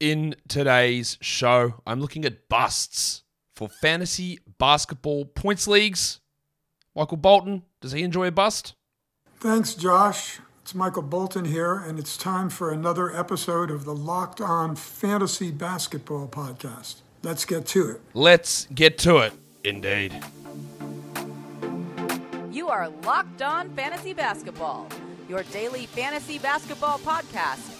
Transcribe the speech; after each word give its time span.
in 0.00 0.34
today's 0.48 1.18
show, 1.20 1.74
I'm 1.86 2.00
looking 2.00 2.24
at 2.24 2.48
busts 2.48 3.22
for 3.54 3.68
fantasy 3.68 4.38
basketball 4.58 5.26
points 5.26 5.68
leagues. 5.68 6.20
Michael 6.96 7.18
Bolton, 7.18 7.62
does 7.80 7.92
he 7.92 8.02
enjoy 8.02 8.26
a 8.26 8.32
bust? 8.32 8.74
Thanks, 9.38 9.74
Josh. 9.74 10.40
It's 10.62 10.74
Michael 10.74 11.02
Bolton 11.02 11.44
here, 11.44 11.74
and 11.74 11.98
it's 11.98 12.16
time 12.16 12.48
for 12.50 12.72
another 12.72 13.14
episode 13.14 13.70
of 13.70 13.84
the 13.84 13.94
Locked 13.94 14.40
On 14.40 14.74
Fantasy 14.74 15.50
Basketball 15.50 16.28
Podcast. 16.28 16.96
Let's 17.22 17.44
get 17.44 17.66
to 17.68 17.90
it. 17.90 18.00
Let's 18.14 18.66
get 18.74 18.98
to 18.98 19.18
it, 19.18 19.32
indeed. 19.62 20.18
You 22.50 22.68
are 22.68 22.88
Locked 23.04 23.42
On 23.42 23.70
Fantasy 23.70 24.12
Basketball, 24.12 24.88
your 25.28 25.42
daily 25.44 25.86
fantasy 25.86 26.38
basketball 26.38 26.98
podcast 26.98 27.79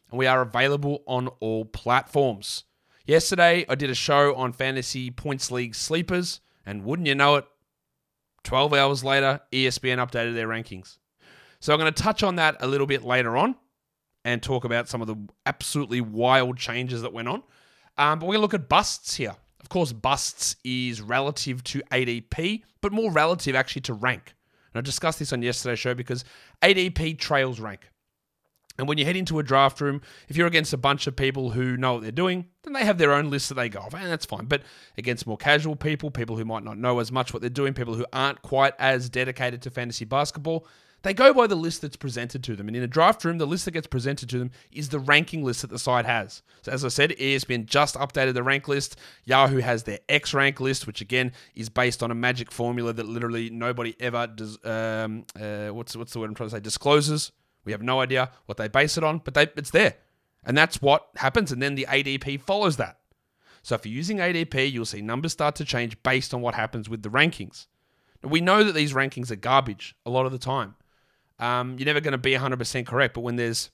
and 0.11 0.19
we 0.19 0.27
are 0.27 0.41
available 0.41 1.03
on 1.07 1.29
all 1.39 1.65
platforms. 1.65 2.65
Yesterday, 3.05 3.65
I 3.67 3.75
did 3.75 3.89
a 3.89 3.95
show 3.95 4.35
on 4.35 4.53
Fantasy 4.53 5.09
Points 5.09 5.49
League 5.49 5.73
sleepers, 5.73 6.41
and 6.65 6.83
wouldn't 6.83 7.07
you 7.07 7.15
know 7.15 7.37
it, 7.37 7.45
12 8.43 8.73
hours 8.73 9.03
later, 9.03 9.39
ESPN 9.51 9.97
updated 9.97 10.35
their 10.35 10.47
rankings. 10.47 10.97
So 11.59 11.73
I'm 11.73 11.79
going 11.79 11.91
to 11.91 12.03
touch 12.03 12.23
on 12.23 12.35
that 12.35 12.57
a 12.59 12.67
little 12.67 12.87
bit 12.87 13.03
later 13.03 13.37
on 13.37 13.55
and 14.25 14.41
talk 14.41 14.65
about 14.65 14.87
some 14.87 15.01
of 15.01 15.07
the 15.07 15.15
absolutely 15.45 16.01
wild 16.01 16.57
changes 16.57 17.01
that 17.01 17.13
went 17.13 17.27
on. 17.27 17.43
Um, 17.97 18.19
but 18.19 18.25
we're 18.25 18.33
going 18.33 18.39
to 18.39 18.41
look 18.41 18.53
at 18.53 18.69
busts 18.69 19.15
here. 19.15 19.35
Of 19.59 19.69
course, 19.69 19.93
busts 19.93 20.55
is 20.63 21.01
relative 21.01 21.63
to 21.65 21.81
ADP, 21.91 22.63
but 22.81 22.91
more 22.91 23.11
relative 23.11 23.55
actually 23.55 23.83
to 23.83 23.93
rank. 23.93 24.33
And 24.73 24.79
I 24.79 24.81
discussed 24.81 25.19
this 25.19 25.33
on 25.33 25.41
yesterday's 25.41 25.79
show 25.79 25.93
because 25.93 26.23
ADP 26.61 27.19
trails 27.19 27.59
rank. 27.59 27.90
And 28.77 28.87
when 28.87 28.97
you 28.97 29.05
head 29.05 29.15
into 29.15 29.39
a 29.39 29.43
draft 29.43 29.81
room, 29.81 30.01
if 30.27 30.37
you're 30.37 30.47
against 30.47 30.73
a 30.73 30.77
bunch 30.77 31.07
of 31.07 31.15
people 31.15 31.51
who 31.51 31.77
know 31.77 31.93
what 31.93 32.03
they're 32.03 32.11
doing, 32.11 32.45
then 32.63 32.73
they 32.73 32.85
have 32.85 32.97
their 32.97 33.13
own 33.13 33.29
list 33.29 33.49
that 33.49 33.55
they 33.55 33.69
go 33.69 33.79
off, 33.79 33.93
and 33.93 34.09
that's 34.09 34.25
fine. 34.25 34.45
But 34.45 34.63
against 34.97 35.27
more 35.27 35.37
casual 35.37 35.75
people, 35.75 36.09
people 36.09 36.37
who 36.37 36.45
might 36.45 36.63
not 36.63 36.77
know 36.77 36.99
as 36.99 37.11
much 37.11 37.33
what 37.33 37.41
they're 37.41 37.49
doing, 37.49 37.73
people 37.73 37.95
who 37.95 38.05
aren't 38.13 38.41
quite 38.41 38.73
as 38.79 39.09
dedicated 39.09 39.61
to 39.63 39.69
fantasy 39.69 40.05
basketball, 40.05 40.65
they 41.03 41.13
go 41.13 41.33
by 41.33 41.47
the 41.47 41.55
list 41.55 41.81
that's 41.81 41.95
presented 41.95 42.43
to 42.43 42.55
them. 42.55 42.67
And 42.67 42.77
in 42.77 42.83
a 42.83 42.87
draft 42.87 43.25
room, 43.25 43.37
the 43.39 43.47
list 43.47 43.65
that 43.65 43.71
gets 43.71 43.87
presented 43.87 44.29
to 44.29 44.39
them 44.39 44.51
is 44.71 44.89
the 44.89 44.99
ranking 44.99 45.43
list 45.43 45.61
that 45.61 45.71
the 45.71 45.79
site 45.79 46.05
has. 46.05 46.43
So, 46.61 46.71
as 46.71 46.85
I 46.85 46.89
said, 46.89 47.11
ESPN 47.11 47.65
just 47.65 47.95
updated 47.95 48.35
the 48.35 48.43
rank 48.43 48.67
list. 48.67 48.97
Yahoo 49.25 49.57
has 49.57 49.83
their 49.83 49.99
X 50.07 50.33
rank 50.33 50.59
list, 50.59 50.85
which 50.85 51.01
again 51.01 51.31
is 51.55 51.69
based 51.69 52.03
on 52.03 52.11
a 52.11 52.15
magic 52.15 52.51
formula 52.51 52.93
that 52.93 53.07
literally 53.07 53.49
nobody 53.49 53.95
ever 53.99 54.27
does. 54.27 54.63
Um, 54.63 55.25
uh, 55.39 55.69
what's 55.69 55.95
what's 55.95 56.13
the 56.13 56.19
word 56.19 56.29
I'm 56.29 56.35
trying 56.35 56.49
to 56.49 56.55
say? 56.55 56.59
Discloses. 56.59 57.31
We 57.65 57.71
have 57.71 57.81
no 57.81 58.01
idea 58.01 58.31
what 58.45 58.57
they 58.57 58.67
base 58.67 58.97
it 58.97 59.03
on, 59.03 59.19
but 59.19 59.33
they, 59.33 59.47
it's 59.55 59.71
there. 59.71 59.95
And 60.43 60.57
that's 60.57 60.81
what 60.81 61.07
happens. 61.15 61.51
And 61.51 61.61
then 61.61 61.75
the 61.75 61.85
ADP 61.87 62.41
follows 62.41 62.77
that. 62.77 62.97
So 63.63 63.75
if 63.75 63.85
you're 63.85 63.95
using 63.95 64.17
ADP, 64.17 64.71
you'll 64.71 64.85
see 64.85 65.01
numbers 65.01 65.33
start 65.33 65.55
to 65.55 65.65
change 65.65 66.01
based 66.01 66.33
on 66.33 66.41
what 66.41 66.55
happens 66.55 66.89
with 66.89 67.03
the 67.03 67.09
rankings. 67.09 67.67
We 68.23 68.41
know 68.41 68.63
that 68.63 68.73
these 68.73 68.93
rankings 68.93 69.31
are 69.31 69.35
garbage 69.35 69.95
a 70.05 70.09
lot 70.09 70.25
of 70.25 70.31
the 70.31 70.39
time. 70.39 70.75
Um, 71.39 71.77
you're 71.77 71.85
never 71.85 72.01
going 72.01 72.11
to 72.13 72.17
be 72.17 72.33
100% 72.33 72.85
correct, 72.85 73.13
but 73.13 73.21
when 73.21 73.35
there's 73.35 73.71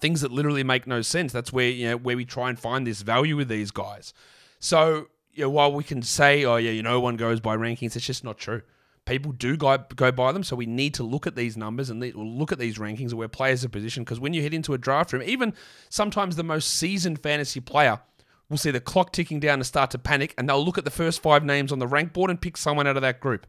things 0.00 0.20
that 0.20 0.32
literally 0.32 0.64
make 0.64 0.86
no 0.86 1.02
sense, 1.02 1.32
that's 1.32 1.52
where 1.52 1.68
you 1.68 1.88
know 1.88 1.96
where 1.96 2.16
we 2.16 2.24
try 2.24 2.48
and 2.48 2.58
find 2.58 2.86
this 2.86 3.02
value 3.02 3.36
with 3.36 3.48
these 3.48 3.72
guys. 3.72 4.12
So 4.60 5.08
you 5.32 5.42
know, 5.42 5.50
while 5.50 5.72
we 5.72 5.82
can 5.82 6.02
say, 6.02 6.44
oh 6.44 6.56
yeah, 6.56 6.70
you 6.70 6.82
know, 6.82 7.00
one 7.00 7.16
goes 7.16 7.40
by 7.40 7.56
rankings, 7.56 7.96
it's 7.96 8.06
just 8.06 8.22
not 8.22 8.38
true 8.38 8.62
people 9.06 9.32
do 9.32 9.56
go, 9.56 9.78
go 9.78 10.12
by 10.12 10.32
them. 10.32 10.42
So 10.42 10.54
we 10.54 10.66
need 10.66 10.92
to 10.94 11.02
look 11.02 11.26
at 11.26 11.36
these 11.36 11.56
numbers 11.56 11.88
and 11.88 12.02
look 12.14 12.52
at 12.52 12.58
these 12.58 12.76
rankings 12.76 13.14
where 13.14 13.28
players 13.28 13.64
are 13.64 13.68
positioned. 13.70 14.04
Because 14.04 14.20
when 14.20 14.34
you 14.34 14.42
head 14.42 14.52
into 14.52 14.74
a 14.74 14.78
draft 14.78 15.12
room, 15.12 15.22
even 15.24 15.54
sometimes 15.88 16.36
the 16.36 16.44
most 16.44 16.74
seasoned 16.74 17.22
fantasy 17.22 17.60
player 17.60 18.00
will 18.48 18.58
see 18.58 18.70
the 18.70 18.80
clock 18.80 19.12
ticking 19.12 19.40
down 19.40 19.54
and 19.54 19.66
start 19.66 19.90
to 19.90 19.98
panic, 19.98 20.34
and 20.36 20.48
they'll 20.48 20.64
look 20.64 20.78
at 20.78 20.84
the 20.84 20.90
first 20.90 21.22
five 21.22 21.44
names 21.44 21.72
on 21.72 21.78
the 21.78 21.86
rank 21.86 22.12
board 22.12 22.30
and 22.30 22.40
pick 22.40 22.56
someone 22.56 22.86
out 22.86 22.96
of 22.96 23.02
that 23.02 23.20
group. 23.20 23.46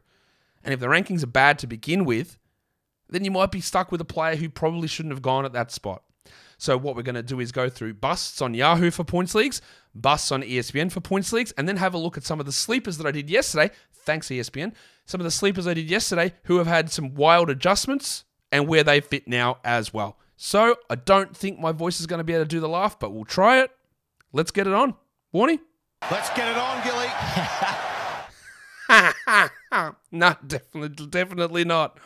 And 0.64 0.74
if 0.74 0.80
the 0.80 0.86
rankings 0.86 1.22
are 1.22 1.28
bad 1.28 1.58
to 1.60 1.66
begin 1.66 2.04
with, 2.04 2.36
then 3.08 3.24
you 3.24 3.30
might 3.30 3.52
be 3.52 3.60
stuck 3.60 3.92
with 3.92 4.00
a 4.00 4.04
player 4.04 4.36
who 4.36 4.48
probably 4.48 4.88
shouldn't 4.88 5.12
have 5.12 5.22
gone 5.22 5.44
at 5.44 5.52
that 5.52 5.70
spot. 5.70 6.02
So 6.58 6.76
what 6.76 6.96
we're 6.96 7.02
going 7.02 7.14
to 7.14 7.22
do 7.22 7.38
is 7.38 7.52
go 7.52 7.68
through 7.68 7.94
busts 7.94 8.42
on 8.42 8.52
Yahoo 8.52 8.90
for 8.90 9.04
points 9.04 9.34
leagues, 9.36 9.62
busts 9.94 10.32
on 10.32 10.42
ESPN 10.42 10.90
for 10.90 11.00
points 11.00 11.32
leagues, 11.32 11.52
and 11.52 11.68
then 11.68 11.76
have 11.76 11.94
a 11.94 11.98
look 11.98 12.16
at 12.16 12.24
some 12.24 12.40
of 12.40 12.46
the 12.46 12.52
sleepers 12.52 12.98
that 12.98 13.06
I 13.06 13.12
did 13.12 13.30
yesterday. 13.30 13.72
Thanks 14.08 14.28
ESPN 14.28 14.72
some 15.08 15.20
of 15.22 15.24
the 15.24 15.30
sleepers 15.30 15.66
I 15.66 15.72
did 15.72 15.90
yesterday 15.90 16.34
who 16.44 16.58
have 16.58 16.66
had 16.66 16.90
some 16.90 17.14
wild 17.14 17.48
adjustments 17.48 18.24
and 18.52 18.68
where 18.68 18.84
they 18.84 19.00
fit 19.00 19.26
now 19.26 19.56
as 19.64 19.92
well. 19.92 20.18
So 20.36 20.76
I 20.90 20.96
don't 20.96 21.34
think 21.34 21.58
my 21.58 21.72
voice 21.72 21.98
is 21.98 22.06
going 22.06 22.18
to 22.18 22.24
be 22.24 22.34
able 22.34 22.44
to 22.44 22.48
do 22.48 22.60
the 22.60 22.68
laugh, 22.68 22.98
but 22.98 23.12
we'll 23.12 23.24
try 23.24 23.62
it. 23.62 23.70
Let's 24.32 24.50
get 24.50 24.66
it 24.66 24.74
on. 24.74 24.94
Warnie? 25.34 25.60
Let's 26.10 26.28
get 26.30 26.46
it 26.48 26.58
on, 26.58 26.84
Gilly. 26.84 27.08
no, 30.12 30.36
definitely, 30.46 31.06
definitely 31.06 31.64
not. 31.64 31.98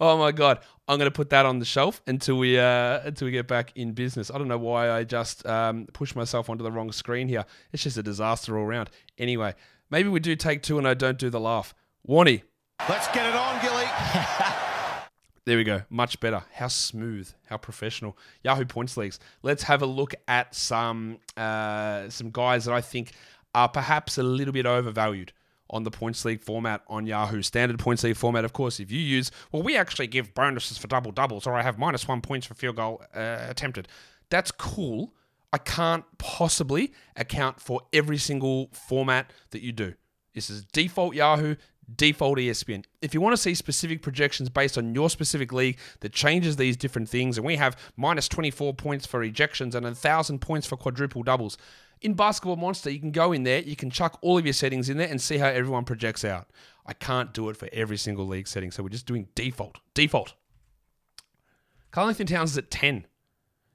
Oh 0.00 0.18
my 0.18 0.32
god, 0.32 0.60
I'm 0.88 0.98
going 0.98 1.10
to 1.10 1.14
put 1.14 1.30
that 1.30 1.46
on 1.46 1.58
the 1.58 1.64
shelf 1.64 2.02
until 2.06 2.36
we 2.36 2.58
uh, 2.58 3.00
until 3.04 3.26
we 3.26 3.32
get 3.32 3.48
back 3.48 3.72
in 3.76 3.92
business. 3.92 4.30
I 4.30 4.36
don't 4.36 4.48
know 4.48 4.58
why 4.58 4.90
I 4.90 5.04
just 5.04 5.46
um, 5.46 5.86
pushed 5.92 6.16
myself 6.16 6.50
onto 6.50 6.64
the 6.64 6.72
wrong 6.72 6.92
screen 6.92 7.28
here. 7.28 7.44
It's 7.72 7.82
just 7.82 7.96
a 7.96 8.02
disaster 8.02 8.58
all 8.58 8.64
around. 8.64 8.90
Anyway, 9.16 9.54
maybe 9.90 10.08
we 10.08 10.20
do 10.20 10.36
take 10.36 10.62
two 10.62 10.78
and 10.78 10.86
I 10.86 10.94
don't 10.94 11.18
do 11.18 11.30
the 11.30 11.40
laugh. 11.40 11.74
Warnie. 12.08 12.42
Let's 12.88 13.08
get 13.08 13.26
it 13.26 13.34
on, 13.34 13.60
Gilly. 13.62 13.84
there 15.44 15.56
we 15.56 15.64
go. 15.64 15.82
Much 15.90 16.20
better. 16.20 16.44
How 16.52 16.68
smooth. 16.68 17.30
How 17.48 17.56
professional. 17.56 18.16
Yahoo 18.44 18.64
Points 18.64 18.96
Leagues. 18.96 19.18
Let's 19.42 19.64
have 19.64 19.82
a 19.82 19.86
look 19.86 20.14
at 20.28 20.54
some 20.54 21.18
uh, 21.36 22.08
some 22.10 22.30
guys 22.30 22.66
that 22.66 22.74
I 22.74 22.80
think 22.80 23.12
are 23.54 23.68
perhaps 23.68 24.18
a 24.18 24.22
little 24.22 24.52
bit 24.52 24.66
overvalued 24.66 25.32
on 25.70 25.82
the 25.82 25.90
points 25.90 26.24
league 26.24 26.40
format 26.40 26.82
on 26.88 27.06
Yahoo. 27.06 27.42
Standard 27.42 27.78
points 27.78 28.04
league 28.04 28.16
format, 28.16 28.44
of 28.44 28.52
course, 28.52 28.78
if 28.78 28.92
you 28.92 29.00
use, 29.00 29.30
well, 29.50 29.62
we 29.62 29.76
actually 29.76 30.06
give 30.06 30.34
bonuses 30.34 30.78
for 30.78 30.86
double 30.86 31.10
doubles, 31.10 31.46
or 31.46 31.54
I 31.54 31.62
have 31.62 31.78
minus 31.78 32.06
one 32.06 32.20
points 32.20 32.46
for 32.46 32.54
field 32.54 32.76
goal 32.76 33.02
uh, 33.14 33.46
attempted. 33.48 33.88
That's 34.30 34.50
cool. 34.50 35.12
I 35.56 35.58
can't 35.58 36.04
possibly 36.18 36.92
account 37.16 37.62
for 37.62 37.80
every 37.90 38.18
single 38.18 38.68
format 38.74 39.32
that 39.52 39.62
you 39.62 39.72
do. 39.72 39.94
This 40.34 40.50
is 40.50 40.66
default 40.66 41.14
Yahoo, 41.14 41.56
default 41.94 42.36
ESPN. 42.36 42.84
If 43.00 43.14
you 43.14 43.22
want 43.22 43.32
to 43.32 43.40
see 43.40 43.54
specific 43.54 44.02
projections 44.02 44.50
based 44.50 44.76
on 44.76 44.94
your 44.94 45.08
specific 45.08 45.54
league 45.54 45.78
that 46.00 46.12
changes 46.12 46.56
these 46.56 46.76
different 46.76 47.08
things, 47.08 47.38
and 47.38 47.46
we 47.46 47.56
have 47.56 47.74
minus 47.96 48.28
24 48.28 48.74
points 48.74 49.06
for 49.06 49.26
ejections 49.26 49.74
and 49.74 49.84
1,000 49.84 50.40
points 50.40 50.66
for 50.66 50.76
quadruple 50.76 51.22
doubles. 51.22 51.56
In 52.02 52.12
Basketball 52.12 52.56
Monster, 52.56 52.90
you 52.90 53.00
can 53.00 53.10
go 53.10 53.32
in 53.32 53.44
there, 53.44 53.62
you 53.62 53.76
can 53.76 53.88
chuck 53.88 54.18
all 54.20 54.36
of 54.36 54.44
your 54.44 54.52
settings 54.52 54.90
in 54.90 54.98
there 54.98 55.08
and 55.08 55.22
see 55.22 55.38
how 55.38 55.48
everyone 55.48 55.86
projects 55.86 56.22
out. 56.22 56.50
I 56.84 56.92
can't 56.92 57.32
do 57.32 57.48
it 57.48 57.56
for 57.56 57.70
every 57.72 57.96
single 57.96 58.26
league 58.26 58.46
setting, 58.46 58.70
so 58.70 58.82
we're 58.82 58.90
just 58.90 59.06
doing 59.06 59.28
default. 59.34 59.78
Default. 59.94 60.34
Karl-Anthony 61.92 62.26
Towns 62.26 62.50
is 62.50 62.58
at 62.58 62.70
10. 62.70 63.06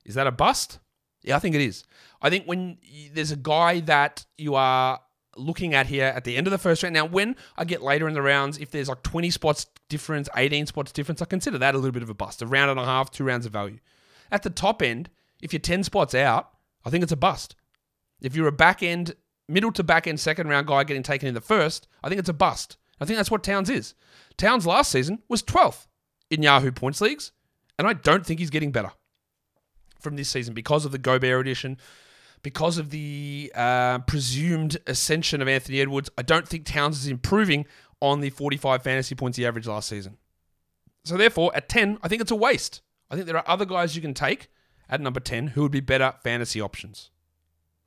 Is 0.06 0.14
that 0.14 0.28
a 0.28 0.32
bust? 0.32 0.78
Yeah, 1.24 1.36
I 1.36 1.40
think 1.40 1.56
it 1.56 1.62
is. 1.62 1.84
I 2.22 2.30
think 2.30 2.46
when 2.46 2.78
there's 3.14 3.32
a 3.32 3.36
guy 3.36 3.80
that 3.82 4.26
you 4.38 4.56
are 4.56 5.00
looking 5.38 5.74
at 5.74 5.88
here 5.88 6.06
at 6.06 6.24
the 6.24 6.36
end 6.36 6.48
of 6.48 6.52
the 6.52 6.58
first 6.58 6.84
round. 6.84 6.94
Now, 6.94 7.06
when 7.06 7.36
I 7.58 7.66
get 7.66 7.82
later 7.82 8.08
in 8.08 8.14
the 8.14 8.22
rounds, 8.22 8.58
if 8.58 8.72
there's 8.72 8.90
like 8.90 9.04
20 9.04 9.30
spots 9.30 9.66
difference, 9.90 10.30
18 10.36 10.66
spots 10.66 10.92
difference, 10.92 11.22
I 11.22 11.26
consider 11.26 11.58
that 11.58 11.76
a 11.76 11.78
little 11.78 11.92
bit 11.92 12.04
of 12.04 12.10
a 12.10 12.14
bust. 12.14 12.42
A 12.42 12.48
round 12.48 12.72
and 12.72 12.80
a 12.80 12.86
half, 12.86 13.12
two 13.12 13.24
rounds 13.24 13.46
of 13.46 13.52
value. 13.52 13.80
At 14.32 14.44
the 14.44 14.50
top 14.50 14.82
end, 14.82 15.10
if 15.42 15.54
you're 15.54 15.60
10 15.60 15.84
spots 15.84 16.14
out, 16.14 16.50
I 16.86 16.90
think 16.90 17.04
it's 17.04 17.12
a 17.12 17.18
bust. 17.18 17.56
If 18.22 18.36
you're 18.36 18.48
a 18.48 18.52
back 18.52 18.84
end, 18.84 19.16
middle 19.48 19.72
to 19.74 19.84
back 19.84 20.08
end 20.08 20.20
second 20.20 20.48
round 20.48 20.68
guy 20.68 20.84
getting 20.84 21.04
taken 21.04 21.28
in 21.28 21.34
the 21.34 21.42
first, 21.42 21.88
I 22.04 22.10
think 22.10 22.20
it's 22.20 22.30
a 22.30 22.34
bust. 22.34 22.78
I 23.00 23.06
think 23.06 23.18
that's 23.18 23.32
what 23.32 23.44
Towns 23.44 23.70
is. 23.70 23.96
Towns 24.38 24.68
last 24.68 24.92
season 24.92 25.20
was 25.28 25.42
12th 25.44 25.88
in 26.30 26.44
Yahoo 26.44 26.72
points 26.72 27.02
leagues, 27.02 27.32
and 27.80 27.88
I 27.88 27.94
don't 27.94 28.26
think 28.26 28.40
he's 28.40 28.52
getting 28.52 28.72
better 28.72 28.92
from 30.02 30.16
this 30.16 30.30
season 30.30 30.54
because 30.54 30.86
of 30.86 30.92
the 30.92 30.98
Gobert 30.98 31.42
edition, 31.42 31.78
because 32.44 32.78
of 32.78 32.90
the 32.90 33.52
uh, 33.56 34.00
presumed 34.00 34.78
ascension 34.88 35.42
of 35.42 35.48
Anthony 35.48 35.80
Edwards, 35.80 36.10
I 36.18 36.22
don't 36.22 36.48
think 36.48 36.66
Towns 36.66 37.00
is 37.00 37.08
improving 37.08 37.66
on 38.02 38.20
the 38.20 38.30
45 38.30 38.84
fantasy 38.84 39.16
points 39.16 39.38
he 39.38 39.46
averaged 39.46 39.68
last 39.68 39.90
season. 39.90 40.18
So 41.04 41.18
therefore, 41.18 41.52
at 41.56 41.70
10, 41.70 42.00
I 42.02 42.08
think 42.08 42.22
it's 42.22 42.32
a 42.32 42.36
waste. 42.36 42.82
I 43.10 43.16
think 43.16 43.28
there 43.28 43.38
are 43.38 43.48
other 43.48 43.66
guys 43.66 43.96
you 43.96 44.02
can 44.02 44.14
take 44.14 44.50
at 44.90 45.02
number 45.02 45.20
10 45.20 45.48
who 45.48 45.62
would 45.62 45.72
be 45.72 45.80
better 45.80 46.14
fantasy 46.24 46.62
options. 46.62 47.10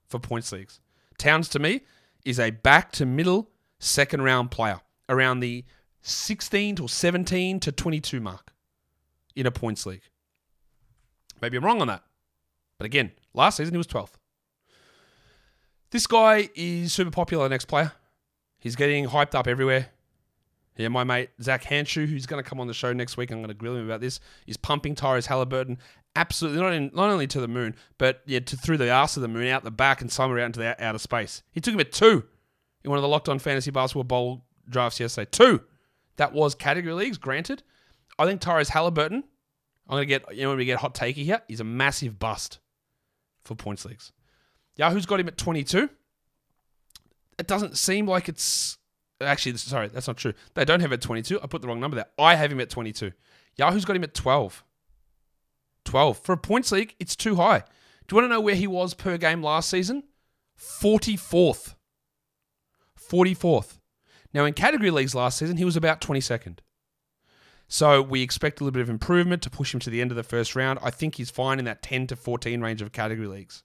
for 0.07 0.21
points 0.21 0.53
leagues. 0.53 0.81
Towns 1.19 1.49
to 1.49 1.59
me 1.59 1.81
is 2.25 2.39
a 2.39 2.51
back 2.51 2.93
to 2.93 3.07
middle 3.07 3.51
second 3.79 4.23
round 4.23 4.51
player 4.51 4.81
around 5.09 5.41
the 5.41 5.65
16 6.03 6.77
to 6.77 6.89
17 6.89 7.61
to 7.61 7.73
22 7.73 8.21
mark 8.21 8.53
in 9.35 9.47
a 9.47 9.51
points 9.51 9.87
league. 9.87 10.03
Maybe 11.41 11.57
I'm 11.57 11.65
wrong 11.65 11.81
on 11.81 11.89
that. 11.89 12.03
But 12.79 12.87
again, 12.87 13.13
last 13.33 13.57
season 13.57 13.75
he 13.75 13.79
was 13.79 13.87
12th. 13.87 14.15
This 15.91 16.07
guy 16.07 16.49
is 16.55 16.93
super 16.93 17.11
popular, 17.11 17.49
next 17.49 17.67
player. 17.67 17.93
He's 18.59 18.77
getting 18.77 19.07
hyped 19.07 19.35
up 19.35 19.47
everywhere. 19.47 19.89
Yeah, 20.77 20.89
my 20.89 21.05
mate 21.05 21.31
Zach 21.41 21.63
Hanshu, 21.65 22.07
who's 22.07 22.27
going 22.27 22.43
to 22.43 22.49
come 22.49 22.59
on 22.59 22.67
the 22.67 22.75
show 22.75 22.93
next 22.93 23.17
week, 23.17 23.31
I'm 23.31 23.39
going 23.39 23.49
to 23.49 23.55
grill 23.55 23.77
him 23.77 23.85
about 23.85 24.01
this, 24.01 24.19
is 24.47 24.57
pumping 24.57 24.97
Tyrese 24.97 25.27
Halliburton 25.27 25.79
absolutely 26.17 26.61
not 26.61 26.73
in, 26.73 26.91
not 26.95 27.11
only 27.11 27.27
to 27.29 27.41
the 27.41 27.49
moon, 27.49 27.75
but 27.99 28.23
yeah, 28.27 28.41
to 28.41 28.57
through 28.57 28.79
the 28.79 28.91
arse 28.91 29.17
of 29.17 29.23
the 29.23 29.29
moon, 29.29 29.49
out 29.49 29.65
the 29.65 29.71
back, 29.71 30.01
and 30.01 30.11
somewhere 30.11 30.41
out 30.41 30.47
into 30.47 30.61
the 30.61 30.85
outer 30.85 30.99
space. 30.99 31.43
He 31.53 31.61
took 31.61 31.75
him 31.75 31.81
at 31.81 31.93
two 31.93 32.25
in 32.83 32.91
one 32.91 32.99
of 32.99 33.03
the 33.03 33.09
locked 33.09 33.29
on 33.29 33.39
fantasy 33.39 33.71
basketball 33.71 34.05
bowl 34.05 34.45
drafts 34.69 35.01
yesterday. 35.01 35.29
Two. 35.31 35.63
That 36.17 36.33
was 36.33 36.55
category 36.55 36.95
leagues, 36.95 37.19
granted. 37.19 37.63
I 38.19 38.27
think 38.27 38.41
Tyrese 38.41 38.69
Halliburton, 38.69 39.25
I'm 39.89 39.97
gonna 39.97 40.07
get 40.07 40.25
you 40.35 40.43
know 40.43 40.51
when 40.51 40.59
we 40.59 40.65
get 40.65 40.79
hot 40.79 40.95
takey 40.95 41.25
here, 41.25 41.43
he's 41.49 41.61
a 41.61 41.65
massive 41.65 42.19
bust 42.19 42.59
for 43.45 43.55
points 43.55 43.85
leagues. 43.85 44.13
Yahoo's 44.77 45.07
got 45.07 45.21
him 45.21 45.29
at 45.29 45.37
22. 45.37 45.89
It 47.39 47.47
doesn't 47.47 47.77
seem 47.77 48.07
like 48.07 48.29
it's 48.29 48.79
actually 49.21 49.57
sorry, 49.59 49.89
that's 49.89 50.07
not 50.07 50.17
true. 50.17 50.33
They 50.55 50.65
don't 50.65 50.81
have 50.81 50.91
him 50.91 50.95
at 50.95 51.03
22. 51.03 51.41
I 51.43 51.47
put 51.47 51.63
the 51.63 51.69
wrong 51.69 51.81
number 51.81 51.97
there. 51.97 52.07
I 52.19 52.35
have 52.35 52.51
him 52.51 52.61
at 52.61 52.71
22. 52.71 53.13
Yahoo's 53.57 53.85
got 53.85 53.97
him 53.97 54.05
at 54.05 54.15
12. 54.15 54.65
12. 55.85 56.19
For 56.19 56.33
a 56.33 56.37
points 56.37 56.73
league, 56.73 56.95
it's 56.99 57.15
too 57.15 57.37
high. 57.37 57.63
Do 58.07 58.15
you 58.15 58.17
want 58.17 58.25
to 58.25 58.35
know 58.35 58.41
where 58.41 58.55
he 58.55 58.67
was 58.67 58.95
per 58.95 59.17
game 59.17 59.43
last 59.43 59.69
season? 59.69 60.05
44th. 60.59 61.75
44th. 62.99 63.79
Now, 64.33 64.45
in 64.45 64.55
category 64.55 64.91
leagues 64.91 65.15
last 65.15 65.39
season, 65.39 65.57
he 65.57 65.65
was 65.65 65.77
about 65.77 66.01
22nd. 66.01 66.59
So 67.69 68.03
we 68.03 68.23
expect 68.23 68.61
a 68.61 68.65
little 68.65 68.73
bit 68.73 68.83
of 68.83 68.91
improvement 68.91 69.43
to 69.43 69.51
push 69.51 69.73
him 69.75 69.81
to 69.81 69.91
the 69.91 70.01
end 70.01 70.11
of 70.11 70.17
the 70.17 70.23
first 70.23 70.55
round. 70.55 70.79
I 70.83 70.91
think 70.91 71.17
he's 71.17 71.31
fine 71.31 71.59
in 71.59 71.65
that 71.65 71.83
10 71.83 72.07
to 72.09 72.17
14 72.17 72.61
range 72.61 72.83
of 72.83 72.93
category 72.93 73.27
leagues. 73.27 73.63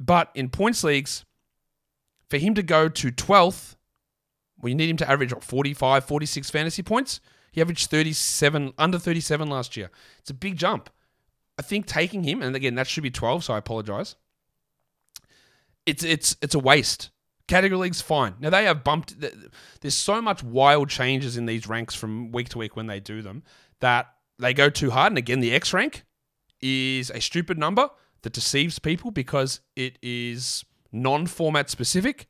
But 0.00 0.30
in 0.34 0.48
points 0.48 0.84
leagues, 0.84 1.24
for 2.28 2.38
him 2.38 2.54
to 2.54 2.62
go 2.62 2.88
to 2.88 3.10
12th, 3.10 3.76
well, 4.60 4.68
you 4.68 4.74
need 4.74 4.90
him 4.90 4.96
to 4.98 5.10
average 5.10 5.32
what, 5.32 5.44
45, 5.44 6.04
46 6.04 6.50
fantasy 6.50 6.82
points. 6.82 7.20
He 7.52 7.60
averaged 7.60 7.90
37, 7.90 8.72
under 8.78 8.98
37 8.98 9.48
last 9.48 9.76
year. 9.76 9.90
It's 10.18 10.30
a 10.30 10.34
big 10.34 10.56
jump. 10.56 10.90
I 11.58 11.62
think 11.62 11.86
taking 11.86 12.22
him, 12.22 12.42
and 12.42 12.54
again, 12.54 12.76
that 12.76 12.86
should 12.86 13.02
be 13.02 13.10
12, 13.10 13.44
so 13.44 13.54
I 13.54 13.58
apologize. 13.58 14.14
It's 15.86 16.04
it's 16.04 16.36
it's 16.42 16.54
a 16.54 16.58
waste. 16.58 17.10
Category 17.48 17.80
leagues 17.80 18.00
fine. 18.00 18.34
Now 18.38 18.50
they 18.50 18.64
have 18.64 18.84
bumped. 18.84 19.16
There's 19.80 19.96
so 19.96 20.22
much 20.22 20.44
wild 20.44 20.90
changes 20.90 21.36
in 21.36 21.46
these 21.46 21.66
ranks 21.66 21.94
from 21.94 22.30
week 22.30 22.50
to 22.50 22.58
week 22.58 22.76
when 22.76 22.86
they 22.86 23.00
do 23.00 23.22
them 23.22 23.42
that 23.80 24.06
they 24.38 24.54
go 24.54 24.70
too 24.70 24.90
hard. 24.90 25.12
And 25.12 25.18
again, 25.18 25.40
the 25.40 25.52
X 25.52 25.72
rank 25.72 26.04
is 26.60 27.10
a 27.10 27.20
stupid 27.20 27.58
number 27.58 27.88
that 28.22 28.32
deceives 28.32 28.78
people 28.78 29.10
because 29.10 29.60
it 29.76 29.98
is 30.02 30.64
non-format 30.92 31.70
specific, 31.70 32.28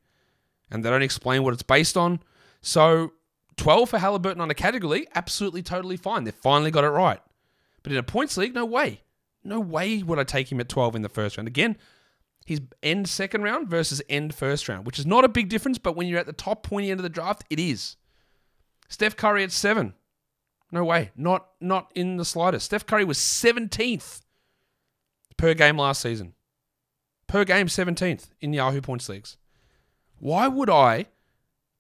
and 0.71 0.85
they 0.85 0.91
don't 0.91 1.03
explain 1.03 1.43
what 1.43 1.53
it's 1.53 1.63
based 1.63 1.97
on. 1.97 2.21
So 2.61 3.13
12 3.57 3.91
for 3.91 3.99
Halliburton 3.99 4.41
on 4.41 4.51
a 4.51 4.55
category 4.55 5.07
absolutely 5.15 5.63
totally 5.63 5.97
fine. 5.97 6.25
They've 6.25 6.35
finally 6.35 6.71
got 6.71 6.85
it 6.85 6.91
right. 6.91 7.21
But 7.83 7.93
in 7.93 7.99
a 7.99 8.03
points 8.03 8.37
league, 8.37 8.55
no 8.55 8.65
way. 8.65 9.03
No 9.43 9.61
way 9.61 10.03
would 10.03 10.19
I 10.19 10.25
take 10.25 10.53
him 10.53 10.61
at 10.61 10.69
12 10.69 10.97
in 10.97 11.03
the 11.03 11.09
first 11.09 11.37
round. 11.37 11.49
Again, 11.49 11.77
his 12.49 12.63
end 12.83 13.07
second 13.11 13.43
round 13.43 13.69
versus 13.69 14.01
end 14.09 14.35
first 14.35 14.71
round, 14.71 14.87
which 14.87 14.99
is 14.99 15.05
not 15.05 15.23
a 15.23 15.29
big 15.29 15.51
difference, 15.51 15.77
but 15.77 15.95
when 15.95 16.07
you're 16.07 16.19
at 16.19 16.25
the 16.25 16.33
top 16.33 16.63
pointy 16.63 16.91
end 16.91 16.99
of 16.99 17.03
the 17.03 17.11
draft, 17.11 17.45
it 17.51 17.61
is. 17.61 17.97
Steph 18.89 19.17
Curry 19.17 19.45
at 19.45 19.53
seven. 19.53 19.93
No 20.73 20.83
way. 20.83 21.11
Not 21.15 21.47
not 21.61 21.93
in 21.95 22.17
the 22.17 22.25
slightest. 22.25 22.65
Steph 22.65 22.87
Curry 22.87 23.05
was 23.05 23.19
17th 23.19 24.23
per 25.37 25.53
game 25.53 25.77
last 25.77 26.01
season. 26.01 26.33
Per 27.27 27.45
game 27.45 27.67
17th 27.67 28.31
in 28.41 28.55
Yahoo 28.55 28.81
points 28.81 29.11
leagues. 29.11 29.37
Why 30.19 30.49
would 30.49 30.71
I 30.71 31.05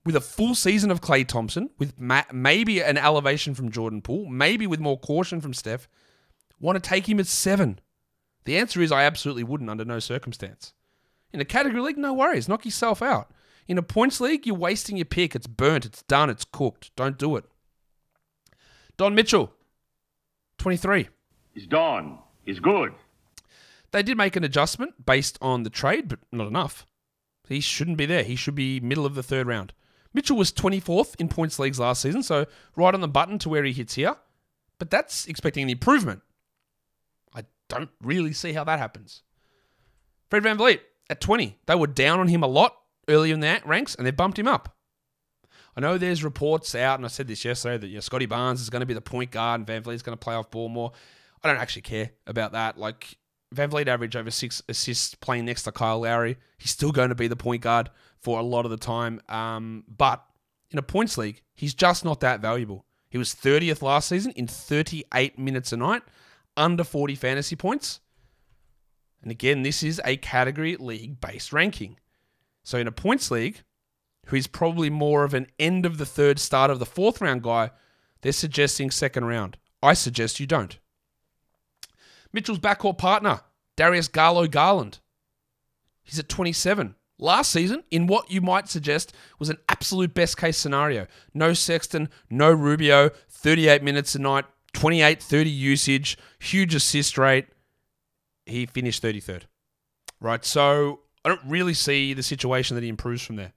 with 0.04 0.16
a 0.16 0.20
full 0.20 0.54
season 0.54 0.90
of 0.90 1.00
Klay 1.00 1.26
Thompson, 1.26 1.70
with 1.78 1.98
ma- 1.98 2.24
maybe 2.30 2.82
an 2.82 2.98
elevation 2.98 3.54
from 3.54 3.70
Jordan 3.70 4.02
Poole, 4.02 4.26
maybe 4.26 4.66
with 4.66 4.80
more 4.80 4.98
caution 4.98 5.40
from 5.40 5.54
Steph, 5.54 5.88
want 6.60 6.76
to 6.76 6.86
take 6.86 7.08
him 7.08 7.18
at 7.18 7.26
seven? 7.26 7.80
The 8.44 8.56
answer 8.56 8.80
is 8.80 8.90
I 8.92 9.04
absolutely 9.04 9.44
wouldn't 9.44 9.70
under 9.70 9.84
no 9.84 9.98
circumstance. 9.98 10.72
In 11.32 11.40
a 11.40 11.44
category 11.44 11.82
league, 11.82 11.98
no 11.98 12.12
worries, 12.12 12.48
knock 12.48 12.64
yourself 12.64 13.02
out. 13.02 13.30
In 13.66 13.76
a 13.76 13.82
points 13.82 14.20
league, 14.20 14.46
you're 14.46 14.56
wasting 14.56 14.96
your 14.96 15.04
pick. 15.04 15.34
It's 15.34 15.46
burnt, 15.46 15.84
it's 15.84 16.02
done, 16.02 16.30
it's 16.30 16.44
cooked. 16.44 16.90
Don't 16.96 17.18
do 17.18 17.36
it. 17.36 17.44
Don 18.96 19.14
Mitchell, 19.14 19.52
23. 20.56 21.08
He's 21.52 21.66
done. 21.66 22.18
He's 22.44 22.60
good. 22.60 22.94
They 23.90 24.02
did 24.02 24.16
make 24.16 24.36
an 24.36 24.44
adjustment 24.44 25.04
based 25.04 25.38
on 25.40 25.62
the 25.62 25.70
trade, 25.70 26.08
but 26.08 26.20
not 26.32 26.46
enough. 26.48 26.86
He 27.48 27.60
shouldn't 27.60 27.96
be 27.96 28.06
there. 28.06 28.22
He 28.22 28.36
should 28.36 28.54
be 28.54 28.80
middle 28.80 29.06
of 29.06 29.14
the 29.14 29.22
third 29.22 29.46
round. 29.46 29.72
Mitchell 30.12 30.36
was 30.36 30.52
24th 30.52 31.14
in 31.18 31.28
points 31.28 31.58
leagues 31.58 31.78
last 31.78 32.02
season, 32.02 32.22
so 32.22 32.46
right 32.76 32.94
on 32.94 33.00
the 33.00 33.08
button 33.08 33.38
to 33.38 33.48
where 33.48 33.64
he 33.64 33.72
hits 33.72 33.94
here. 33.94 34.16
But 34.78 34.90
that's 34.90 35.26
expecting 35.26 35.64
an 35.64 35.70
improvement. 35.70 36.22
Don't 37.68 37.90
really 38.02 38.32
see 38.32 38.52
how 38.52 38.64
that 38.64 38.78
happens. 38.78 39.22
Fred 40.30 40.42
VanVleet 40.42 40.80
at 41.10 41.20
20. 41.20 41.58
They 41.66 41.74
were 41.74 41.86
down 41.86 42.20
on 42.20 42.28
him 42.28 42.42
a 42.42 42.46
lot 42.46 42.76
early 43.08 43.30
in 43.30 43.40
the 43.40 43.60
ranks, 43.64 43.94
and 43.94 44.06
they 44.06 44.10
bumped 44.10 44.38
him 44.38 44.48
up. 44.48 44.74
I 45.76 45.80
know 45.80 45.96
there's 45.96 46.24
reports 46.24 46.74
out, 46.74 46.98
and 46.98 47.04
I 47.04 47.08
said 47.08 47.28
this 47.28 47.44
yesterday, 47.44 47.78
that 47.78 47.86
you 47.86 47.94
know, 47.94 48.00
Scotty 48.00 48.26
Barnes 48.26 48.60
is 48.60 48.70
going 48.70 48.80
to 48.80 48.86
be 48.86 48.94
the 48.94 49.00
point 49.00 49.30
guard 49.30 49.60
and 49.60 49.68
VanVleet's 49.68 50.02
going 50.02 50.16
to 50.16 50.22
play 50.22 50.34
off 50.34 50.50
ball 50.50 50.68
more. 50.68 50.92
I 51.42 51.48
don't 51.48 51.60
actually 51.60 51.82
care 51.82 52.10
about 52.26 52.52
that. 52.52 52.78
Like, 52.78 53.16
VanVleet 53.54 53.86
averaged 53.86 54.16
over 54.16 54.30
six 54.30 54.62
assists 54.68 55.14
playing 55.14 55.44
next 55.44 55.62
to 55.62 55.72
Kyle 55.72 56.00
Lowry. 56.00 56.36
He's 56.58 56.72
still 56.72 56.90
going 56.90 57.10
to 57.10 57.14
be 57.14 57.28
the 57.28 57.36
point 57.36 57.62
guard 57.62 57.90
for 58.20 58.38
a 58.38 58.42
lot 58.42 58.64
of 58.64 58.70
the 58.70 58.76
time. 58.76 59.20
Um, 59.28 59.84
but 59.86 60.24
in 60.70 60.78
a 60.78 60.82
points 60.82 61.16
league, 61.16 61.42
he's 61.54 61.74
just 61.74 62.04
not 62.04 62.20
that 62.20 62.40
valuable. 62.40 62.84
He 63.08 63.16
was 63.16 63.34
30th 63.34 63.80
last 63.80 64.08
season 64.08 64.32
in 64.32 64.46
38 64.46 65.38
minutes 65.38 65.72
a 65.72 65.76
night, 65.76 66.02
under 66.58 66.84
40 66.84 67.14
fantasy 67.14 67.56
points. 67.56 68.00
And 69.22 69.30
again, 69.30 69.62
this 69.62 69.82
is 69.82 70.00
a 70.04 70.16
category 70.16 70.76
league 70.76 71.20
based 71.20 71.52
ranking. 71.52 71.98
So 72.62 72.78
in 72.78 72.86
a 72.86 72.92
points 72.92 73.30
league, 73.30 73.62
who 74.26 74.36
is 74.36 74.46
probably 74.46 74.90
more 74.90 75.24
of 75.24 75.32
an 75.32 75.46
end 75.58 75.86
of 75.86 75.98
the 75.98 76.06
third, 76.06 76.38
start 76.38 76.70
of 76.70 76.78
the 76.78 76.86
fourth 76.86 77.20
round 77.20 77.42
guy, 77.42 77.70
they're 78.20 78.32
suggesting 78.32 78.90
second 78.90 79.24
round. 79.24 79.56
I 79.82 79.94
suggest 79.94 80.40
you 80.40 80.46
don't. 80.46 80.78
Mitchell's 82.32 82.58
backcourt 82.58 82.98
partner, 82.98 83.40
Darius 83.76 84.08
Garlo 84.08 84.50
Garland. 84.50 84.98
He's 86.02 86.18
at 86.18 86.28
27 86.28 86.94
last 87.18 87.50
season 87.50 87.82
in 87.90 88.06
what 88.06 88.30
you 88.30 88.40
might 88.40 88.68
suggest 88.68 89.12
was 89.38 89.48
an 89.48 89.58
absolute 89.68 90.14
best 90.14 90.36
case 90.36 90.56
scenario. 90.56 91.06
No 91.34 91.52
Sexton, 91.52 92.08
no 92.30 92.50
Rubio, 92.50 93.10
38 93.28 93.82
minutes 93.82 94.14
a 94.14 94.18
night, 94.18 94.44
28 94.74 95.22
30 95.22 95.50
usage, 95.50 96.18
huge 96.38 96.74
assist 96.74 97.18
rate. 97.18 97.46
He 98.46 98.66
finished 98.66 99.02
33rd. 99.02 99.42
Right. 100.20 100.44
So 100.44 101.00
I 101.24 101.28
don't 101.28 101.40
really 101.46 101.74
see 101.74 102.14
the 102.14 102.22
situation 102.22 102.74
that 102.74 102.82
he 102.82 102.88
improves 102.88 103.22
from 103.22 103.36
there. 103.36 103.52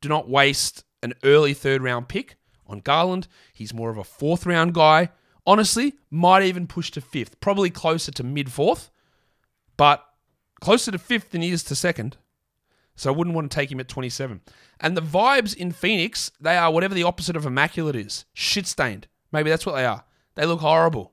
Do 0.00 0.08
not 0.08 0.28
waste 0.28 0.84
an 1.02 1.14
early 1.22 1.54
third 1.54 1.82
round 1.82 2.08
pick 2.08 2.36
on 2.66 2.80
Garland. 2.80 3.28
He's 3.52 3.74
more 3.74 3.90
of 3.90 3.98
a 3.98 4.04
fourth 4.04 4.46
round 4.46 4.74
guy. 4.74 5.10
Honestly, 5.46 5.94
might 6.10 6.42
even 6.42 6.66
push 6.66 6.90
to 6.92 7.00
fifth, 7.00 7.38
probably 7.40 7.68
closer 7.70 8.10
to 8.12 8.22
mid 8.22 8.50
fourth, 8.50 8.90
but 9.76 10.04
closer 10.60 10.90
to 10.90 10.98
fifth 10.98 11.30
than 11.30 11.42
he 11.42 11.50
is 11.50 11.62
to 11.64 11.74
second. 11.74 12.16
So 12.96 13.12
I 13.12 13.16
wouldn't 13.16 13.34
want 13.34 13.50
to 13.50 13.54
take 13.54 13.70
him 13.70 13.80
at 13.80 13.88
27. 13.88 14.40
And 14.80 14.96
the 14.96 15.02
vibes 15.02 15.56
in 15.56 15.72
Phoenix, 15.72 16.30
they 16.40 16.56
are 16.56 16.72
whatever 16.72 16.94
the 16.94 17.02
opposite 17.02 17.36
of 17.36 17.44
immaculate 17.44 17.96
is 17.96 18.24
shit 18.32 18.66
stained. 18.66 19.08
Maybe 19.32 19.50
that's 19.50 19.66
what 19.66 19.74
they 19.74 19.84
are. 19.84 20.04
They 20.34 20.46
look 20.46 20.60
horrible. 20.60 21.12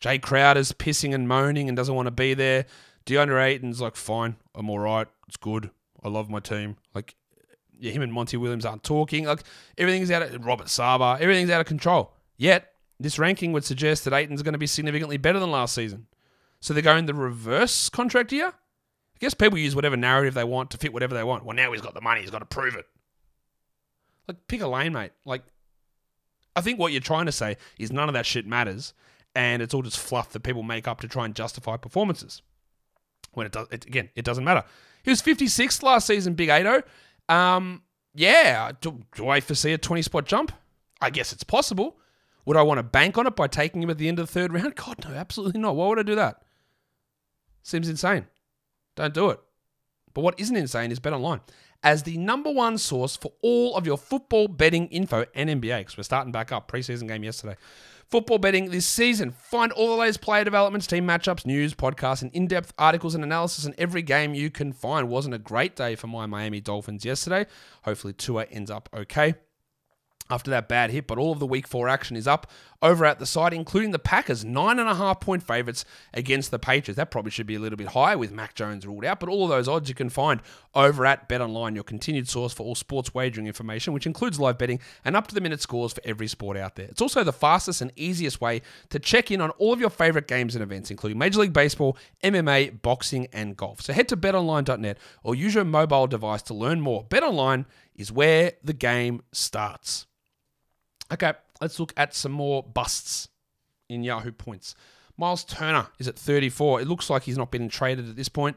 Jae 0.00 0.20
Crowder's 0.20 0.72
pissing 0.72 1.14
and 1.14 1.28
moaning 1.28 1.68
and 1.68 1.76
doesn't 1.76 1.94
want 1.94 2.06
to 2.06 2.12
be 2.12 2.34
there. 2.34 2.66
DeAndre 3.06 3.44
Ayton's 3.44 3.80
like, 3.80 3.96
fine, 3.96 4.36
I'm 4.54 4.68
all 4.68 4.78
right. 4.78 5.06
It's 5.28 5.36
good. 5.36 5.70
I 6.02 6.08
love 6.08 6.28
my 6.28 6.40
team. 6.40 6.76
Like, 6.94 7.14
yeah, 7.78 7.92
him 7.92 8.02
and 8.02 8.12
Monty 8.12 8.36
Williams 8.36 8.64
aren't 8.64 8.82
talking. 8.82 9.24
Like, 9.24 9.42
everything's 9.78 10.10
out 10.10 10.22
of 10.22 10.44
Robert 10.44 10.66
Sarver, 10.66 11.20
everything's 11.20 11.50
out 11.50 11.60
of 11.60 11.66
control. 11.66 12.12
Yet, 12.36 12.72
this 12.98 13.18
ranking 13.18 13.52
would 13.52 13.64
suggest 13.64 14.04
that 14.04 14.12
Ayton's 14.12 14.42
going 14.42 14.52
to 14.52 14.58
be 14.58 14.66
significantly 14.66 15.16
better 15.16 15.38
than 15.38 15.50
last 15.50 15.74
season. 15.74 16.06
So 16.60 16.72
they're 16.72 16.82
going 16.82 17.06
the 17.06 17.14
reverse 17.14 17.88
contract 17.88 18.32
year? 18.32 18.48
I 18.48 19.18
guess 19.18 19.34
people 19.34 19.58
use 19.58 19.74
whatever 19.74 19.96
narrative 19.96 20.34
they 20.34 20.44
want 20.44 20.70
to 20.70 20.78
fit 20.78 20.92
whatever 20.92 21.14
they 21.14 21.24
want. 21.24 21.44
Well, 21.44 21.56
now 21.56 21.72
he's 21.72 21.80
got 21.80 21.94
the 21.94 22.00
money, 22.00 22.20
he's 22.20 22.30
got 22.30 22.40
to 22.40 22.44
prove 22.44 22.74
it. 22.74 22.86
Like, 24.28 24.46
pick 24.46 24.60
a 24.60 24.68
lane, 24.68 24.92
mate. 24.92 25.12
Like, 25.24 25.42
I 26.54 26.60
think 26.60 26.78
what 26.78 26.92
you're 26.92 27.00
trying 27.00 27.26
to 27.26 27.32
say 27.32 27.56
is 27.78 27.92
none 27.92 28.08
of 28.08 28.12
that 28.14 28.26
shit 28.26 28.46
matters, 28.46 28.92
and 29.34 29.62
it's 29.62 29.72
all 29.74 29.82
just 29.82 29.98
fluff 29.98 30.30
that 30.32 30.42
people 30.42 30.62
make 30.62 30.86
up 30.86 31.00
to 31.00 31.08
try 31.08 31.24
and 31.24 31.34
justify 31.34 31.76
performances. 31.76 32.42
when 33.32 33.46
it 33.46 33.52
does 33.52 33.66
it, 33.70 33.86
again 33.86 34.10
it 34.14 34.24
doesn't 34.24 34.44
matter. 34.44 34.64
He 35.02 35.10
was 35.10 35.22
56th 35.22 35.82
last 35.82 36.06
season 36.06 36.34
big 36.34 36.48
80 36.48 36.82
um 37.28 37.82
yeah 38.14 38.72
do, 38.80 39.00
do 39.14 39.28
i 39.28 39.40
foresee 39.40 39.72
a 39.72 39.78
20 39.78 40.02
spot 40.02 40.26
jump? 40.26 40.52
I 41.00 41.10
guess 41.10 41.32
it's 41.32 41.44
possible. 41.44 41.96
Would 42.44 42.56
i 42.56 42.62
want 42.62 42.78
to 42.78 42.82
bank 42.82 43.16
on 43.16 43.26
it 43.26 43.36
by 43.36 43.46
taking 43.46 43.82
him 43.82 43.90
at 43.90 43.98
the 43.98 44.08
end 44.08 44.18
of 44.18 44.26
the 44.26 44.32
third 44.32 44.52
round? 44.52 44.74
God 44.84 45.04
no 45.08 45.14
absolutely 45.14 45.60
not. 45.60 45.76
Why 45.76 45.88
would 45.88 45.98
i 45.98 46.02
do 46.02 46.14
that? 46.16 46.42
Seems 47.62 47.88
insane. 47.88 48.26
Don't 48.96 49.14
do 49.14 49.30
it. 49.30 49.40
But 50.12 50.22
what 50.22 50.38
isn't 50.38 50.56
insane 50.56 50.92
is 50.92 50.98
bet 50.98 51.14
online 51.14 51.40
as 51.82 52.02
the 52.04 52.16
number 52.16 52.50
one 52.50 52.78
source 52.78 53.16
for 53.16 53.32
all 53.42 53.76
of 53.76 53.86
your 53.86 53.98
football 53.98 54.48
betting 54.48 54.86
info 54.88 55.24
and 55.34 55.50
nba 55.50 55.80
because 55.80 55.96
we're 55.96 56.02
starting 56.02 56.32
back 56.32 56.52
up 56.52 56.70
preseason 56.70 57.08
game 57.08 57.24
yesterday 57.24 57.56
football 58.12 58.36
betting 58.36 58.70
this 58.70 58.84
season. 58.84 59.30
Find 59.30 59.72
all 59.72 59.88
the 59.88 59.96
latest 59.96 60.20
player 60.20 60.44
developments, 60.44 60.86
team 60.86 61.06
matchups, 61.06 61.46
news, 61.46 61.72
podcasts, 61.72 62.20
and 62.20 62.30
in 62.34 62.46
depth 62.46 62.74
articles 62.76 63.14
and 63.14 63.24
analysis 63.24 63.64
in 63.64 63.74
every 63.78 64.02
game 64.02 64.34
you 64.34 64.50
can 64.50 64.74
find. 64.74 65.08
Wasn't 65.08 65.34
a 65.34 65.38
great 65.38 65.74
day 65.76 65.94
for 65.94 66.08
my 66.08 66.26
Miami 66.26 66.60
Dolphins 66.60 67.06
yesterday. 67.06 67.46
Hopefully, 67.84 68.12
Tua 68.12 68.44
ends 68.50 68.70
up 68.70 68.90
okay 68.92 69.34
after 70.30 70.50
that 70.50 70.68
bad 70.68 70.90
hit, 70.90 71.06
but 71.06 71.18
all 71.18 71.32
of 71.32 71.38
the 71.38 71.46
week 71.46 71.66
four 71.66 71.88
action 71.88 72.16
is 72.16 72.26
up 72.26 72.50
over 72.80 73.04
at 73.04 73.18
the 73.18 73.26
site, 73.26 73.52
including 73.52 73.92
the 73.92 73.98
Packers, 73.98 74.44
nine 74.44 74.78
and 74.78 74.88
a 74.88 74.94
half 74.94 75.20
point 75.20 75.42
favorites 75.42 75.84
against 76.12 76.50
the 76.50 76.58
Patriots. 76.58 76.96
That 76.96 77.10
probably 77.10 77.30
should 77.30 77.46
be 77.46 77.54
a 77.54 77.60
little 77.60 77.76
bit 77.76 77.88
higher 77.88 78.18
with 78.18 78.32
Mac 78.32 78.54
Jones 78.54 78.86
ruled 78.86 79.04
out, 79.04 79.20
but 79.20 79.28
all 79.28 79.44
of 79.44 79.50
those 79.50 79.68
odds 79.68 79.88
you 79.88 79.94
can 79.94 80.10
find 80.10 80.40
over 80.74 81.06
at 81.06 81.28
BetOnline, 81.28 81.74
your 81.74 81.84
continued 81.84 82.28
source 82.28 82.52
for 82.52 82.64
all 82.64 82.74
sports 82.74 83.14
wagering 83.14 83.46
information, 83.46 83.92
which 83.92 84.06
includes 84.06 84.40
live 84.40 84.58
betting 84.58 84.80
and 85.04 85.14
up 85.14 85.28
to 85.28 85.34
the 85.34 85.40
minute 85.40 85.60
scores 85.60 85.92
for 85.92 86.00
every 86.04 86.26
sport 86.26 86.56
out 86.56 86.76
there. 86.76 86.86
It's 86.86 87.02
also 87.02 87.22
the 87.22 87.32
fastest 87.32 87.80
and 87.80 87.92
easiest 87.94 88.40
way 88.40 88.62
to 88.90 88.98
check 88.98 89.30
in 89.30 89.40
on 89.40 89.50
all 89.50 89.72
of 89.72 89.80
your 89.80 89.90
favorite 89.90 90.26
games 90.26 90.56
and 90.56 90.62
events, 90.62 90.90
including 90.90 91.18
Major 91.18 91.40
League 91.40 91.52
Baseball, 91.52 91.96
MMA, 92.24 92.82
boxing, 92.82 93.28
and 93.32 93.56
golf. 93.56 93.80
So 93.80 93.92
head 93.92 94.08
to 94.08 94.16
betonline.net 94.16 94.98
or 95.22 95.34
use 95.34 95.54
your 95.54 95.64
mobile 95.64 96.06
device 96.06 96.42
to 96.42 96.54
learn 96.54 96.80
more. 96.80 97.04
BetOnline 97.04 97.66
is 97.94 98.12
where 98.12 98.52
the 98.62 98.72
game 98.72 99.22
starts. 99.32 100.06
Okay, 101.12 101.32
let's 101.60 101.78
look 101.78 101.92
at 101.96 102.14
some 102.14 102.32
more 102.32 102.62
busts 102.62 103.28
in 103.88 104.02
Yahoo 104.02 104.32
points. 104.32 104.74
Miles 105.16 105.44
Turner 105.44 105.88
is 105.98 106.08
at 106.08 106.18
34. 106.18 106.80
It 106.80 106.88
looks 106.88 107.10
like 107.10 107.24
he's 107.24 107.38
not 107.38 107.50
been 107.50 107.68
traded 107.68 108.08
at 108.08 108.16
this 108.16 108.28
point. 108.28 108.56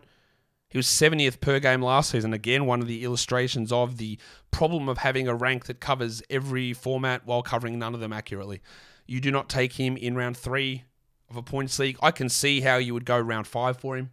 He 0.69 0.77
was 0.77 0.87
70th 0.87 1.39
per 1.39 1.59
game 1.59 1.81
last 1.81 2.09
season. 2.11 2.33
Again, 2.33 2.65
one 2.65 2.81
of 2.81 2.87
the 2.87 3.03
illustrations 3.03 3.71
of 3.71 3.97
the 3.97 4.17
problem 4.51 4.89
of 4.89 4.97
having 4.97 5.27
a 5.27 5.35
rank 5.35 5.65
that 5.65 5.79
covers 5.79 6.23
every 6.29 6.73
format 6.73 7.25
while 7.25 7.43
covering 7.43 7.77
none 7.77 7.93
of 7.93 7.99
them 7.99 8.13
accurately. 8.13 8.61
You 9.05 9.21
do 9.21 9.31
not 9.31 9.49
take 9.49 9.73
him 9.73 9.95
in 9.95 10.15
round 10.15 10.37
three 10.37 10.83
of 11.29 11.37
a 11.37 11.43
points 11.43 11.77
league. 11.79 11.97
I 12.01 12.11
can 12.11 12.29
see 12.29 12.61
how 12.61 12.77
you 12.77 12.93
would 12.93 13.05
go 13.05 13.19
round 13.19 13.47
five 13.47 13.77
for 13.77 13.95
him. 13.95 14.11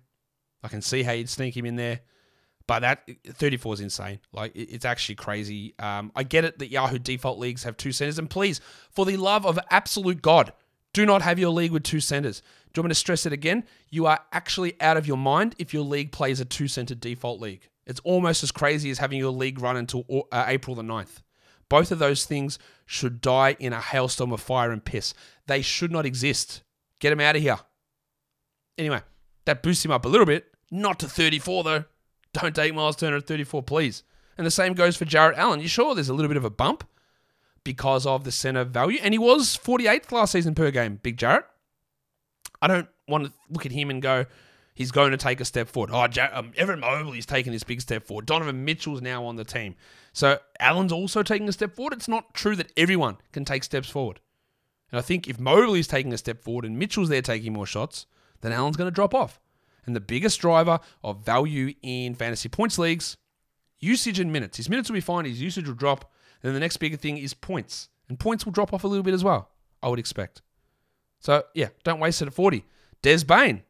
I 0.62 0.69
can 0.69 0.83
see 0.83 1.02
how 1.02 1.12
you'd 1.12 1.29
sneak 1.29 1.57
him 1.57 1.67
in 1.67 1.76
there. 1.76 2.00
But 2.73 2.81
that 2.81 3.07
34 3.26 3.75
is 3.75 3.81
insane. 3.81 4.19
Like 4.33 4.52
it's 4.55 4.87
actually 4.87 5.17
crazy. 5.17 5.75
Um, 5.79 6.11
I 6.17 6.23
get 6.23 6.47
it 6.47 6.59
that 6.59 6.71
Yahoo 6.71 6.99
default 6.99 7.38
leagues 7.38 7.64
have 7.64 7.76
two 7.76 7.93
centers, 7.93 8.19
and 8.19 8.31
please, 8.31 8.62
for 8.91 9.05
the 9.05 9.19
love 9.19 9.45
of 9.45 9.59
absolute 9.69 10.23
God, 10.23 10.55
do 10.95 11.05
not 11.05 11.21
have 11.21 11.38
your 11.38 11.50
league 11.50 11.71
with 11.73 11.83
two 11.83 12.00
centers. 12.00 12.41
Do 12.41 12.79
you 12.79 12.83
want 12.83 12.88
me 12.88 12.93
to 12.93 12.95
stress 12.95 13.26
it 13.26 13.33
again? 13.35 13.64
You 13.91 14.07
are 14.07 14.21
actually 14.33 14.81
out 14.81 14.97
of 14.97 15.07
your 15.07 15.19
mind 15.19 15.55
if 15.59 15.75
your 15.75 15.83
league 15.83 16.12
plays 16.12 16.41
a 16.41 16.47
two 16.47 16.67
center 16.67 16.95
default 16.95 17.43
league. 17.43 17.69
It's 17.85 18.00
almost 18.05 18.43
as 18.43 18.50
crazy 18.50 18.91
as 18.91 18.97
having 18.97 19.19
your 19.19 19.33
league 19.33 19.61
run 19.61 19.76
until 19.76 20.07
uh, 20.33 20.47
April 20.49 20.75
the 20.75 20.81
9th. 20.81 21.21
Both 21.69 21.93
of 21.93 21.99
those 21.99 22.25
things 22.25 22.59
should 22.87 23.21
die 23.21 23.55
in 23.61 23.75
a 23.75 23.83
hailstorm 23.83 24.33
of 24.33 24.41
fire 24.41 24.73
and 24.73 24.83
piss. 24.83 25.12
They 25.47 25.61
should 25.61 25.93
not 25.93 26.07
exist. 26.07 26.62
Get 27.00 27.11
them 27.11 27.21
out 27.21 27.37
of 27.37 27.43
here. 27.43 27.59
Anyway, 28.79 29.02
that 29.45 29.62
boosts 29.62 29.85
him 29.85 29.91
up 29.91 30.07
a 30.07 30.09
little 30.09 30.25
bit. 30.25 30.47
Not 30.71 31.00
to 31.00 31.07
34 31.07 31.64
though. 31.64 31.85
Don't 32.35 32.55
take 32.55 32.75
Miles 32.75 32.97
Turner 32.97 33.19
at 33.19 33.27
34, 33.27 33.62
please. 33.62 34.03
And 34.39 34.47
the 34.47 34.51
same 34.51 34.73
goes 34.75 34.97
for 34.97 35.05
Jarrett 35.05 35.39
Allen. 35.39 35.61
You 35.61 35.69
sure 35.69 35.95
there's 35.95 36.09
a 36.09 36.15
little 36.15 36.29
bit 36.29 36.37
of 36.37 36.45
a 36.45 36.51
bump 36.51 36.85
because 37.65 38.07
of 38.07 38.25
the 38.25 38.33
center 38.33 38.65
value? 38.65 38.99
And 39.03 39.12
he 39.12 39.19
was 39.19 39.57
48th 39.57 40.11
last 40.11 40.33
season 40.33 40.55
per 40.55 40.71
game, 40.71 40.99
Big 41.03 41.19
Jarrett. 41.19 41.45
I 42.61 42.69
don't 42.69 42.89
want 43.09 43.27
to 43.27 43.33
look 43.51 43.67
at 43.67 43.73
him 43.73 43.91
and 43.91 44.01
go, 44.01 44.25
he's 44.75 44.91
going 44.91 45.11
to 45.11 45.17
take 45.17 45.41
a 45.41 45.45
step 45.45 45.69
forward. 45.69 45.91
Oh, 45.93 46.07
Jar- 46.07 46.31
um, 46.33 46.53
Evan 46.57 46.81
Mobley's 46.81 47.27
taking 47.27 47.53
this 47.53 47.65
big 47.65 47.81
step 47.81 48.07
forward. 48.07 48.27
Donovan 48.27 48.65
Mitchell's 48.65 49.03
now 49.03 49.25
on 49.25 49.37
the 49.37 49.45
team. 49.45 49.75
So 50.12 50.39
Allen's 50.61 50.93
also 50.93 51.23
taking 51.23 51.49
a 51.49 51.53
step 51.53 51.75
forward. 51.75 51.93
It's 51.93 52.09
not 52.09 52.35
true 52.35 52.57
that 52.57 52.73
everyone 52.77 53.19
can 53.33 53.45
take 53.45 53.65
steps 53.65 53.91
forward. 53.91 54.21
And 54.91 54.99
I 54.99 55.03
think 55.03 55.29
if 55.29 55.39
Mobley's 55.41 55.89
taking 55.89 56.12
a 56.12 56.19
step 56.19 56.43
forward 56.43 56.65
and 56.65 56.79
Mitchell's 56.79 57.09
there 57.09 57.23
taking 57.23 57.53
more 57.53 57.67
shots, 57.67 58.07
then 58.41 58.53
Allen's 58.53 58.77
going 58.77 58.89
to 58.89 58.95
drop 58.95 59.15
off. 59.15 59.41
And 59.87 59.97
the 59.97 60.01
biggest 60.01 60.41
driver 60.41 60.81
of 61.03 61.25
value 61.25 61.75
in 61.83 62.15
fantasy 62.15 62.49
points 62.49 62.79
leagues, 62.79 63.17
usage 63.81 64.19
and 64.19 64.33
minutes. 64.33 64.57
His 64.57 64.69
minutes 64.71 64.89
will 64.89 64.95
be 64.95 65.01
fine, 65.01 65.25
his 65.25 65.43
usage 65.43 65.67
will 65.67 65.75
drop. 65.75 66.11
Then 66.43 66.55
the 66.55 66.61
next 66.61 66.77
bigger 66.79 66.97
thing 66.97 67.19
is 67.19 67.35
points. 67.35 67.89
And 68.09 68.19
points 68.19 68.45
will 68.45 68.53
drop 68.53 68.73
off 68.73 68.85
a 68.85 68.89
little 68.89 69.03
bit 69.03 69.15
as 69.15 69.25
well, 69.25 69.51
I 69.83 69.89
would 69.89 69.99
expect. 69.99 70.43
So, 71.21 71.45
yeah, 71.55 71.69
don't 71.85 72.01
waste 72.01 72.21
it 72.21 72.29
at 72.29 72.35
40. 72.35 72.65
Des 73.01 73.25
Bane. 73.25 73.62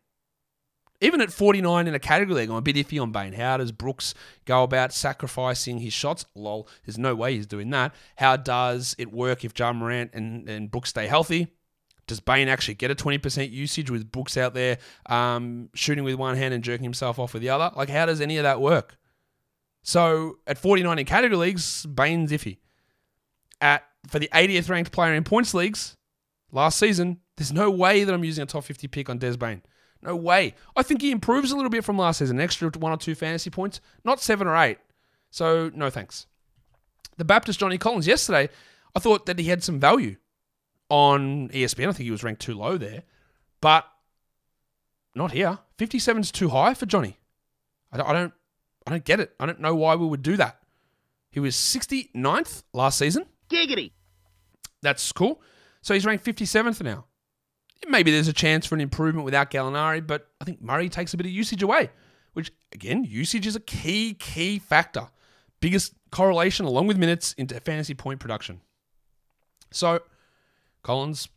Even 1.01 1.21
at 1.21 1.33
49 1.33 1.89
in 1.89 1.95
a 1.95 1.99
category 1.99 2.41
league, 2.41 2.51
I'm 2.51 2.57
a 2.57 2.63
bit 2.63 2.77
iffy 2.77 3.03
on 3.03 3.11
Bane. 3.11 3.33
How 3.33 3.57
does 3.57 3.73
Brooks 3.73 4.15
go 4.45 4.63
about 4.63 4.93
sacrificing 4.93 5.79
his 5.79 5.93
shots? 5.93 6.27
Lol, 6.35 6.69
there's 6.87 6.99
no 6.99 7.15
way 7.15 7.35
he's 7.35 7.47
doing 7.47 7.71
that. 7.71 7.93
How 8.17 8.37
does 8.37 8.95
it 8.99 9.13
work 9.13 9.45
if 9.45 9.59
Ja 9.59 9.73
Morant 9.73 10.13
and, 10.15 10.49
and 10.49 10.71
Brooks 10.71 10.91
stay 10.91 11.09
healthy? 11.09 11.49
Does 12.13 12.21
Bane 12.21 12.47
actually 12.47 12.75
get 12.75 12.91
a 12.91 12.95
20% 12.95 13.51
usage 13.51 13.91
with 13.91 14.13
Brooks 14.13 14.37
out 14.37 14.53
there 14.53 14.77
um, 15.07 15.71
shooting 15.73 16.05
with 16.05 16.17
one 16.17 16.37
hand 16.37 16.53
and 16.53 16.63
jerking 16.63 16.85
himself 16.85 17.19
off 17.19 17.33
with 17.33 17.41
the 17.41 17.49
other? 17.49 17.71
Like, 17.75 17.89
how 17.89 18.05
does 18.05 18.21
any 18.21 18.37
of 18.37 18.43
that 18.43 18.61
work? 18.61 18.99
So 19.83 20.37
at 20.47 20.59
49 20.59 20.99
in 20.99 21.07
category 21.07 21.39
leagues, 21.39 21.87
Bane's 21.87 22.31
iffy. 22.31 22.59
At 23.63 23.83
for 24.09 24.19
the 24.19 24.29
80th 24.35 24.69
ranked 24.69 24.93
player 24.93 25.15
in 25.15 25.25
points 25.25 25.55
leagues 25.55 25.97
last 26.51 26.79
season, 26.79 27.21
there's 27.39 27.51
no 27.51 27.71
way 27.71 28.05
that 28.05 28.13
I'm 28.13 28.25
using 28.25 28.43
a 28.43 28.47
top 28.47 28.65
50 28.65 28.87
pick 28.89 29.09
on 29.09 29.17
Des 29.17 29.39
Bane. 29.39 29.63
No 30.03 30.15
way. 30.15 30.55
I 30.77 30.83
think 30.83 31.01
he 31.01 31.13
improves 31.13 31.51
a 31.51 31.57
little 31.57 31.71
bit 31.71 31.83
from 31.83 31.97
last 31.97 32.19
season, 32.19 32.37
an 32.37 32.45
extra 32.45 32.71
one 32.77 32.93
or 32.93 32.99
two 32.99 33.15
fantasy 33.15 33.49
points, 33.49 33.81
not 34.05 34.21
seven 34.21 34.47
or 34.47 34.57
eight. 34.59 34.77
So 35.31 35.71
no 35.75 35.89
thanks. 35.89 36.27
The 37.17 37.25
Baptist 37.25 37.59
Johnny 37.59 37.79
Collins 37.79 38.07
yesterday, 38.07 38.51
I 38.95 39.01
thought 39.01 39.25
that 39.25 39.39
he 39.39 39.47
had 39.47 39.65
some 39.65 39.81
value 39.81 40.17
on 40.93 41.49
ESPN. 41.49 41.89
I 41.89 41.93
think 41.93 42.05
he 42.05 42.11
was 42.11 42.23
ranked 42.23 42.43
too 42.43 42.53
low 42.53 42.77
there, 42.77 43.05
but 43.63 43.87
not 45.15 45.33
here. 45.33 45.59
57 45.79 46.21
is 46.21 46.31
too 46.31 46.51
high 46.51 46.75
for 46.75 46.85
Johnny. 46.85 47.19
I 47.91 47.97
don't, 47.97 48.09
I 48.11 48.13
don't, 48.13 48.33
I 48.87 48.91
don't 48.91 49.05
get 49.05 49.19
it. 49.19 49.33
I 49.41 49.47
don't 49.47 49.59
know 49.59 49.75
why 49.75 49.95
we 49.95 50.07
would 50.07 50.23
do 50.23 50.37
that. 50.37 50.59
He 51.31 51.41
was 51.41 51.57
69th 51.57 52.65
last 52.75 52.99
season. 52.99 53.25
Giggity. 53.49 53.93
That's 54.83 55.11
cool. 55.13 55.41
So 55.81 55.95
he's 55.95 56.05
ranked 56.05 56.27
57th 56.27 56.83
now. 56.83 57.07
Maybe 57.89 58.11
there's 58.11 58.29
a 58.29 58.35
chance 58.35 58.67
for 58.67 58.75
an 58.75 58.83
improvement 58.83 59.25
without 59.25 59.51
Gallinari, 59.51 60.07
but 60.07 60.29
I 60.43 60.45
think 60.45 60.61
Murray 60.61 60.91
takes 60.91 61.15
a 61.15 61.17
bit 61.17 61.25
of 61.25 61.33
usage 61.33 61.63
away, 61.63 61.89
which, 62.35 62.53
again, 62.73 63.05
usage 63.05 63.47
is 63.47 63.57
a 63.57 63.61
key, 63.61 64.13
key 64.13 64.59
factor. 64.59 65.09
Biggest 65.61 65.95
correlation, 66.11 66.67
along 66.67 66.87
with 66.87 66.99
minutes, 66.99 67.33
into 67.39 67.59
fantasy 67.61 67.95
point 67.95 68.21
production. 68.21 68.61
So 69.71 70.01
Collins, 70.83 71.29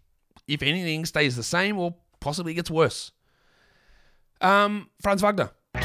if 0.47 0.61
anything, 0.61 1.05
stays 1.05 1.35
the 1.35 1.43
same 1.43 1.77
or 1.79 1.95
possibly 2.19 2.53
gets 2.53 2.71
worse. 2.71 3.11
Um, 4.41 4.89
Franz 5.01 5.21
Wagner. 5.21 5.51
This 5.73 5.83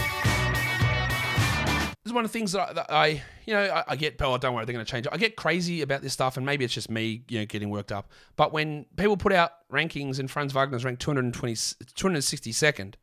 is 2.06 2.12
one 2.12 2.24
of 2.24 2.32
the 2.32 2.38
things 2.38 2.52
that 2.52 2.70
I, 2.70 2.72
that 2.72 2.86
I 2.90 3.22
you 3.50 3.56
know, 3.56 3.62
I, 3.62 3.84
I, 3.88 3.96
get, 3.96 4.14
oh, 4.20 4.38
don't 4.38 4.54
worry, 4.54 4.64
they're 4.64 4.72
going 4.72 4.84
to 4.84 4.90
change 4.90 5.06
it. 5.06 5.12
I 5.12 5.16
get 5.16 5.34
crazy 5.34 5.82
about 5.82 6.02
this 6.02 6.12
stuff, 6.12 6.36
and 6.36 6.46
maybe 6.46 6.64
it's 6.64 6.72
just 6.72 6.88
me, 6.88 7.22
you 7.28 7.40
know, 7.40 7.46
getting 7.46 7.68
worked 7.68 7.90
up. 7.90 8.10
But 8.36 8.52
when 8.52 8.86
people 8.96 9.16
put 9.16 9.32
out 9.32 9.50
rankings 9.72 10.20
and 10.20 10.30
Franz 10.30 10.52
Wagner's 10.54 10.84
ranked 10.84 11.02
220, 11.02 11.54
262nd, 11.54 12.94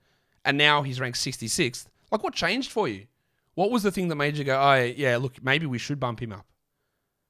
and 0.46 0.58
now 0.58 0.84
he's 0.84 1.02
ranked 1.02 1.18
66th, 1.18 1.88
like 2.12 2.24
what 2.24 2.34
changed 2.34 2.72
for 2.72 2.88
you? 2.88 3.08
What 3.56 3.72
was 3.72 3.84
the 3.84 3.92
thing 3.92 4.08
that 4.08 4.16
made 4.16 4.38
you 4.38 4.46
go, 4.46 4.58
oh, 4.58 4.76
yeah, 4.76 5.18
look, 5.18 5.44
maybe 5.44 5.66
we 5.66 5.78
should 5.78 6.00
bump 6.00 6.22
him 6.22 6.32
up? 6.32 6.46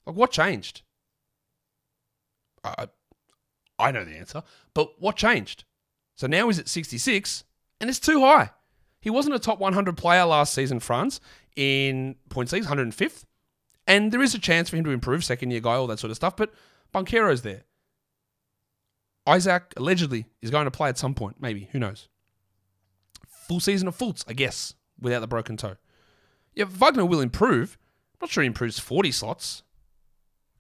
Like 0.06 0.16
what 0.16 0.30
changed? 0.32 0.84
I, 2.64 2.88
I 3.80 3.92
know 3.92 4.04
the 4.04 4.18
answer. 4.18 4.44
But 4.74 5.00
what 5.00 5.16
changed? 5.16 5.64
So 6.16 6.28
now 6.28 6.48
he's 6.48 6.60
at 6.60 6.68
66, 6.68 7.44
and 7.80 7.90
it's 7.90 8.00
too 8.00 8.22
high. 8.22 8.52
He 9.00 9.10
wasn't 9.10 9.36
a 9.36 9.40
top 9.40 9.60
100 9.60 9.96
player 9.96 10.26
last 10.26 10.54
season, 10.54 10.80
Franz, 10.80 11.22
in 11.56 12.16
points 12.30 12.52
leagues, 12.52 12.68
105th. 12.68 13.24
And 13.86 14.12
there 14.12 14.22
is 14.22 14.34
a 14.34 14.40
chance 14.40 14.70
for 14.70 14.76
him 14.76 14.84
to 14.84 14.92
improve, 14.92 15.24
second 15.24 15.52
year 15.52 15.62
guy, 15.62 15.76
all 15.76 15.88
that 15.88 16.00
sort 16.00 16.12
of 16.12 16.18
stuff. 16.18 16.36
But 16.36 16.54
Banchero's 16.92 17.44
there. 17.44 17.64
Isaac 19.26 19.74
allegedly 19.78 20.26
is 20.42 20.52
going 20.52 20.66
to 20.66 20.72
play 20.72 20.90
at 20.90 20.98
some 20.98 21.14
point, 21.14 21.38
maybe. 21.40 21.70
Who 21.72 21.80
knows? 21.80 22.08
Full 23.28 23.60
season 23.60 23.88
of 23.88 23.98
Fultz, 23.98 24.24
I 24.28 24.34
guess, 24.34 24.74
without 25.00 25.20
the 25.20 25.28
broken 25.28 25.58
toe. 25.58 25.76
Yeah, 26.56 26.66
Wagner 26.66 27.06
will 27.06 27.22
improve. 27.22 27.78
I'm 28.14 28.26
not 28.26 28.30
sure 28.32 28.42
he 28.42 28.48
improves 28.48 28.80
40 28.80 29.12
slots. 29.12 29.64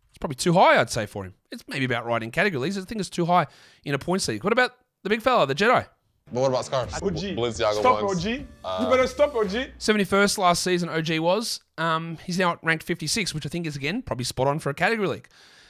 It's 0.10 0.18
probably 0.20 0.36
too 0.36 0.54
high, 0.54 0.80
I'd 0.80 0.90
say, 0.90 1.06
for 1.06 1.24
him. 1.26 1.34
It's 1.52 1.64
maybe 1.68 1.86
about 1.86 2.06
right 2.06 2.22
in 2.24 2.32
categories. 2.32 2.78
I 2.78 2.82
think 2.82 3.00
it's 3.00 3.10
too 3.10 3.26
high 3.26 3.48
in 3.86 3.94
a 3.94 4.00
points 4.00 4.28
league. 4.28 4.44
What 4.44 4.54
about 4.54 4.72
the 5.04 5.10
big 5.10 5.22
fella, 5.22 5.46
the 5.48 5.56
Jedi? 5.56 5.86
But 6.32 6.42
what 6.42 6.50
about 6.50 6.66
scarves? 6.66 6.94
OG. 6.96 7.02
Balenciaga 7.38 7.80
stop 7.80 8.04
ones. 8.04 8.26
OG. 8.26 8.32
you 8.32 8.90
better 8.90 9.08
stop 9.08 9.34
OG. 9.34 9.50
71st 9.80 10.38
last 10.38 10.62
season, 10.64 10.90
OG 10.90 11.20
was. 11.20 11.62
Um, 11.78 12.18
he's 12.26 12.38
now 12.38 12.58
ranked 12.64 12.84
56, 12.84 13.34
which 13.34 13.46
I 13.46 13.50
think 13.50 13.66
is, 13.66 13.76
again, 13.78 14.02
probably 14.02 14.26
spot 14.26 14.48
on 14.48 14.60
for 14.60 14.70
a 14.70 14.74
category 14.74 15.08
league. 15.08 15.28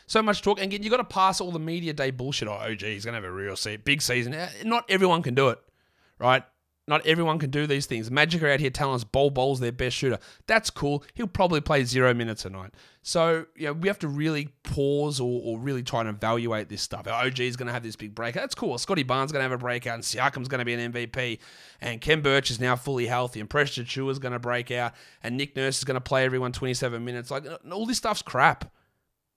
So 0.08 0.24
much 0.24 0.42
talk. 0.42 0.58
And 0.60 0.66
again, 0.72 0.82
you've 0.82 0.92
got 0.92 0.98
to 0.98 1.04
pass 1.04 1.42
all 1.42 1.52
the 1.52 1.60
media 1.60 1.94
day 1.94 2.10
bullshit. 2.12 2.48
Oh, 2.48 2.54
OG, 2.54 2.80
he's 2.82 3.06
going 3.06 3.14
to 3.14 3.22
have 3.22 3.24
a 3.26 3.32
real 3.32 3.56
se- 3.56 3.78
big 3.78 4.02
season. 4.02 4.34
Eh, 4.34 4.50
Not 4.64 4.86
everyone 4.90 5.22
can 5.22 5.36
do 5.36 5.50
it, 5.50 5.60
right? 6.18 6.44
Not 6.88 7.06
everyone 7.06 7.38
can 7.38 7.50
do 7.50 7.68
these 7.68 7.86
things. 7.86 8.10
Magic 8.10 8.42
are 8.42 8.50
out 8.50 8.62
here 8.62 8.70
telling 8.70 8.96
us 8.96 9.04
Bol 9.04 9.30
Bol's 9.30 9.60
their 9.60 9.74
best 9.74 9.98
shooter. 9.98 10.20
That's 10.48 10.70
cool. 10.70 11.04
He'll 11.16 11.28
probably 11.28 11.60
play 11.60 11.84
zero 11.84 12.14
minutes 12.14 12.46
a 12.46 12.50
night. 12.50 12.72
So, 13.02 13.46
you 13.56 13.68
know, 13.68 13.74
we 13.74 13.90
have 13.90 14.00
to 14.00 14.08
really 14.08 14.50
pause 14.64 15.20
or, 15.20 15.42
or 15.44 15.60
really 15.60 15.84
try 15.84 16.00
and 16.00 16.10
evaluate 16.10 16.70
this 16.70 16.82
stuff. 16.82 17.06
Our 17.06 17.26
OG 17.26 17.42
is 17.42 17.58
going 17.58 17.68
to 17.68 17.74
have 17.74 17.84
this 17.84 17.98
big 17.98 18.16
breakout. 18.16 18.44
That's 18.44 18.56
cool. 18.56 18.78
Scotty 18.78 19.04
Barnes 19.04 19.30
is 19.30 19.32
going 19.34 19.42
to 19.42 19.50
have 19.50 19.52
a 19.52 19.58
breakout, 19.58 19.96
and 19.96 20.04
Siakam's 20.04 20.48
going 20.48 20.60
to 20.60 20.66
be 20.66 20.74
an 20.74 20.94
MVP, 20.94 21.40
and 21.82 22.00
Khem 22.00 22.22
Birch 22.22 22.52
is 22.52 22.60
now 22.60 22.78
fully 22.78 23.06
healthy, 23.06 23.42
and 23.42 23.50
Precious 23.50 23.86
Achiuwa 23.86 24.12
is 24.12 24.20
going 24.20 24.34
to 24.34 24.40
break 24.40 24.72
out, 24.72 24.94
and 25.22 25.36
Nick 25.36 25.56
Nurse 25.58 25.80
is 25.80 25.84
going 25.84 25.96
to 25.96 26.02
play 26.02 26.24
everyone 26.24 26.54
27 26.54 27.04
minutes. 27.04 27.32
Like, 27.32 27.46
all 27.72 27.86
this 27.86 27.98
stuff's 27.98 28.22
crap. 28.22 28.72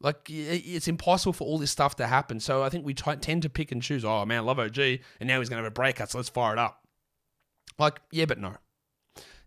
Like 0.03 0.31
it's 0.31 0.89
impossible 0.89 1.35
for 1.35 1.45
all 1.45 1.59
this 1.59 1.71
stuff 1.71 1.97
to 1.97 2.07
happen. 2.07 2.41
So 2.41 2.63
I 2.63 2.71
think 2.71 2.87
we 2.87 2.95
t- 2.95 3.17
tend 3.17 3.43
to 3.43 3.51
pick 3.51 3.71
and 3.71 3.83
choose. 3.83 4.03
Oh 4.03 4.25
man, 4.25 4.39
I 4.39 4.41
love 4.41 4.59
OG, 4.59 4.79
and 4.79 5.01
now 5.21 5.41
he's 5.41 5.51
going 5.51 5.59
to 5.59 5.65
have 5.65 5.71
a 5.71 5.75
breakout. 5.75 6.11
So 6.11 6.19
let's 6.19 6.31
fire 6.31 6.55
it 6.55 6.59
up. 6.59 6.81
Like 7.81 8.01
yeah, 8.13 8.27
but 8.27 8.39
no, 8.39 8.55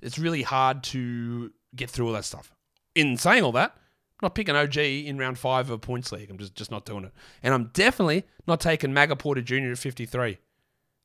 it's 0.02 0.18
really 0.18 0.42
hard 0.42 0.84
to 0.86 1.52
get 1.76 1.90
through 1.90 2.08
all 2.08 2.14
that 2.14 2.26
stuff. 2.26 2.52
In 2.96 3.16
saying 3.16 3.44
all 3.44 3.52
that, 3.52 3.74
I'm 3.76 4.24
not 4.24 4.36
picking 4.36 4.56
OG 4.56 4.76
in 4.78 5.20
round 5.20 5.38
five 5.38 5.70
of 5.70 5.82
points 5.82 6.12
league. 6.12 6.32
I'm 6.32 6.40
just 6.40 6.56
just 6.56 6.72
not 6.72 6.84
doing 6.84 7.06
it, 7.06 7.14
and 7.44 7.54
I'm 7.54 7.70
definitely 7.74 8.26
not 8.48 8.60
taking 8.60 8.92
Maga 8.92 9.16
Porter 9.16 9.42
Jr. 9.42 9.72
at 9.72 9.78
53. 9.78 10.40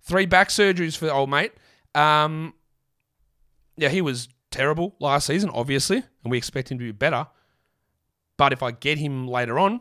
Three 0.00 0.24
back 0.24 0.48
surgeries 0.48 0.96
for 0.96 1.04
the 1.04 1.12
old 1.12 1.28
mate. 1.28 1.52
Um, 1.94 2.54
yeah, 3.76 3.90
he 3.90 4.00
was 4.00 4.28
terrible 4.50 4.96
last 4.98 5.26
season, 5.26 5.50
obviously, 5.52 5.98
and 5.98 6.30
we 6.30 6.38
expect 6.38 6.72
him 6.72 6.78
to 6.78 6.84
be 6.84 6.92
better. 6.92 7.26
But 8.38 8.54
if 8.54 8.62
I 8.62 8.70
get 8.70 8.96
him 8.96 9.28
later 9.28 9.58
on, 9.58 9.80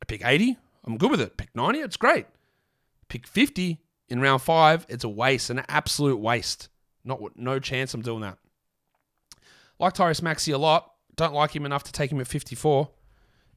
I 0.00 0.04
pick 0.06 0.24
80, 0.24 0.56
I'm 0.86 0.96
good 0.96 1.10
with 1.10 1.20
it. 1.20 1.36
Pick 1.36 1.54
90, 1.54 1.80
it's 1.80 1.96
great. 1.98 2.26
Pick 3.08 3.26
50 3.26 3.81
in 4.08 4.20
round 4.20 4.42
five, 4.42 4.86
it's 4.88 5.04
a 5.04 5.08
waste, 5.08 5.50
an 5.50 5.62
absolute 5.68 6.18
waste. 6.18 6.68
Not 7.04 7.20
no 7.36 7.58
chance 7.58 7.94
I'm 7.94 8.02
doing 8.02 8.20
that. 8.20 8.38
Like 9.78 9.94
Tyrese 9.94 10.22
Maxey 10.22 10.52
a 10.52 10.58
lot. 10.58 10.92
Don't 11.16 11.34
like 11.34 11.54
him 11.54 11.66
enough 11.66 11.84
to 11.84 11.92
take 11.92 12.10
him 12.10 12.20
at 12.20 12.26
54. 12.26 12.90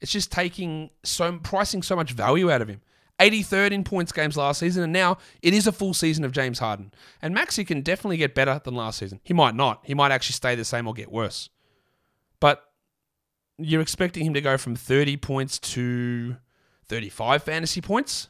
It's 0.01 0.11
just 0.11 0.31
taking 0.31 0.89
so 1.03 1.37
pricing 1.39 1.81
so 1.83 1.95
much 1.95 2.11
value 2.11 2.51
out 2.51 2.61
of 2.61 2.67
him. 2.67 2.81
83rd 3.19 3.71
in 3.71 3.83
points 3.83 4.11
games 4.11 4.35
last 4.35 4.59
season, 4.59 4.83
and 4.83 4.91
now 4.91 5.17
it 5.41 5.53
is 5.53 5.67
a 5.67 5.71
full 5.71 5.93
season 5.93 6.25
of 6.25 6.33
James 6.33 6.59
Harden. 6.59 6.91
And 7.21 7.33
Maxey 7.33 7.63
can 7.63 7.81
definitely 7.81 8.17
get 8.17 8.35
better 8.35 8.59
than 8.63 8.75
last 8.75 8.99
season. 8.99 9.21
He 9.23 9.33
might 9.33 9.55
not. 9.55 9.81
He 9.85 9.93
might 9.93 10.11
actually 10.11 10.33
stay 10.33 10.55
the 10.55 10.65
same 10.65 10.87
or 10.87 10.93
get 10.93 11.11
worse. 11.11 11.49
But 12.41 12.63
you're 13.57 13.81
expecting 13.81 14.25
him 14.25 14.33
to 14.33 14.41
go 14.41 14.57
from 14.57 14.75
30 14.75 15.15
points 15.17 15.59
to 15.59 16.35
35 16.87 17.43
fantasy 17.43 17.79
points 17.81 18.27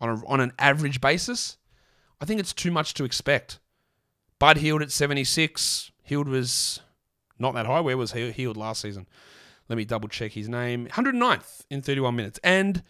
on, 0.00 0.08
a, 0.08 0.26
on 0.26 0.40
an 0.40 0.52
average 0.58 1.00
basis. 1.00 1.56
I 2.20 2.24
think 2.24 2.40
it's 2.40 2.52
too 2.52 2.70
much 2.70 2.94
to 2.94 3.04
expect. 3.04 3.58
Bud 4.38 4.58
Hield 4.58 4.82
at 4.82 4.90
76. 4.90 5.90
Hield 6.02 6.28
was 6.28 6.80
not 7.38 7.54
that 7.54 7.66
high. 7.66 7.80
Where 7.80 7.96
was 7.96 8.12
he 8.12 8.30
Hield 8.30 8.56
last 8.56 8.82
season? 8.82 9.06
Let 9.68 9.76
me 9.76 9.84
double 9.84 10.08
check 10.08 10.32
his 10.32 10.48
name. 10.48 10.86
109th 10.88 11.64
in 11.70 11.82
31 11.82 12.14
minutes. 12.14 12.38
And 12.44 12.82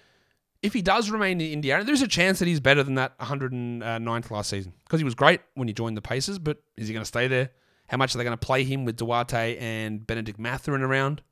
if 0.62 0.72
he 0.72 0.82
does 0.82 1.10
remain 1.10 1.40
in 1.40 1.52
Indiana, 1.52 1.84
there's 1.84 2.02
a 2.02 2.08
chance 2.08 2.38
that 2.38 2.48
he's 2.48 2.60
better 2.60 2.82
than 2.82 2.94
that 2.96 3.18
109th 3.18 4.30
last 4.30 4.50
season 4.50 4.72
because 4.84 5.00
he 5.00 5.04
was 5.04 5.14
great 5.14 5.40
when 5.54 5.68
he 5.68 5.74
joined 5.74 5.96
the 5.96 6.02
Pacers. 6.02 6.38
But 6.38 6.58
is 6.76 6.88
he 6.88 6.94
going 6.94 7.02
to 7.02 7.08
stay 7.08 7.28
there? 7.28 7.50
How 7.88 7.96
much 7.96 8.14
are 8.14 8.18
they 8.18 8.24
going 8.24 8.36
to 8.36 8.46
play 8.46 8.64
him 8.64 8.84
with 8.84 8.96
Duarte 8.96 9.56
and 9.58 10.06
Bennedict 10.06 10.38
Mathurin 10.38 10.82
around? 10.82 11.22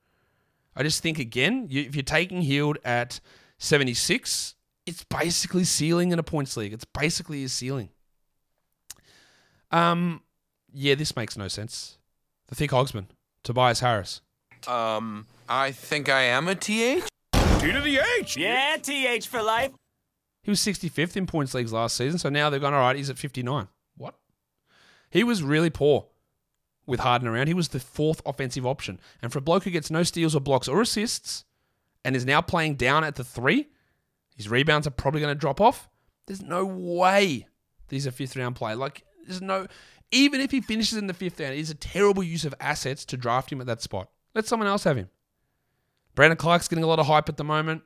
I 0.76 0.82
just 0.82 1.02
think 1.02 1.18
again, 1.18 1.66
you, 1.68 1.82
if 1.82 1.94
you're 1.94 2.02
taking 2.02 2.42
Hield 2.42 2.78
at 2.84 3.20
76, 3.58 4.54
it's 4.87 5.05
basically 5.05 5.64
ceiling 5.64 6.12
in 6.12 6.18
a 6.18 6.23
points 6.23 6.57
league. 6.57 6.73
It's 6.73 6.85
basically 6.85 7.40
his 7.42 7.53
ceiling. 7.53 7.90
Um, 9.70 10.23
yeah, 10.73 10.94
this 10.94 11.16
makes 11.16 11.37
no 11.37 11.49
sense. 11.49 11.99
The 12.49 12.55
thick 12.55 12.70
Hogsman, 12.70 13.07
Tobias 13.42 13.81
Harris. 13.81 14.20
Um, 14.68 15.27
I 15.49 15.73
think 15.73 16.09
I 16.09 16.23
am 16.23 16.49
a 16.49 16.55
TH. 16.55 17.05
T 17.33 17.73
to 17.73 17.81
the 17.81 18.01
H. 18.18 18.37
Yeah, 18.37 18.77
TH 18.77 19.27
for 19.27 19.42
life. 19.42 19.73
He 20.42 20.51
was 20.51 20.61
65th 20.61 21.16
in 21.16 21.27
points 21.27 21.55
leagues 21.55 21.73
last 21.73 21.97
season, 21.97 22.18
so 22.18 22.29
now 22.29 22.51
they've 22.51 22.61
gone, 22.61 22.75
all 22.75 22.81
right, 22.81 22.97
he's 22.97 23.09
at 23.09 23.18
59. 23.18 23.68
What? 23.97 24.14
He 25.11 25.25
was 25.25 25.42
really 25.42 25.70
poor 25.70 26.07
with 26.87 27.01
Harden 27.01 27.29
around. 27.29 27.47
He 27.47 27.55
was 27.55 27.68
the 27.68 27.81
fourth 27.81 28.20
offensive 28.27 28.66
option. 28.66 29.01
And 29.23 29.33
for 29.33 29.38
a 29.38 29.42
bloke 29.42 29.64
who 29.64 29.70
gets 29.70 29.90
no 29.90 30.03
steals 30.03 30.37
or 30.37 30.40
blocks 30.40 30.68
or 30.68 30.83
assists 30.83 31.44
and 32.05 32.14
is 32.14 32.27
now 32.27 32.42
playing 32.42 32.75
down 32.75 33.05
at 33.05 33.14
the 33.14 33.25
three, 33.25 33.68
his 34.35 34.49
rebounds 34.49 34.87
are 34.87 34.90
probably 34.90 35.20
going 35.20 35.35
to 35.35 35.38
drop 35.38 35.61
off. 35.61 35.88
There's 36.27 36.42
no 36.42 36.64
way 36.64 37.47
he's 37.90 38.07
a 38.07 38.12
fifth 38.12 38.37
round 38.37 38.57
player. 38.57 38.77
Like, 38.77 39.05
there's 39.27 39.42
no. 39.42 39.66
Even 40.11 40.40
if 40.40 40.51
he 40.51 40.61
finishes 40.61 40.99
in 40.99 41.07
the 41.07 41.14
fifth 41.14 41.40
round, 41.40 41.55
it 41.55 41.59
is 41.59 41.70
a 41.70 41.75
terrible 41.75 42.23
use 42.23 42.44
of 42.44 42.55
assets 42.61 43.05
to 43.07 43.16
draft 43.16 43.51
him 43.51 43.61
at 43.61 43.66
that 43.66 43.83
spot. 43.83 44.11
Let 44.35 44.47
someone 44.47 44.68
else 44.68 44.85
have 44.85 44.97
him. 44.97 45.09
Brandon 46.14 46.37
Clarke's 46.37 46.68
getting 46.68 46.85
a 46.85 46.88
lot 46.88 46.99
of 46.99 47.07
hype 47.07 47.29
at 47.29 47.37
the 47.37 47.44
moment. 47.44 47.83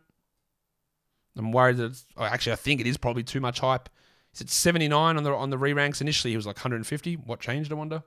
I'm 1.36 1.52
worried 1.52 1.76
that 1.76 1.86
it's, 1.86 2.04
oh, 2.16 2.24
actually 2.24 2.52
I 2.52 2.56
think 2.56 2.80
it 2.80 2.86
is 2.86 2.96
probably 2.96 3.22
too 3.22 3.40
much 3.40 3.60
hype. 3.60 3.88
He's 4.32 4.42
at 4.42 4.50
79 4.50 5.16
on 5.16 5.22
the 5.22 5.32
on 5.32 5.50
the 5.50 5.58
re 5.58 5.72
ranks. 5.72 6.00
Initially 6.00 6.32
he 6.32 6.36
was 6.36 6.46
like 6.46 6.56
150. 6.56 7.14
What 7.14 7.40
changed? 7.40 7.72
I 7.72 7.76
wonder. 7.76 8.02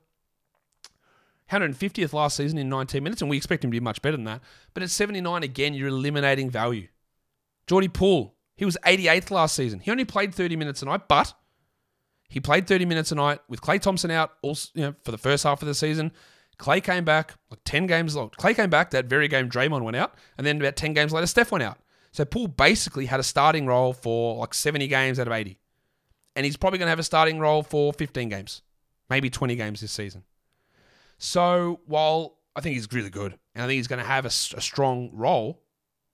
150th 1.49 2.13
last 2.13 2.37
season 2.37 2.57
in 2.57 2.69
19 2.69 3.03
minutes, 3.03 3.21
and 3.21 3.29
we 3.29 3.35
expect 3.35 3.63
him 3.63 3.71
to 3.71 3.75
be 3.75 3.81
much 3.81 4.01
better 4.01 4.15
than 4.15 4.23
that. 4.25 4.41
But 4.73 4.83
at 4.83 4.89
79 4.89 5.43
again, 5.43 5.73
you're 5.73 5.89
eliminating 5.89 6.49
value. 6.49 6.87
Jordy 7.67 7.87
Poole, 7.87 8.35
he 8.55 8.65
was 8.65 8.77
88th 8.85 9.31
last 9.31 9.55
season. 9.55 9.79
He 9.79 9.91
only 9.91 10.05
played 10.05 10.33
30 10.33 10.55
minutes 10.55 10.81
a 10.81 10.85
night, 10.85 11.07
but 11.07 11.33
he 12.29 12.39
played 12.39 12.67
30 12.67 12.85
minutes 12.85 13.11
a 13.11 13.15
night 13.15 13.39
with 13.47 13.61
Klay 13.61 13.81
Thompson 13.81 14.11
out 14.11 14.33
also, 14.41 14.69
you 14.73 14.81
know, 14.83 14.95
for 15.03 15.11
the 15.11 15.17
first 15.17 15.43
half 15.43 15.61
of 15.61 15.67
the 15.67 15.75
season. 15.75 16.11
Klay 16.59 16.83
came 16.83 17.03
back, 17.03 17.35
like 17.49 17.59
10 17.65 17.87
games 17.87 18.15
long. 18.15 18.29
Klay 18.29 18.55
came 18.55 18.69
back 18.69 18.91
that 18.91 19.05
very 19.05 19.27
game 19.27 19.49
Draymond 19.49 19.81
went 19.81 19.97
out, 19.97 20.13
and 20.37 20.45
then 20.45 20.59
about 20.61 20.75
10 20.75 20.93
games 20.93 21.11
later, 21.11 21.25
Steph 21.25 21.51
went 21.51 21.63
out. 21.63 21.79
So 22.11 22.23
Poole 22.23 22.47
basically 22.47 23.07
had 23.07 23.19
a 23.19 23.23
starting 23.23 23.65
role 23.65 23.93
for 23.93 24.37
like 24.37 24.53
70 24.53 24.87
games 24.87 25.19
out 25.19 25.27
of 25.27 25.33
80. 25.33 25.59
And 26.35 26.45
he's 26.45 26.57
probably 26.57 26.77
going 26.77 26.87
to 26.87 26.91
have 26.91 26.99
a 26.99 27.03
starting 27.03 27.39
role 27.39 27.63
for 27.63 27.93
15 27.93 28.29
games, 28.29 28.61
maybe 29.09 29.29
20 29.29 29.55
games 29.55 29.81
this 29.81 29.91
season. 29.91 30.23
So 31.17 31.79
while 31.85 32.37
I 32.55 32.61
think 32.61 32.75
he's 32.75 32.87
really 32.91 33.09
good, 33.09 33.37
and 33.55 33.63
I 33.63 33.67
think 33.67 33.77
he's 33.77 33.87
going 33.87 34.01
to 34.01 34.05
have 34.05 34.25
a 34.25 34.29
strong 34.29 35.09
role, 35.13 35.63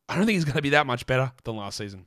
I 0.10 0.15
don't 0.15 0.26
think 0.26 0.36
he's 0.36 0.46
going 0.46 0.56
to 0.56 0.62
be 0.62 0.70
that 0.70 0.88
much 0.88 1.06
better 1.06 1.32
than 1.43 1.58
last 1.58 1.78
season. 1.78 2.06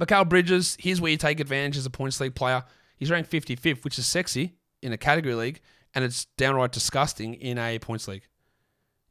Mikal 0.00 0.28
Bridges, 0.28 0.76
here's 0.78 1.00
where 1.00 1.10
you 1.10 1.16
take 1.16 1.40
advantage 1.40 1.76
as 1.76 1.86
a 1.86 1.90
points 1.90 2.20
league 2.20 2.34
player. 2.34 2.62
He's 2.96 3.10
ranked 3.10 3.30
55th, 3.30 3.84
which 3.84 3.98
is 3.98 4.06
sexy 4.06 4.54
in 4.82 4.92
a 4.92 4.98
category 4.98 5.34
league, 5.34 5.60
and 5.94 6.04
it's 6.04 6.26
downright 6.36 6.72
disgusting 6.72 7.34
in 7.34 7.58
a 7.58 7.78
points 7.78 8.06
league. 8.06 8.22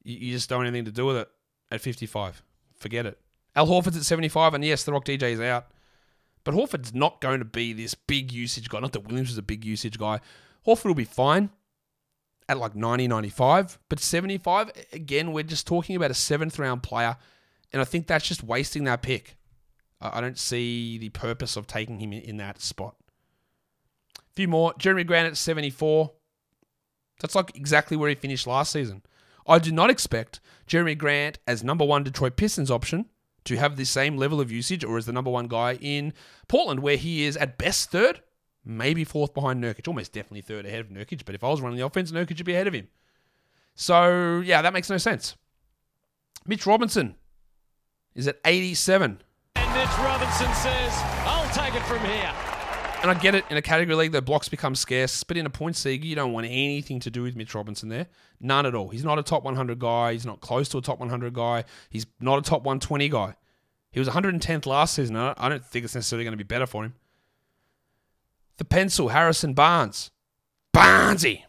You, 0.04 0.17
you 0.17 0.34
just 0.34 0.50
don't 0.50 0.60
want 0.60 0.67
anything 0.67 0.86
to 0.86 0.91
do 0.91 1.06
with 1.06 1.17
it 1.17 1.30
at 1.72 1.82
55. 1.82 2.43
Forget 2.78 3.06
it. 3.06 3.20
Al 3.56 3.67
Horford's 3.67 3.98
at 3.98 4.04
75, 4.04 4.54
and 4.54 4.63
yes, 4.63 4.84
the 4.84 4.93
Rock 4.93 5.06
DJ 5.06 5.32
is 5.32 5.41
out. 5.41 5.67
But 6.43 6.54
Horford's 6.54 6.93
not 6.93 7.20
going 7.20 7.39
to 7.39 7.46
be 7.46 7.74
this 7.74 7.93
big 7.93 8.32
usage 8.32 8.70
guy. 8.70 8.80
Not 8.80 8.93
that 8.93 9.08
Williams 9.08 9.32
is 9.32 9.38
a 9.38 9.41
big 9.41 9.65
usage 9.65 9.98
guy. 9.98 10.22
Horford 10.65 10.86
will 10.86 10.93
be 10.93 11.04
fine 11.04 11.50
at 12.48 12.58
like 12.58 12.76
90, 12.76 13.08
95. 13.08 13.80
But 13.89 14.00
75, 14.00 14.72
again, 14.93 15.34
we're 15.34 15.43
just 15.43 15.67
talking 15.67 15.96
about 15.96 16.12
a 16.12 16.13
seventh 16.13 16.58
round 16.58 16.84
player. 16.84 17.17
And 17.73 17.82
I 17.82 17.86
think 17.86 18.08
that's 18.08 18.27
just 18.27 18.43
wasting 18.43 18.86
that 18.86 19.01
pick. 19.01 19.36
I 19.99 20.21
don't 20.21 20.38
see 20.38 20.97
the 20.97 21.10
purpose 21.10 21.56
of 21.56 21.65
taking 21.67 21.99
him 21.99 22.13
in- 22.13 22.21
in 22.21 22.38
that 22.38 22.62
spot. 22.62 22.95
A 24.19 24.34
few 24.34 24.47
more. 24.47 24.73
Jerami 24.75 25.06
Grant 25.06 25.27
at 25.27 25.38
74. 25.38 26.13
That's 27.19 27.36
like 27.36 27.56
exactly 27.56 27.97
where 27.97 28.10
he 28.10 28.15
finished 28.15 28.45
last 28.45 28.71
season. 28.71 29.01
I 29.47 29.60
do 29.60 29.71
not 29.71 29.89
expect 29.89 30.39
Jerami 30.67 30.97
Grant 30.97 31.39
as 31.47 31.63
number 31.63 31.84
one 31.86 32.03
Detroit 32.03 32.36
Pistons 32.36 32.69
option 32.69 33.06
to 33.45 33.56
have 33.58 33.75
the 33.75 33.86
same 33.86 34.17
level 34.17 34.39
of 34.41 34.51
usage 34.51 34.84
or 34.84 34.97
as 34.97 35.06
the 35.06 35.13
number 35.13 35.32
one 35.32 35.47
guy 35.47 35.75
in 35.75 36.13
Portland, 36.47 36.82
where 36.82 36.97
he 36.97 37.23
is 37.23 37.38
at 37.38 37.58
best 37.58 37.89
third, 37.89 38.21
maybe 38.65 39.03
fourth 39.03 39.34
behind 39.34 39.63
Nurkic, 39.63 39.88
almost 39.88 40.12
definitely 40.12 40.41
third 40.41 40.65
ahead 40.65 40.82
of 40.82 40.89
Nurkic. 40.89 41.25
But 41.25 41.34
if 41.34 41.43
I 41.43 41.47
was 41.49 41.62
running 41.62 41.80
the 41.80 41.86
offense, 41.86 42.12
Nurkic 42.12 42.38
would 42.38 42.45
be 42.45 42.53
ahead 42.53 42.67
of 42.67 42.73
him. 42.73 42.89
So 43.73 44.41
yeah, 44.41 44.62
that 44.62 44.73
makes 44.73 44.89
no 44.89 44.97
sense. 44.97 45.36
Mitch 46.45 46.65
Robinson 46.65 47.15
is 48.17 48.27
at 48.27 48.38
87. 48.43 49.21
And 49.56 49.73
Mitch 49.73 49.97
Robinson 49.99 50.53
says, 50.56 50.91
I'll 51.23 51.49
take 51.53 51.73
it 51.75 51.84
from 51.84 51.99
here. 51.99 52.34
And 53.01 53.12
I 53.12 53.13
get 53.13 53.36
it 53.36 53.45
in 53.51 53.58
a 53.58 53.62
category 53.62 53.95
league, 53.95 54.12
the 54.12 54.23
blocks 54.23 54.49
become 54.49 54.73
scarce, 54.73 55.23
but 55.23 55.38
in 55.38 55.45
a 55.45 55.51
points 55.51 55.86
league, 55.86 56.03
you 56.03 56.15
don't 56.15 56.34
want 56.34 56.47
anything 56.47 56.99
to 57.01 57.12
do 57.12 57.21
with 57.21 57.36
Mitch 57.36 57.53
Robinson 57.53 57.89
there. 57.89 58.08
None 58.41 58.65
at 58.65 58.73
all. 58.73 58.89
He's 58.89 59.06
not 59.06 59.19
a 59.19 59.23
top 59.23 59.43
100 59.43 59.77
guy. 59.77 60.13
He's 60.13 60.25
not 60.25 60.41
close 60.41 60.67
to 60.69 60.80
a 60.80 60.82
top 60.82 60.99
100 60.99 61.32
guy. 61.32 61.63
He's 61.91 62.08
not 62.19 62.39
a 62.39 62.41
top 62.41 62.63
120 62.63 63.08
guy. 63.08 63.36
He 63.91 63.99
was 63.99 64.10
110th 64.10 64.65
last 64.65 64.95
season. 64.95 65.15
I 65.15 65.47
don't 65.47 65.63
think 65.63 65.86
it's 65.86 65.95
necessarily 65.95 66.25
going 66.25 66.34
to 66.34 66.38
be 66.38 66.43
better 66.43 66.65
for 66.65 66.84
him. 66.84 66.95
The 68.58 68.65
pencil, 68.65 69.10
Harrison 69.10 69.53
Barnes. 69.53 70.10
Barnesy. 70.75 71.43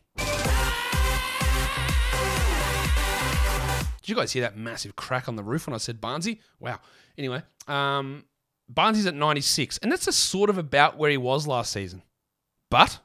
Did 4.09 4.15
you 4.15 4.23
guys 4.23 4.33
hear 4.33 4.41
that 4.41 4.57
massive 4.57 4.97
crack 4.97 5.29
on 5.29 5.37
the 5.37 5.43
roof 5.43 5.67
when 5.67 5.75
I 5.75 5.77
said 5.77 6.01
Barnsey? 6.01 6.39
Wow. 6.61 6.81
Anyway, 7.19 7.43
um, 7.67 8.25
Barnesy's 8.73 9.05
at 9.05 9.15
96, 9.15 9.77
and 9.83 9.93
that's 9.93 10.07
a 10.07 10.15
sort 10.15 10.49
of 10.49 10.57
about 10.57 10.97
where 10.97 11.11
he 11.11 11.19
was 11.19 11.47
last 11.47 11.71
season. 11.71 12.01
But 12.71 13.01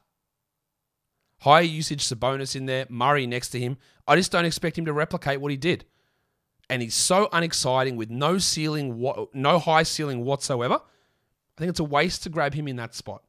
higher 1.40 1.60
usage 1.60 2.02
Sabonis 2.02 2.56
in 2.56 2.64
there, 2.64 2.86
Murray 2.88 3.26
next 3.26 3.50
to 3.50 3.60
him. 3.60 3.76
I 4.08 4.16
just 4.16 4.32
don't 4.32 4.46
expect 4.46 4.78
him 4.78 4.86
to 4.86 4.94
replicate 4.94 5.42
what 5.42 5.50
he 5.50 5.58
did. 5.58 5.84
And 6.70 6.80
he's 6.80 6.94
so 6.94 7.28
unexciting 7.34 7.96
with 7.96 8.08
no 8.08 8.38
ceiling, 8.38 8.98
no 9.34 9.58
high 9.58 9.82
ceiling 9.82 10.24
whatsoever. 10.24 10.76
I 10.76 11.58
think 11.58 11.68
it's 11.68 11.80
a 11.80 11.84
waste 11.84 12.22
to 12.22 12.30
grab 12.30 12.54
him 12.54 12.66
in 12.66 12.76
that 12.76 12.94
spot. 12.94 13.22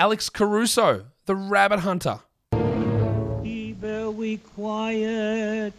Alex 0.00 0.30
Caruso, 0.30 1.04
the 1.26 1.36
rabbit 1.36 1.78
hunter. 1.78 2.22
Be 2.50 3.70
very 3.70 4.38
quiet. 4.56 5.74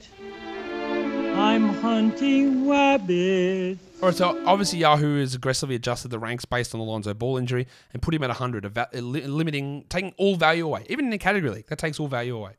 I'm 1.38 1.70
hunting 1.70 2.68
rabbits. 2.68 3.82
All 4.02 4.10
right, 4.10 4.18
so 4.18 4.42
obviously 4.46 4.80
Yahoo 4.80 5.20
has 5.20 5.36
aggressively 5.36 5.76
adjusted 5.76 6.10
the 6.10 6.20
ranks 6.20 6.46
based 6.46 6.74
on 6.74 6.82
Alonzo 6.82 7.14
Ball 7.14 7.38
injury 7.38 7.68
and 7.94 8.02
put 8.02 8.14
him 8.14 8.24
at 8.24 8.30
100, 8.30 8.66
eva- 8.66 8.90
limiting, 8.94 9.86
taking 9.90 10.14
all 10.18 10.36
value 10.36 10.66
away. 10.66 10.86
Even 10.90 11.08
in 11.08 11.14
a 11.14 11.18
category 11.18 11.52
league, 11.52 11.68
that 11.68 11.78
takes 11.78 12.00
all 12.00 12.08
value 12.08 12.36
away. 12.36 12.54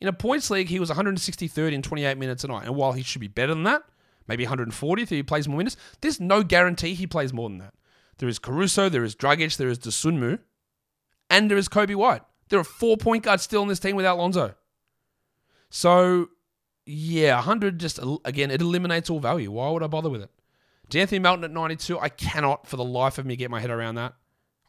In 0.00 0.08
a 0.08 0.12
points 0.12 0.50
league, 0.50 0.68
he 0.68 0.80
was 0.80 0.90
163rd 0.90 1.72
in 1.72 1.82
28 1.82 2.18
minutes 2.18 2.44
a 2.44 2.48
night. 2.48 2.66
And 2.66 2.76
while 2.76 2.92
he 2.92 3.02
should 3.02 3.20
be 3.20 3.28
better 3.28 3.54
than 3.54 3.64
that, 3.64 3.82
maybe 4.26 4.44
140 4.44 5.02
if 5.02 5.08
he 5.10 5.22
plays 5.22 5.48
more 5.48 5.58
minutes, 5.58 5.76
there's 6.00 6.20
no 6.20 6.42
guarantee 6.42 6.94
he 6.94 7.06
plays 7.06 7.32
more 7.32 7.48
than 7.48 7.58
that. 7.58 7.74
There 8.18 8.28
is 8.28 8.38
Caruso, 8.38 8.88
there 8.88 9.04
is 9.04 9.14
Dragic, 9.14 9.56
there 9.56 9.68
is 9.68 9.78
Dosunmu, 9.78 10.38
and 11.28 11.50
there 11.50 11.58
is 11.58 11.68
Coby 11.68 11.94
White. 11.94 12.22
There 12.48 12.58
are 12.58 12.64
four 12.64 12.96
point 12.96 13.24
guards 13.24 13.42
still 13.42 13.62
in 13.62 13.68
this 13.68 13.80
team 13.80 13.96
without 13.96 14.18
Lonzo. 14.18 14.54
So, 15.70 16.28
yeah, 16.86 17.34
100 17.36 17.78
just, 17.78 17.98
again, 18.24 18.50
it 18.50 18.60
eliminates 18.60 19.10
all 19.10 19.20
value. 19.20 19.50
Why 19.50 19.70
would 19.70 19.82
I 19.82 19.86
bother 19.86 20.10
with 20.10 20.22
it? 20.22 20.30
D'Anthony 20.88 21.20
Melton 21.20 21.44
at 21.44 21.50
92, 21.52 21.98
I 21.98 22.08
cannot 22.08 22.66
for 22.66 22.76
the 22.76 22.84
life 22.84 23.18
of 23.18 23.26
me 23.26 23.36
get 23.36 23.50
my 23.50 23.60
head 23.60 23.70
around 23.70 23.94
that. 23.94 24.14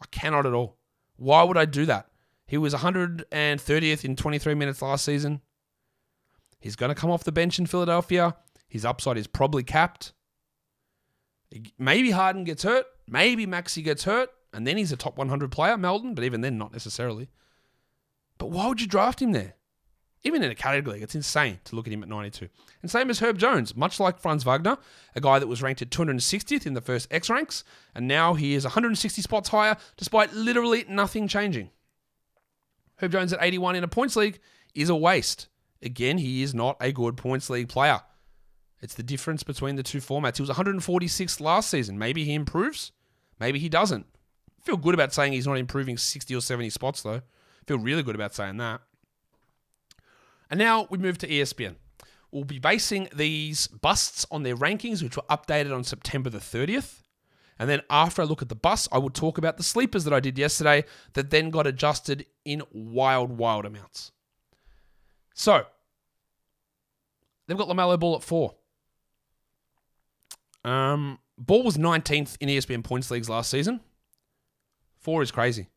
I 0.02 0.06
cannot 0.12 0.46
at 0.46 0.54
all. 0.54 0.78
Why 1.16 1.44
would 1.44 1.58
I 1.58 1.66
do 1.66 1.86
that? 1.88 2.08
He 2.46 2.58
was 2.58 2.74
130th 2.74 4.06
in 4.06 4.16
23 4.16 4.54
minutes 4.56 4.82
last 4.82 5.06
season. 5.06 5.42
He's 6.60 6.76
going 6.76 6.90
to 6.90 7.00
come 7.00 7.10
off 7.10 7.24
the 7.24 7.32
bench 7.32 7.58
in 7.58 7.66
Philadelphia. 7.66 8.36
His 8.68 8.86
upside 8.86 9.18
is 9.18 9.28
probably 9.28 9.64
capped. 9.64 10.14
Maybe 11.80 12.12
Harden 12.12 12.44
gets 12.44 12.64
hurt. 12.64 12.86
Maybe 13.08 13.46
Maxey 13.46 13.82
gets 13.82 14.04
hurt. 14.04 14.30
And 14.54 14.68
then 14.68 14.78
he's 14.78 14.92
a 14.92 14.98
top 14.98 15.18
100 15.18 15.52
player, 15.52 15.78
Melton, 15.78 16.14
but 16.14 16.24
even 16.24 16.42
then, 16.42 16.58
not 16.58 16.72
necessarily. 16.72 17.30
But 18.38 18.52
why 18.52 18.68
would 18.68 18.82
you 18.82 18.88
draft 18.88 19.22
him 19.22 19.32
there? 19.32 19.56
Even 20.24 20.44
in 20.44 20.52
a 20.52 20.56
category 20.56 20.96
league, 20.96 21.04
it's 21.04 21.16
insane 21.16 21.60
to 21.66 21.76
look 21.76 21.88
at 21.88 21.94
him 21.94 22.04
at 22.04 22.10
92. 22.10 22.48
And 22.82 22.92
same 22.92 23.10
as 23.10 23.20
Herb 23.20 23.40
Jones, 23.40 23.76
much 23.76 24.00
like 24.00 24.20
Franz 24.20 24.44
Wagner, 24.44 24.78
a 25.16 25.22
guy 25.22 25.40
that 25.40 25.48
was 25.48 25.64
ranked 25.64 25.82
at 25.82 25.90
260th 25.90 26.68
in 26.68 26.76
the 26.76 26.82
first 26.82 27.12
X 27.12 27.30
ranks, 27.30 27.64
and 27.96 28.08
now 28.08 28.36
he 28.36 28.54
is 28.54 28.64
160 28.64 29.22
spots 29.22 29.50
higher 29.50 29.78
despite 29.98 30.34
literally 30.34 30.86
nothing 30.88 31.28
changing. 31.28 31.72
Herb 32.98 33.12
Jones 33.12 33.34
at 33.34 33.40
81 33.42 33.76
in 33.76 33.84
a 33.84 33.88
points 33.88 34.16
league 34.16 34.40
is 34.76 34.90
a 34.90 34.96
waste. 34.96 35.48
Again, 35.82 36.20
he 36.20 36.44
is 36.44 36.54
not 36.54 36.78
a 36.80 36.92
good 36.92 37.18
points 37.18 37.50
league 37.50 37.70
player. 37.70 38.02
It's 38.80 38.94
the 38.94 39.04
difference 39.04 39.42
between 39.42 39.76
the 39.76 39.84
two 39.84 40.00
formats. 40.00 40.38
He 40.38 40.44
was 40.44 40.52
146th 40.52 41.42
last 41.42 41.70
season. 41.70 41.98
Maybe 41.98 42.26
he 42.26 42.34
improves, 42.34 42.92
maybe 43.40 43.58
he 43.58 43.70
doesn't. 43.70 44.06
I 44.60 44.64
feel 44.64 44.78
good 44.78 44.94
about 44.94 45.14
saying 45.14 45.34
he's 45.34 45.48
not 45.48 45.58
improving 45.58 45.98
60 45.98 46.36
or 46.36 46.42
70 46.42 46.70
spots, 46.70 47.02
though. 47.02 47.16
I 47.16 47.66
feel 47.66 47.80
really 47.80 48.04
good 48.04 48.16
about 48.16 48.36
saying 48.36 48.58
that. 48.58 48.82
And 50.52 50.58
now 50.58 50.86
we 50.90 50.98
move 50.98 51.18
to 51.20 51.28
ESPN. 51.28 51.78
We'll 52.32 52.44
be 52.44 52.60
basing 52.60 53.08
these 53.16 53.68
busts 53.68 54.26
on 54.30 54.44
their 54.44 54.56
rankings, 54.56 55.02
which 55.02 55.16
were 55.16 55.24
updated 55.30 55.74
on 55.74 55.86
September 55.86 56.30
the 56.30 56.40
30th. 56.40 57.02
And 57.58 57.70
then 57.70 57.82
after 57.90 58.22
I 58.22 58.26
look 58.26 58.42
at 58.42 58.50
the 58.50 58.56
bus, 58.56 58.88
I 58.92 58.98
will 58.98 59.10
talk 59.10 59.38
about 59.38 59.58
the 59.58 59.64
sleepers 59.64 60.04
that 60.04 60.14
I 60.14 60.20
did 60.20 60.38
yesterday 60.38 60.84
that 61.14 61.30
then 61.30 61.52
got 61.52 61.68
adjusted 61.68 62.26
in 62.44 62.64
wild, 62.72 63.38
wild 63.38 63.66
amounts. 63.66 64.12
So, 65.34 65.66
they've 67.48 67.58
got 67.58 67.68
LaMelo 67.68 68.00
Ball 68.00 68.16
at 68.16 68.24
four. 68.24 68.56
Um, 70.66 71.20
Ball 71.38 71.64
was 71.64 71.78
19th 71.78 72.38
in 72.40 72.50
ESPN 72.50 72.84
points 72.84 73.10
leagues 73.10 73.30
last 73.30 73.50
season. 73.50 73.80
Four 75.00 75.22
is 75.22 75.32
crazy. 75.32 75.68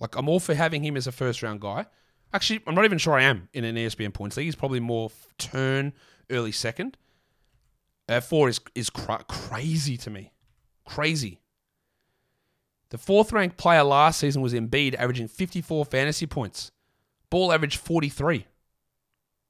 Like, 0.00 0.16
I'm 0.16 0.28
all 0.28 0.40
for 0.40 0.54
having 0.54 0.84
him 0.84 0.96
as 0.96 1.06
a 1.06 1.12
first 1.12 1.42
round 1.42 1.60
guy. 1.60 1.86
Actually, 2.34 2.60
I'm 2.66 2.74
not 2.74 2.84
even 2.84 2.98
sure 2.98 3.14
I 3.14 3.22
am 3.22 3.48
in 3.52 3.64
an 3.64 3.76
ESPN 3.76 4.12
points 4.12 4.36
league. 4.36 4.46
He's 4.46 4.56
probably 4.56 4.80
more 4.80 5.12
turn 5.38 5.92
early 6.28 6.50
second. 6.50 6.96
Uh, 8.08 8.20
four 8.20 8.48
is 8.48 8.60
is 8.74 8.90
cra- 8.90 9.24
crazy 9.28 9.96
to 9.98 10.10
me, 10.10 10.32
crazy. 10.84 11.40
The 12.90 12.98
fourth 12.98 13.32
ranked 13.32 13.56
player 13.56 13.84
last 13.84 14.18
season 14.18 14.42
was 14.42 14.52
Embiid, 14.52 14.94
averaging 14.96 15.28
54 15.28 15.84
fantasy 15.84 16.26
points. 16.26 16.72
Ball 17.30 17.52
averaged 17.52 17.78
43. 17.78 18.46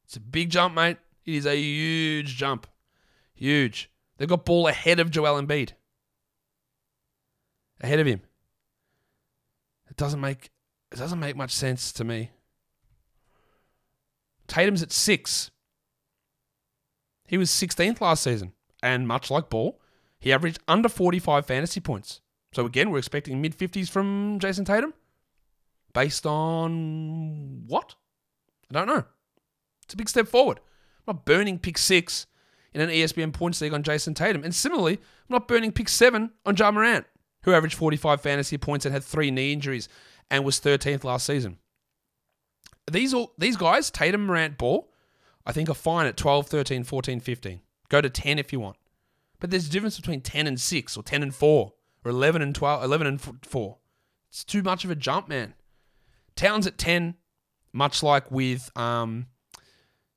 It's 0.04 0.16
a 0.16 0.20
big 0.20 0.50
jump, 0.50 0.74
mate. 0.74 0.98
It 1.24 1.34
is 1.34 1.46
a 1.46 1.56
huge 1.56 2.36
jump, 2.36 2.66
huge. 3.34 3.90
They've 4.18 4.28
got 4.28 4.44
Ball 4.44 4.68
ahead 4.68 5.00
of 5.00 5.10
Joel 5.10 5.40
Embiid, 5.40 5.70
ahead 7.80 7.98
of 7.98 8.06
him. 8.06 8.20
It 9.88 9.96
doesn't 9.96 10.20
make 10.20 10.50
it 10.92 10.98
doesn't 10.98 11.18
make 11.18 11.34
much 11.34 11.52
sense 11.52 11.90
to 11.94 12.04
me. 12.04 12.30
Tatum's 14.46 14.82
at 14.82 14.92
six. 14.92 15.50
He 17.26 17.38
was 17.38 17.50
16th 17.50 18.00
last 18.00 18.22
season, 18.22 18.52
and 18.82 19.08
much 19.08 19.30
like 19.30 19.48
Ball, 19.50 19.80
he 20.18 20.32
averaged 20.32 20.60
under 20.68 20.88
45 20.88 21.46
fantasy 21.46 21.80
points. 21.80 22.20
So 22.52 22.66
again, 22.66 22.90
we're 22.90 22.98
expecting 22.98 23.40
mid 23.40 23.56
50s 23.56 23.90
from 23.90 24.38
Jayson 24.38 24.64
Tatum. 24.64 24.94
Based 25.92 26.26
on 26.26 27.64
what? 27.66 27.94
I 28.70 28.74
don't 28.74 28.86
know. 28.86 29.04
It's 29.84 29.94
a 29.94 29.96
big 29.96 30.08
step 30.08 30.28
forward. 30.28 30.60
I'm 31.06 31.14
not 31.14 31.24
burning 31.24 31.58
pick 31.58 31.78
six 31.78 32.26
in 32.72 32.80
an 32.80 32.90
ESPN 32.90 33.32
points 33.32 33.60
league 33.60 33.74
on 33.74 33.82
Jayson 33.82 34.14
Tatum. 34.14 34.44
And 34.44 34.54
similarly, 34.54 34.94
I'm 34.94 35.34
not 35.34 35.48
burning 35.48 35.72
pick 35.72 35.88
seven 35.88 36.30
on 36.44 36.56
Ja 36.56 36.70
Morant, 36.70 37.06
who 37.44 37.52
averaged 37.52 37.76
45 37.76 38.20
fantasy 38.20 38.58
points 38.58 38.84
and 38.84 38.92
had 38.92 39.04
three 39.04 39.30
knee 39.30 39.52
injuries 39.52 39.88
and 40.30 40.44
was 40.44 40.60
13th 40.60 41.04
last 41.04 41.26
season. 41.26 41.58
These 42.90 43.14
all 43.14 43.32
these 43.38 43.56
guys, 43.56 43.90
Tatum, 43.90 44.26
Morant, 44.26 44.58
Ball, 44.58 44.90
I 45.46 45.52
think 45.52 45.68
are 45.70 45.74
fine 45.74 46.06
at 46.06 46.16
12, 46.16 46.46
13, 46.46 46.84
14, 46.84 47.20
15. 47.20 47.60
Go 47.88 48.00
to 48.00 48.10
10 48.10 48.38
if 48.38 48.52
you 48.52 48.60
want. 48.60 48.76
But 49.40 49.50
there's 49.50 49.66
a 49.66 49.70
difference 49.70 49.96
between 49.96 50.20
10 50.20 50.46
and 50.46 50.60
6 50.60 50.96
or 50.96 51.02
10 51.02 51.22
and 51.22 51.34
4 51.34 51.72
or 52.04 52.10
11 52.10 52.42
and 52.42 52.54
12, 52.54 52.84
11 52.84 53.06
and 53.06 53.20
4. 53.20 53.76
It's 54.28 54.44
too 54.44 54.62
much 54.62 54.84
of 54.84 54.90
a 54.90 54.94
jump, 54.94 55.28
man. 55.28 55.54
Towns 56.36 56.66
at 56.66 56.78
10, 56.78 57.14
much 57.72 58.02
like 58.02 58.30
with 58.30 58.70
um, 58.76 59.26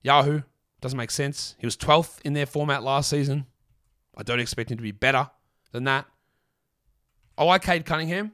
Yahoo, 0.01 0.41
doesn't 0.82 0.97
make 0.97 1.12
sense. 1.12 1.56
He 1.60 1.67
was 1.67 1.77
12th 1.77 2.19
in 2.23 2.34
their 2.34 2.45
format 2.45 2.84
last 2.84 3.10
season. 3.10 3.45
I 4.15 4.23
don't 4.23 4.39
expect 4.39 4.71
him 4.71 4.77
to 4.77 4.84
be 4.84 4.91
better 4.91 5.30
than 5.71 5.84
that. 5.86 6.06
I 7.38 7.43
like 7.43 7.62
Cade 7.62 7.86
Cunningham 7.86 8.32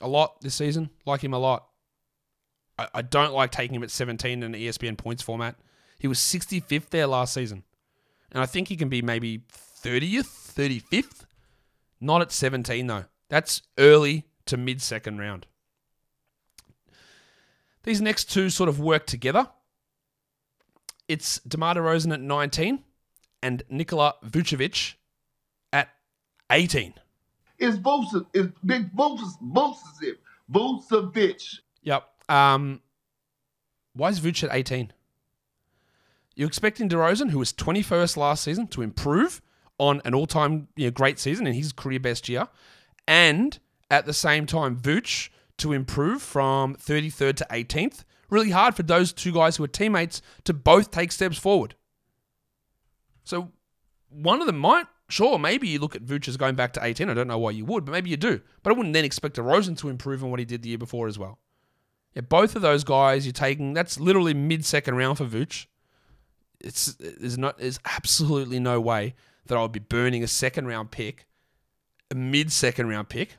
a 0.00 0.08
lot 0.08 0.40
this 0.40 0.54
season. 0.54 0.90
Like 1.04 1.22
him 1.22 1.34
a 1.34 1.38
lot. 1.38 1.67
I, 2.78 2.88
I 2.94 3.02
don't 3.02 3.32
like 3.32 3.50
taking 3.50 3.74
him 3.74 3.82
at 3.82 3.90
17 3.90 4.42
in 4.42 4.52
the 4.52 4.58
E 4.58 4.68
ESPN 4.68 4.96
points 4.96 5.22
format. 5.22 5.56
He 5.98 6.06
was 6.08 6.18
65th 6.18 6.90
there 6.90 7.06
last 7.06 7.34
season. 7.34 7.64
And 8.30 8.42
I 8.42 8.46
think 8.46 8.68
he 8.68 8.76
can 8.76 8.88
be 8.88 9.02
maybe 9.02 9.42
30th, 9.82 10.54
35th. 10.54 11.24
Not 12.00 12.22
at 12.22 12.30
17, 12.30 12.86
though. 12.86 13.04
That's 13.28 13.62
early 13.78 14.26
to 14.46 14.56
mid 14.56 14.80
second 14.80 15.18
round. 15.18 15.46
These 17.82 18.00
next 18.00 18.24
two 18.24 18.50
sort 18.50 18.68
of 18.68 18.78
work 18.78 19.06
together. 19.06 19.48
It's 21.08 21.40
DeMar 21.40 21.76
DeRozan 21.76 22.12
at 22.12 22.20
19 22.20 22.84
and 23.42 23.62
Nikola 23.70 24.14
Vucevic 24.24 24.94
at 25.72 25.88
18. 26.50 26.94
It's 27.58 27.76
Vucevic. 27.78 28.26
It's 28.34 28.52
Big 28.64 28.94
Vucevic. 28.94 30.18
Vucevic. 30.52 31.58
Yep. 31.82 32.08
Um, 32.28 32.82
why 33.94 34.10
is 34.10 34.20
Vuce 34.20 34.44
at 34.44 34.54
18? 34.54 34.92
You're 36.36 36.48
expecting 36.48 36.88
DeRozan, 36.88 37.30
who 37.30 37.38
was 37.38 37.52
21st 37.52 38.16
last 38.16 38.44
season, 38.44 38.68
to 38.68 38.82
improve 38.82 39.40
on 39.78 40.00
an 40.04 40.14
all-time 40.14 40.68
you 40.76 40.86
know, 40.86 40.90
great 40.90 41.18
season 41.18 41.46
in 41.46 41.54
his 41.54 41.72
career 41.72 42.00
best 42.00 42.28
year, 42.28 42.48
and 43.06 43.58
at 43.90 44.06
the 44.06 44.12
same 44.12 44.46
time, 44.46 44.76
Vooch 44.76 45.30
to 45.58 45.72
improve 45.72 46.22
from 46.22 46.76
33rd 46.76 47.36
to 47.36 47.46
18th. 47.50 48.04
Really 48.30 48.50
hard 48.50 48.74
for 48.74 48.82
those 48.82 49.12
two 49.12 49.32
guys 49.32 49.56
who 49.56 49.64
are 49.64 49.68
teammates 49.68 50.20
to 50.44 50.52
both 50.52 50.90
take 50.90 51.10
steps 51.10 51.38
forward. 51.38 51.74
So 53.24 53.50
one 54.10 54.40
of 54.40 54.46
them 54.46 54.58
might 54.58 54.86
sure, 55.08 55.38
maybe 55.38 55.68
you 55.68 55.78
look 55.78 55.96
at 55.96 56.04
Vooch 56.04 56.28
as 56.28 56.36
going 56.36 56.54
back 56.54 56.72
to 56.74 56.84
18. 56.84 57.08
I 57.08 57.14
don't 57.14 57.28
know 57.28 57.38
why 57.38 57.50
you 57.50 57.64
would, 57.64 57.84
but 57.84 57.92
maybe 57.92 58.10
you 58.10 58.16
do. 58.16 58.40
But 58.62 58.72
I 58.72 58.76
wouldn't 58.76 58.92
then 58.92 59.04
expect 59.04 59.36
DeRozan 59.36 59.78
to 59.78 59.88
improve 59.88 60.22
on 60.22 60.30
what 60.30 60.38
he 60.38 60.44
did 60.44 60.62
the 60.62 60.68
year 60.70 60.78
before 60.78 61.08
as 61.08 61.18
well. 61.18 61.38
Yeah, 62.18 62.22
both 62.22 62.56
of 62.56 62.62
those 62.62 62.82
guys 62.82 63.24
you're 63.24 63.32
taking, 63.32 63.74
that's 63.74 64.00
literally 64.00 64.34
mid 64.34 64.64
second 64.64 64.96
round 64.96 65.18
for 65.18 65.24
Vooch. 65.24 65.66
It's 66.58 66.86
there's 66.94 67.38
not 67.38 67.58
there's 67.58 67.78
absolutely 67.84 68.58
no 68.58 68.80
way 68.80 69.14
that 69.46 69.56
I 69.56 69.62
would 69.62 69.70
be 69.70 69.78
burning 69.78 70.24
a 70.24 70.26
second 70.26 70.66
round 70.66 70.90
pick, 70.90 71.28
a 72.10 72.16
mid 72.16 72.50
second 72.50 72.88
round 72.88 73.08
pick 73.08 73.36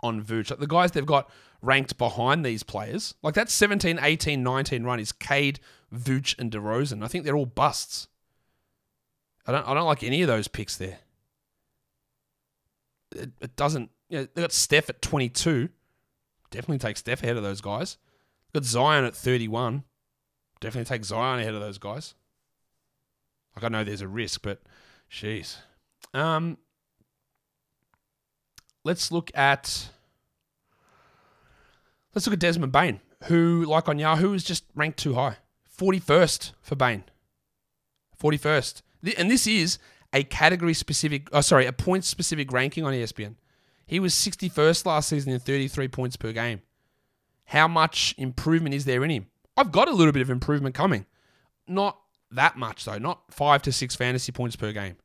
on 0.00 0.22
Vooch. 0.22 0.50
Like 0.50 0.58
the 0.58 0.66
guys 0.66 0.92
they've 0.92 1.06
got 1.06 1.30
ranked 1.62 1.96
behind 1.96 2.44
these 2.44 2.62
players, 2.62 3.14
like 3.22 3.32
that 3.32 3.48
17, 3.48 3.98
18, 3.98 4.42
19 4.42 4.84
run 4.84 5.00
is 5.00 5.10
Cade, 5.10 5.58
Vooch, 5.90 6.38
and 6.38 6.52
DeRozan. 6.52 7.02
I 7.02 7.08
think 7.08 7.24
they're 7.24 7.34
all 7.34 7.46
busts. 7.46 8.08
I 9.46 9.52
don't 9.52 9.66
I 9.66 9.72
don't 9.72 9.86
like 9.86 10.02
any 10.02 10.20
of 10.20 10.28
those 10.28 10.48
picks 10.48 10.76
there. 10.76 10.98
It, 13.16 13.30
it 13.40 13.56
doesn't 13.56 13.88
you 14.10 14.18
know, 14.18 14.28
they 14.34 14.42
got 14.42 14.52
Steph 14.52 14.90
at 14.90 15.00
22. 15.00 15.70
Definitely 16.54 16.78
take 16.78 16.96
Steph 16.96 17.24
ahead 17.24 17.36
of 17.36 17.42
those 17.42 17.60
guys. 17.60 17.98
Got 18.54 18.62
Zion 18.64 19.04
at 19.04 19.16
31. 19.16 19.82
Definitely 20.60 20.84
take 20.84 21.04
Zion 21.04 21.40
ahead 21.40 21.52
of 21.52 21.60
those 21.60 21.78
guys. 21.78 22.14
Like 23.56 23.64
I 23.64 23.68
know 23.68 23.82
there's 23.82 24.02
a 24.02 24.06
risk, 24.06 24.42
but 24.42 24.62
jeez. 25.10 25.56
Um, 26.12 26.58
let's 28.84 29.10
look 29.10 29.32
at 29.34 29.88
let's 32.14 32.24
look 32.24 32.34
at 32.34 32.38
Desmond 32.38 32.70
Bane, 32.70 33.00
who, 33.24 33.64
like 33.64 33.88
on 33.88 33.98
Yahoo, 33.98 34.32
is 34.32 34.44
just 34.44 34.62
ranked 34.76 35.00
too 35.00 35.14
high. 35.14 35.38
41st 35.76 36.52
for 36.62 36.76
Bane. 36.76 37.02
41st. 38.22 38.82
And 39.18 39.28
this 39.28 39.48
is 39.48 39.80
a 40.12 40.22
category 40.22 40.72
specific, 40.72 41.28
oh, 41.32 41.40
sorry, 41.40 41.66
a 41.66 41.72
point 41.72 42.04
specific 42.04 42.52
ranking 42.52 42.84
on 42.84 42.92
ESPN. 42.92 43.34
He 43.86 44.00
was 44.00 44.14
61st 44.14 44.86
last 44.86 45.08
season 45.08 45.32
in 45.32 45.40
33 45.40 45.88
points 45.88 46.16
per 46.16 46.32
game. 46.32 46.62
How 47.46 47.68
much 47.68 48.14
improvement 48.16 48.74
is 48.74 48.84
there 48.84 49.04
in 49.04 49.10
him? 49.10 49.26
I've 49.56 49.72
got 49.72 49.88
a 49.88 49.92
little 49.92 50.12
bit 50.12 50.22
of 50.22 50.30
improvement 50.30 50.74
coming. 50.74 51.06
Not 51.68 51.98
that 52.30 52.56
much, 52.56 52.84
though. 52.84 52.98
Not 52.98 53.20
five 53.30 53.62
to 53.62 53.72
six 53.72 53.94
fantasy 53.94 54.32
points 54.32 54.56
per 54.56 54.72
game. 54.72 54.96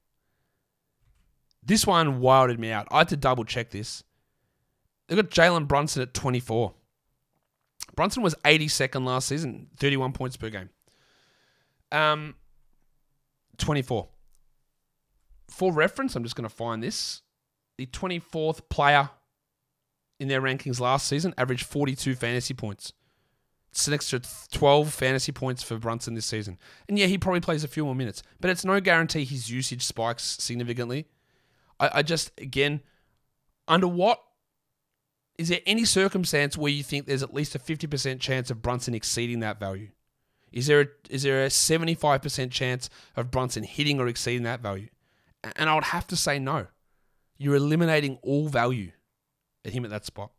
This 1.64 1.86
one 1.86 2.20
wilded 2.20 2.60
me 2.60 2.72
out. 2.72 2.88
I 2.90 3.00
had 3.00 3.10
to 3.10 3.18
double 3.18 3.44
check 3.44 3.70
this. 3.70 4.04
They 5.08 5.16
got 5.16 5.30
Jalen 5.30 5.68
Brunson 5.68 6.02
at 6.02 6.14
24. 6.14 6.74
Brunson 7.96 8.24
was 8.24 8.36
82nd 8.46 9.06
last 9.06 9.28
season, 9.28 9.68
31 9.78 10.14
points 10.14 10.38
per 10.38 10.50
game. 10.50 10.70
Um, 11.92 12.36
24. 13.58 14.08
For 15.50 15.74
reference, 15.74 16.16
I'm 16.16 16.24
just 16.24 16.36
going 16.36 16.48
to 16.48 16.56
find 16.56 16.82
this. 16.82 17.22
The 17.80 17.86
24th 17.86 18.68
player 18.68 19.10
in 20.20 20.28
their 20.28 20.42
rankings 20.42 20.82
last 20.82 21.08
season 21.08 21.34
averaged 21.38 21.66
42 21.66 22.14
fantasy 22.14 22.54
points. 22.54 22.92
It's 23.72 23.88
an 23.88 23.94
extra 23.94 24.20
12 24.52 24.94
fantasy 24.94 25.32
points 25.32 25.64
for 25.64 25.78
Brunson 25.78 26.14
this 26.14 26.26
season. 26.26 26.58
And 26.90 27.00
yeah, 27.00 27.06
he 27.06 27.18
probably 27.18 27.40
plays 27.40 27.64
a 27.64 27.70
few 27.70 27.86
more 27.86 27.96
minutes, 27.96 28.22
but 28.42 28.50
it's 28.52 28.66
no 28.66 28.82
guarantee 28.82 29.24
his 29.24 29.50
usage 29.50 29.84
spikes 29.84 30.24
significantly. 30.42 31.08
I, 31.80 31.90
I 31.94 32.02
just, 32.02 32.38
again, 32.38 32.82
under 33.66 33.88
what 33.88 34.22
is 35.38 35.48
there 35.48 35.62
any 35.66 35.86
circumstance 35.86 36.58
where 36.58 36.74
you 36.74 36.84
think 36.84 37.06
there's 37.06 37.24
at 37.24 37.34
least 37.34 37.56
a 37.56 37.60
50% 37.60 38.20
chance 38.20 38.52
of 38.52 38.62
Brunson 38.62 38.94
exceeding 38.94 39.40
that 39.40 39.58
value? 39.58 39.92
Is 40.52 40.68
there 40.68 40.82
a, 40.82 40.88
is 41.10 41.24
there 41.24 41.46
a 41.46 41.48
75% 41.48 42.52
chance 42.52 42.90
of 43.16 43.32
Brunson 43.32 43.64
hitting 43.64 44.02
or 44.02 44.10
exceeding 44.10 44.44
that 44.44 44.60
value? 44.60 44.90
And 45.56 45.70
I 45.70 45.76
would 45.76 45.86
have 45.86 46.08
to 46.08 46.18
say 46.18 46.40
no. 46.40 46.68
You're 47.40 47.56
eliminating 47.56 48.20
all 48.22 48.48
value 48.48 48.92
at 49.66 49.74
him 49.74 49.84
at 49.86 49.90
that 49.90 50.06
spot. 50.06 50.32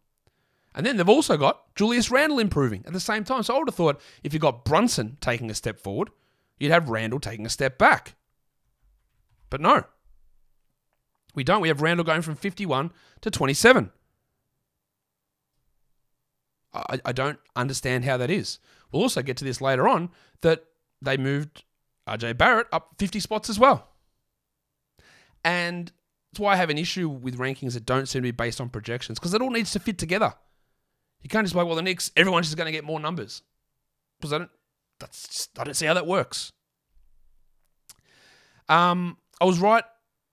And 0.74 0.86
then 0.86 0.96
they've 0.96 1.08
also 1.08 1.36
got 1.36 1.74
Julius 1.74 2.10
Randle 2.10 2.38
improving 2.38 2.84
at 2.86 2.92
the 2.92 3.00
same 3.00 3.24
time. 3.24 3.42
So 3.42 3.56
I 3.56 3.58
would 3.58 3.66
have 3.68 3.74
thought 3.74 4.00
if 4.22 4.32
you 4.32 4.38
got 4.38 4.64
Brunson 4.64 5.16
taking 5.20 5.50
a 5.50 5.54
step 5.54 5.80
forward, 5.80 6.10
you'd 6.58 6.70
have 6.70 6.88
Randle 6.88 7.18
taking 7.18 7.44
a 7.44 7.50
step 7.50 7.76
back. 7.76 8.14
But 9.48 9.60
no. 9.60 9.84
We 11.34 11.42
don't. 11.42 11.60
We 11.60 11.68
have 11.68 11.82
Randle 11.82 12.04
going 12.04 12.22
from 12.22 12.36
51 12.36 12.92
to 13.22 13.30
27. 13.30 13.90
I, 16.72 17.00
I 17.04 17.12
don't 17.12 17.38
understand 17.56 18.04
how 18.04 18.16
that 18.18 18.30
is. 18.30 18.60
We'll 18.92 19.02
also 19.02 19.22
get 19.22 19.36
to 19.38 19.44
this 19.44 19.60
later 19.60 19.88
on 19.88 20.10
that 20.42 20.64
they 21.02 21.16
moved 21.16 21.64
RJ 22.06 22.38
Barrett 22.38 22.68
up 22.72 22.94
50 22.98 23.20
spots 23.20 23.50
as 23.50 23.58
well. 23.58 23.88
And 25.44 25.90
that's 26.32 26.40
why 26.40 26.52
I 26.52 26.56
have 26.56 26.70
an 26.70 26.78
issue 26.78 27.08
with 27.08 27.38
rankings 27.38 27.74
that 27.74 27.84
don't 27.84 28.06
seem 28.06 28.22
to 28.22 28.26
be 28.26 28.30
based 28.30 28.60
on 28.60 28.68
projections 28.68 29.18
because 29.18 29.34
it 29.34 29.42
all 29.42 29.50
needs 29.50 29.72
to 29.72 29.80
fit 29.80 29.98
together. 29.98 30.34
You 31.22 31.28
can't 31.28 31.44
just 31.44 31.54
be 31.54 31.58
like, 31.58 31.66
well, 31.66 31.76
the 31.76 31.82
Knicks, 31.82 32.10
everyone's 32.16 32.46
just 32.46 32.56
going 32.56 32.66
to 32.66 32.72
get 32.72 32.84
more 32.84 33.00
numbers 33.00 33.42
because 34.18 34.32
I 34.32 34.38
don't. 34.38 34.50
That's 35.00 35.28
just, 35.28 35.58
I 35.58 35.64
don't 35.64 35.74
see 35.74 35.86
how 35.86 35.94
that 35.94 36.06
works. 36.06 36.52
Um, 38.68 39.16
I 39.40 39.44
was 39.44 39.58
right 39.58 39.84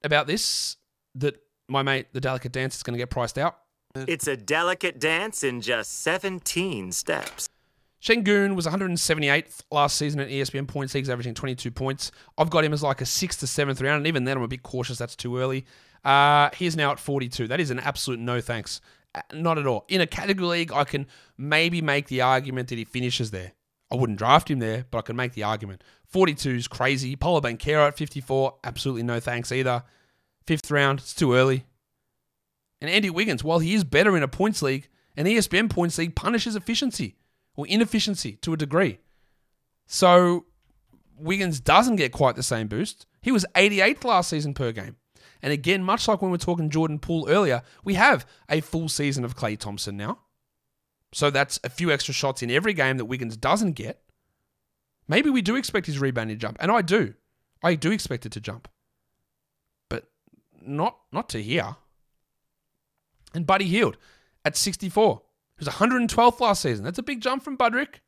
about 0.04 0.28
this 0.28 0.78
that 1.16 1.42
my 1.68 1.82
mate, 1.82 2.08
the 2.14 2.22
delicate 2.22 2.52
dance, 2.52 2.76
is 2.76 2.84
going 2.84 2.94
to 2.94 3.00
get 3.00 3.10
priced 3.10 3.38
out. 3.38 3.58
It's 3.96 4.28
a 4.28 4.38
delicate 4.38 5.00
dance 5.00 5.44
in 5.44 5.62
just 5.62 6.02
17 6.02 6.92
steps. 6.92 7.50
Sengun 8.02 8.56
was 8.56 8.68
178th 8.68 9.64
last 9.72 9.98
season 9.98 10.20
at 10.20 10.30
ESPN 10.30 10.68
points 10.68 10.94
leagues, 10.94 11.10
averaging 11.10 11.34
22 11.34 11.72
points. 11.72 12.12
I've 12.38 12.52
got 12.52 12.64
him 12.64 12.74
as 12.74 12.84
like 12.84 13.02
a 13.02 13.06
sixth 13.06 13.40
to 13.40 13.48
seventh 13.48 13.82
round, 13.82 13.98
and 13.98 14.08
even 14.08 14.24
then 14.26 14.38
I'm 14.38 14.44
a 14.44 14.48
bit 14.48 14.62
cautious. 14.62 15.00
That's 15.00 15.16
too 15.16 15.38
early. 15.38 15.66
Uh, 16.08 16.50
now 16.78 16.92
at 16.92 17.00
42. 17.00 17.50
That 17.50 17.60
is 17.60 17.70
an 17.70 17.80
absolute 17.80 18.20
no 18.20 18.40
thanks. 18.40 18.80
Uh, 19.14 19.20
not 19.34 19.58
at 19.58 19.68
all. 19.68 19.84
In 19.90 20.00
a 20.00 20.08
category 20.08 20.60
league, 20.60 20.72
I 20.72 20.86
can 20.86 21.06
maybe 21.38 21.82
make 21.82 22.08
the 22.08 22.22
argument 22.22 22.70
that 22.70 22.78
he 22.78 22.86
finishes 22.86 23.32
there. 23.32 23.52
I 23.92 23.96
wouldn't 23.96 24.18
draft 24.18 24.50
him 24.50 24.60
there, 24.60 24.86
but 24.90 25.00
I 25.00 25.02
can 25.02 25.18
make 25.18 25.34
the 25.34 25.44
argument. 25.44 25.84
42 26.06 26.52
is 26.52 26.68
crazy. 26.70 27.18
Paolo 27.18 27.42
Banchero 27.42 27.88
at 27.88 27.98
54, 27.98 28.56
absolutely 28.64 29.04
no 29.04 29.20
thanks 29.20 29.52
either. 29.52 29.84
Fifth 30.46 30.72
round, 30.72 31.00
it's 31.00 31.14
too 31.14 31.34
early. 31.34 31.66
And 32.80 32.90
Andy 32.90 33.10
Wiggins, 33.10 33.44
while 33.44 33.60
he 33.60 33.74
is 33.74 33.84
better 33.84 34.16
in 34.16 34.24
a 34.24 34.30
points 34.30 34.62
league, 34.62 34.88
an 35.18 35.26
ESPN 35.26 35.70
points 35.70 35.98
league 35.98 36.16
punishes 36.16 36.56
efficiency 36.56 37.18
or 37.58 37.68
inefficiency 37.68 38.38
to 38.38 38.54
a 38.54 38.58
degree. 38.58 39.00
So 39.88 40.46
Wiggins 41.18 41.60
doesn't 41.60 41.98
get 41.98 42.14
quite 42.14 42.38
the 42.38 42.44
same 42.44 42.68
boost. 42.68 43.08
He 43.22 43.34
was 43.34 43.46
88th 43.56 44.06
last 44.06 44.30
season 44.30 44.54
per 44.54 44.72
game. 44.72 44.96
And 45.42 45.54
again, 45.54 45.84
much 45.84 46.08
like 46.08 46.22
when 46.22 46.32
we 46.32 46.36
were 46.36 46.40
talking 46.40 46.70
Jordan 46.70 47.00
Poole 47.00 47.30
earlier, 47.30 47.62
we 47.84 47.94
have 47.94 48.26
a 48.50 48.62
full 48.62 48.90
season 48.90 49.24
of 49.24 49.36
Klay 49.36 49.58
Thompson 49.58 49.98
now. 49.98 50.20
So 51.14 51.30
that's 51.30 51.60
a 51.64 51.70
few 51.70 51.92
extra 51.92 52.14
shots 52.14 52.42
in 52.42 52.52
every 52.52 52.74
game 52.74 52.98
that 52.98 53.06
Wiggins 53.06 53.38
doesn't 53.38 53.74
get. 53.74 54.02
Maybe 55.08 55.30
we 55.30 55.42
do 55.42 55.56
expect 55.56 55.88
his 55.88 56.00
rebounding 56.00 56.36
to 56.36 56.40
jump, 56.40 56.58
and 56.60 56.72
I 56.72 56.82
do. 56.82 57.14
I 57.64 57.76
do 57.76 57.92
expect 57.92 58.26
it 58.26 58.32
to 58.34 58.42
jump. 58.42 58.68
But 59.90 60.06
not 60.62 60.98
not 61.12 61.30
to 61.30 61.42
here. 61.42 61.78
And 63.34 63.46
Buddy 63.46 63.66
Hield 63.66 63.98
at 64.44 64.58
64. 64.58 65.22
He 65.58 65.66
was 65.66 65.74
112th 65.74 66.40
last 66.40 66.62
season. 66.62 66.86
That's 66.86 67.00
a 67.00 67.04
big 67.04 67.22
jump 67.22 67.44
from 67.44 67.58
Budrick. 67.58 68.02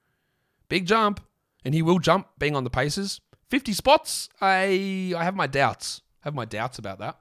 Big 0.67 0.85
jump. 0.85 1.21
And 1.65 1.73
he 1.73 1.81
will 1.81 1.99
jump 1.99 2.27
being 2.37 2.55
on 2.55 2.63
the 2.63 2.69
paces. 2.69 3.21
50 3.49 3.73
spots. 3.73 4.29
I 4.41 5.13
I 5.17 5.23
have 5.23 5.35
my 5.35 5.47
doubts. 5.47 6.01
Have 6.21 6.35
my 6.35 6.45
doubts 6.45 6.79
about 6.79 6.99
that. 6.99 7.17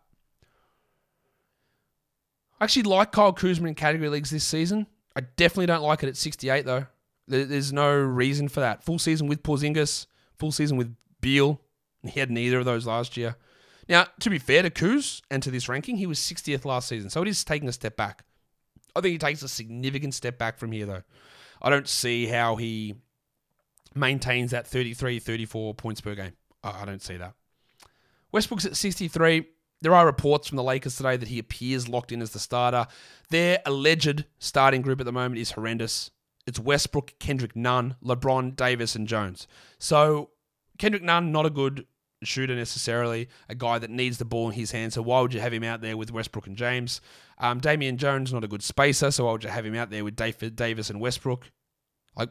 I 2.60 2.64
actually 2.64 2.82
like 2.84 3.12
Kyle 3.12 3.32
Kuzma 3.32 3.68
in 3.68 3.74
category 3.74 4.08
leagues 4.08 4.30
this 4.30 4.44
season. 4.44 4.86
I 5.14 5.20
definitely 5.20 5.66
don't 5.66 5.82
like 5.82 6.02
it 6.02 6.08
at 6.08 6.16
68 6.16 6.64
though. 6.64 6.86
There's 7.28 7.72
no 7.72 7.94
reason 7.94 8.48
for 8.48 8.60
that. 8.60 8.82
Full 8.82 8.98
season 8.98 9.26
with 9.26 9.42
Porzingis, 9.42 10.06
full 10.38 10.50
season 10.50 10.76
with 10.76 10.94
Beal. 11.20 11.60
He 12.02 12.20
had 12.20 12.30
neither 12.30 12.58
of 12.58 12.64
those 12.64 12.86
last 12.86 13.16
year. 13.16 13.36
Now, 13.88 14.06
to 14.20 14.30
be 14.30 14.38
fair 14.38 14.62
to 14.62 14.70
Kuz 14.70 15.22
and 15.30 15.42
to 15.42 15.50
this 15.50 15.68
ranking, 15.68 15.96
he 15.96 16.06
was 16.06 16.18
60th 16.18 16.64
last 16.64 16.88
season, 16.88 17.10
so 17.10 17.22
it 17.22 17.28
is 17.28 17.44
taking 17.44 17.68
a 17.68 17.72
step 17.72 17.96
back. 17.96 18.24
I 18.94 19.00
think 19.00 19.12
he 19.12 19.18
takes 19.18 19.42
a 19.42 19.48
significant 19.48 20.14
step 20.14 20.38
back 20.38 20.58
from 20.58 20.72
here, 20.72 20.86
though. 20.86 21.02
I 21.60 21.70
don't 21.70 21.88
see 21.88 22.26
how 22.26 22.56
he 22.56 22.94
maintains 23.94 24.50
that 24.50 24.66
33, 24.66 25.18
34 25.18 25.74
points 25.74 26.00
per 26.00 26.14
game. 26.14 26.32
I 26.62 26.84
don't 26.84 27.02
see 27.02 27.16
that. 27.16 27.34
Westbrook's 28.32 28.66
at 28.66 28.76
63. 28.76 29.46
There 29.80 29.94
are 29.94 30.06
reports 30.06 30.48
from 30.48 30.56
the 30.56 30.62
Lakers 30.62 30.96
today 30.96 31.16
that 31.16 31.28
he 31.28 31.38
appears 31.38 31.88
locked 31.88 32.12
in 32.12 32.20
as 32.20 32.30
the 32.32 32.38
starter. 32.38 32.86
Their 33.30 33.60
alleged 33.64 34.24
starting 34.38 34.82
group 34.82 35.00
at 35.00 35.06
the 35.06 35.12
moment 35.12 35.40
is 35.40 35.52
horrendous. 35.52 36.10
It's 36.46 36.58
Westbrook, 36.58 37.14
Kendrick 37.18 37.54
Nunn, 37.54 37.96
LeBron, 38.02 38.56
Davis, 38.56 38.96
and 38.96 39.06
Jones. 39.06 39.46
So 39.78 40.30
Kendrick 40.78 41.02
Nunn, 41.02 41.30
not 41.30 41.46
a 41.46 41.50
good 41.50 41.86
shooter 42.24 42.54
necessarily, 42.54 43.28
a 43.48 43.54
guy 43.54 43.78
that 43.78 43.90
needs 43.90 44.18
the 44.18 44.24
ball 44.24 44.48
in 44.48 44.54
his 44.54 44.72
hands. 44.72 44.94
So 44.94 45.02
why 45.02 45.20
would 45.20 45.34
you 45.34 45.40
have 45.40 45.52
him 45.52 45.62
out 45.62 45.80
there 45.80 45.96
with 45.96 46.10
Westbrook 46.10 46.46
and 46.46 46.56
James? 46.56 47.00
Um, 47.38 47.60
Damian 47.60 47.96
Jones, 47.96 48.32
not 48.32 48.44
a 48.44 48.48
good 48.48 48.62
spacer. 48.62 49.10
So 49.10 49.26
why 49.26 49.32
would 49.32 49.44
you 49.44 49.50
have 49.50 49.64
him 49.64 49.76
out 49.76 49.90
there 49.90 50.04
with 50.04 50.16
Davis 50.16 50.90
and 50.90 51.00
Westbrook? 51.00 51.50
Like 52.16 52.30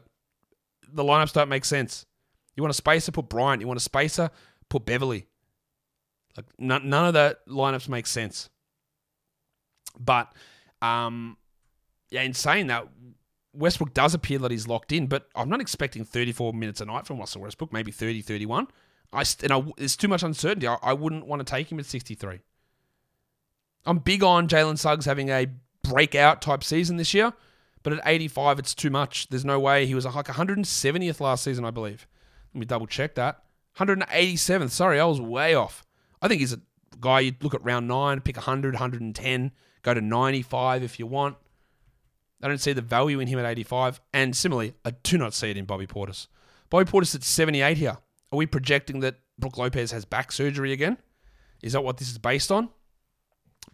the 0.92 1.04
lineups 1.04 1.32
don't 1.32 1.48
make 1.48 1.64
sense. 1.64 2.04
You 2.56 2.62
want 2.62 2.72
a 2.72 2.74
spacer, 2.74 3.12
put 3.12 3.28
Bryant. 3.28 3.60
You 3.60 3.68
want 3.68 3.78
a 3.78 3.82
spacer, 3.82 4.30
put 4.68 4.84
Beverley. 4.84 5.26
Like 6.36 6.46
none, 6.58 6.88
none 6.88 7.06
of 7.06 7.14
that 7.14 7.46
lineups 7.48 7.88
make 7.88 8.06
sense. 8.06 8.48
But 9.98 10.32
um, 10.82 11.36
yeah, 12.10 12.22
in 12.22 12.34
saying 12.34 12.68
that, 12.68 12.88
Westbrook 13.52 13.94
does 13.94 14.14
appear 14.14 14.38
that 14.38 14.50
he's 14.50 14.68
locked 14.68 14.92
in, 14.92 15.06
but 15.06 15.28
I'm 15.34 15.48
not 15.48 15.60
expecting 15.60 16.04
34 16.04 16.52
minutes 16.52 16.80
a 16.80 16.84
night 16.84 17.06
from 17.06 17.18
Russell 17.18 17.42
Westbrook, 17.42 17.72
maybe 17.72 17.90
30, 17.90 18.22
31. 18.22 18.68
I, 19.12 19.24
and 19.42 19.52
I, 19.52 19.64
there's 19.76 19.96
too 19.96 20.08
much 20.08 20.22
uncertainty. 20.22 20.68
I, 20.68 20.76
I 20.82 20.92
wouldn't 20.92 21.26
want 21.26 21.40
to 21.40 21.50
take 21.50 21.72
him 21.72 21.78
at 21.78 21.86
63. 21.86 22.40
I'm 23.86 23.98
big 23.98 24.22
on 24.22 24.48
Jalen 24.48 24.78
Suggs 24.78 25.06
having 25.06 25.30
a 25.30 25.46
breakout 25.82 26.42
type 26.42 26.62
season 26.62 26.98
this 26.98 27.14
year, 27.14 27.32
but 27.82 27.94
at 27.94 28.00
85, 28.04 28.58
it's 28.58 28.74
too 28.74 28.90
much. 28.90 29.28
There's 29.28 29.44
no 29.44 29.58
way. 29.58 29.86
He 29.86 29.94
was 29.94 30.04
like 30.04 30.26
170th 30.26 31.20
last 31.20 31.42
season, 31.42 31.64
I 31.64 31.70
believe. 31.70 32.06
Let 32.52 32.60
me 32.60 32.66
double 32.66 32.86
check 32.86 33.14
that. 33.14 33.42
187th. 33.78 34.70
Sorry, 34.70 35.00
I 35.00 35.04
was 35.06 35.20
way 35.20 35.54
off. 35.54 35.86
I 36.20 36.28
think 36.28 36.40
he's 36.40 36.52
a 36.52 36.60
guy 37.00 37.20
you'd 37.20 37.42
look 37.42 37.54
at 37.54 37.64
round 37.64 37.88
nine, 37.88 38.20
pick 38.20 38.36
100, 38.36 38.74
110, 38.74 39.52
go 39.82 39.94
to 39.94 40.00
95 40.00 40.82
if 40.82 40.98
you 40.98 41.06
want. 41.06 41.36
I 42.42 42.48
don't 42.48 42.60
see 42.60 42.72
the 42.72 42.82
value 42.82 43.20
in 43.20 43.28
him 43.28 43.38
at 43.38 43.46
85. 43.46 44.00
And 44.12 44.36
similarly, 44.36 44.74
I 44.84 44.90
do 44.90 45.18
not 45.18 45.34
see 45.34 45.50
it 45.50 45.56
in 45.56 45.64
Bobby 45.64 45.86
Portis. 45.86 46.28
Bobby 46.70 46.90
Portis 46.90 47.14
at 47.14 47.24
78 47.24 47.76
here. 47.76 47.96
Are 48.32 48.36
we 48.36 48.46
projecting 48.46 49.00
that 49.00 49.16
Brook 49.38 49.58
Lopez 49.58 49.90
has 49.90 50.04
back 50.04 50.30
surgery 50.30 50.72
again? 50.72 50.98
Is 51.62 51.72
that 51.72 51.82
what 51.82 51.96
this 51.96 52.10
is 52.10 52.18
based 52.18 52.52
on? 52.52 52.68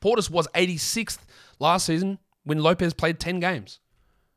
Portis 0.00 0.30
was 0.30 0.48
86th 0.54 1.18
last 1.58 1.86
season 1.86 2.18
when 2.44 2.58
Lopez 2.58 2.94
played 2.94 3.18
10 3.18 3.40
games. 3.40 3.80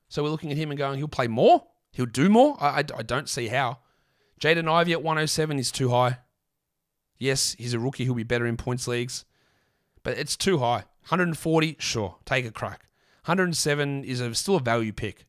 So 0.10 0.24
we're 0.24 0.30
looking 0.30 0.52
at 0.52 0.58
him 0.58 0.72
and 0.72 0.78
going, 0.78 0.98
he'll 0.98 1.08
play 1.08 1.28
more? 1.28 1.64
He'll 1.92 2.06
do 2.06 2.30
more? 2.30 2.58
I, 2.60 2.68
I, 2.68 2.84
I 2.98 3.04
don't 3.04 3.30
see 3.30 3.48
how. 3.48 3.80
Jaden 4.42 4.70
Ivey 4.70 4.94
at 4.94 5.04
107 5.04 5.60
is 5.60 5.72
too 5.72 5.90
high. 5.90 6.20
Yes, 7.18 7.56
he's 7.58 7.74
a 7.74 7.80
rookie. 7.80 8.04
He'll 8.04 8.14
be 8.14 8.24
better 8.24 8.46
in 8.46 8.58
points 8.58 8.88
leagues. 8.88 9.26
But 10.04 10.18
it's 10.18 10.38
too 10.38 10.60
high. 10.60 10.86
140, 11.08 11.78
sure, 11.80 12.18
take 12.26 12.46
a 12.46 12.52
crack. 12.52 12.88
107 13.26 14.04
is 14.04 14.22
a, 14.22 14.34
still 14.36 14.56
a 14.56 14.60
value 14.60 14.94
pick. 14.94 15.26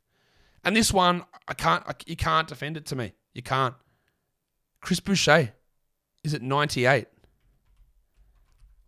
And 0.65 0.77
this 0.77 0.93
one, 0.93 1.25
I 1.47 1.55
can't. 1.55 1.83
I, 1.87 1.95
you 2.07 2.17
can't 2.17 2.47
defend 2.49 2.77
it 2.77 2.85
to 2.87 2.97
me. 2.97 3.13
You 3.33 3.43
can't. 3.43 3.75
Chris 4.81 5.01
Boucher 5.01 5.53
is 6.23 6.35
at 6.35 6.43
98. 6.43 7.07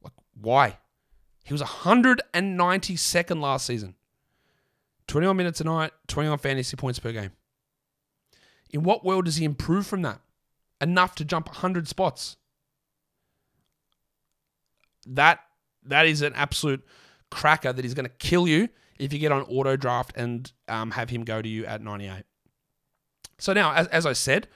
Like, 0.02 0.12
why? 0.40 0.78
He 1.44 1.54
was 1.54 1.62
192nd 1.62 3.40
last 3.40 3.66
season. 3.66 3.94
21 5.08 5.36
minutes 5.36 5.60
a 5.60 5.64
night, 5.64 5.92
21 6.06 6.38
fantasy 6.38 6.76
points 6.76 7.00
per 7.00 7.10
game. 7.10 7.32
In 8.70 8.84
what 8.84 9.04
world 9.04 9.24
does 9.24 9.36
he 9.36 9.44
improve 9.44 9.86
from 9.86 10.02
that? 10.02 10.20
Enough 10.80 11.16
to 11.16 11.24
jump 11.24 11.46
100 11.48 11.88
spots. 11.88 12.36
That 15.10 15.40
that 15.84 16.06
is 16.06 16.22
an 16.22 16.32
absolute 16.34 16.84
cracker 17.30 17.72
that 17.72 17.84
is 17.84 17.94
going 17.94 18.06
to 18.06 18.12
kill 18.18 18.46
you 18.46 18.68
if 18.98 19.12
you 19.12 19.18
get 19.18 19.32
on 19.32 19.42
auto 19.42 19.76
draft 19.76 20.12
and 20.16 20.52
um, 20.68 20.90
have 20.90 21.10
him 21.10 21.24
go 21.24 21.40
to 21.40 21.48
you 21.48 21.64
at 21.64 21.82
98. 21.82 22.24
So 23.38 23.52
now, 23.52 23.72
as, 23.72 23.86
as 23.88 24.04
I 24.04 24.12
said, 24.12 24.46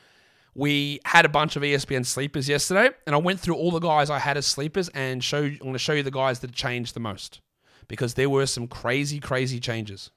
we 0.55 1.01
had 1.07 1.25
a 1.25 1.29
bunch 1.29 1.57
of 1.57 1.63
ESPN 1.63 2.05
sleepers 2.05 2.49
yesterday, 2.49 2.91
and 3.07 3.15
I 3.15 3.19
went 3.19 3.41
through 3.41 3.57
all 3.57 3.71
the 3.71 3.81
guys 3.81 4.11
I 4.11 4.19
had 4.19 4.37
as 4.37 4.47
sleepers 4.47 4.89
and 4.91 5.25
show. 5.25 5.43
I'm 5.43 5.59
going 5.59 5.73
to 5.73 5.79
show 5.79 5.95
you 5.95 6.03
the 6.03 6.11
guys 6.11 6.41
that 6.41 6.53
changed 6.53 6.95
the 6.95 7.01
most 7.01 7.41
because 7.89 8.15
there 8.15 8.31
were 8.31 8.47
some 8.47 8.69
crazy, 8.69 9.19
crazy 9.19 9.59
changes. 9.59 10.11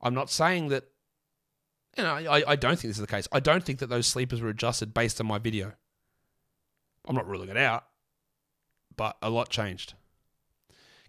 I'm 0.00 0.14
not 0.14 0.30
saying 0.30 0.68
that. 0.68 0.84
You 1.96 2.02
know, 2.02 2.14
I, 2.14 2.42
I 2.48 2.56
don't 2.56 2.76
think 2.76 2.90
this 2.90 2.96
is 2.96 3.02
the 3.02 3.06
case. 3.06 3.28
I 3.30 3.38
don't 3.38 3.62
think 3.62 3.78
that 3.78 3.88
those 3.88 4.08
sleepers 4.08 4.40
were 4.40 4.48
adjusted 4.48 4.92
based 4.94 5.20
on 5.20 5.28
my 5.28 5.38
video. 5.38 5.74
I'm 7.06 7.14
not 7.14 7.28
ruling 7.28 7.50
it 7.50 7.56
out, 7.56 7.84
but 8.96 9.16
a 9.22 9.30
lot 9.30 9.48
changed. 9.48 9.94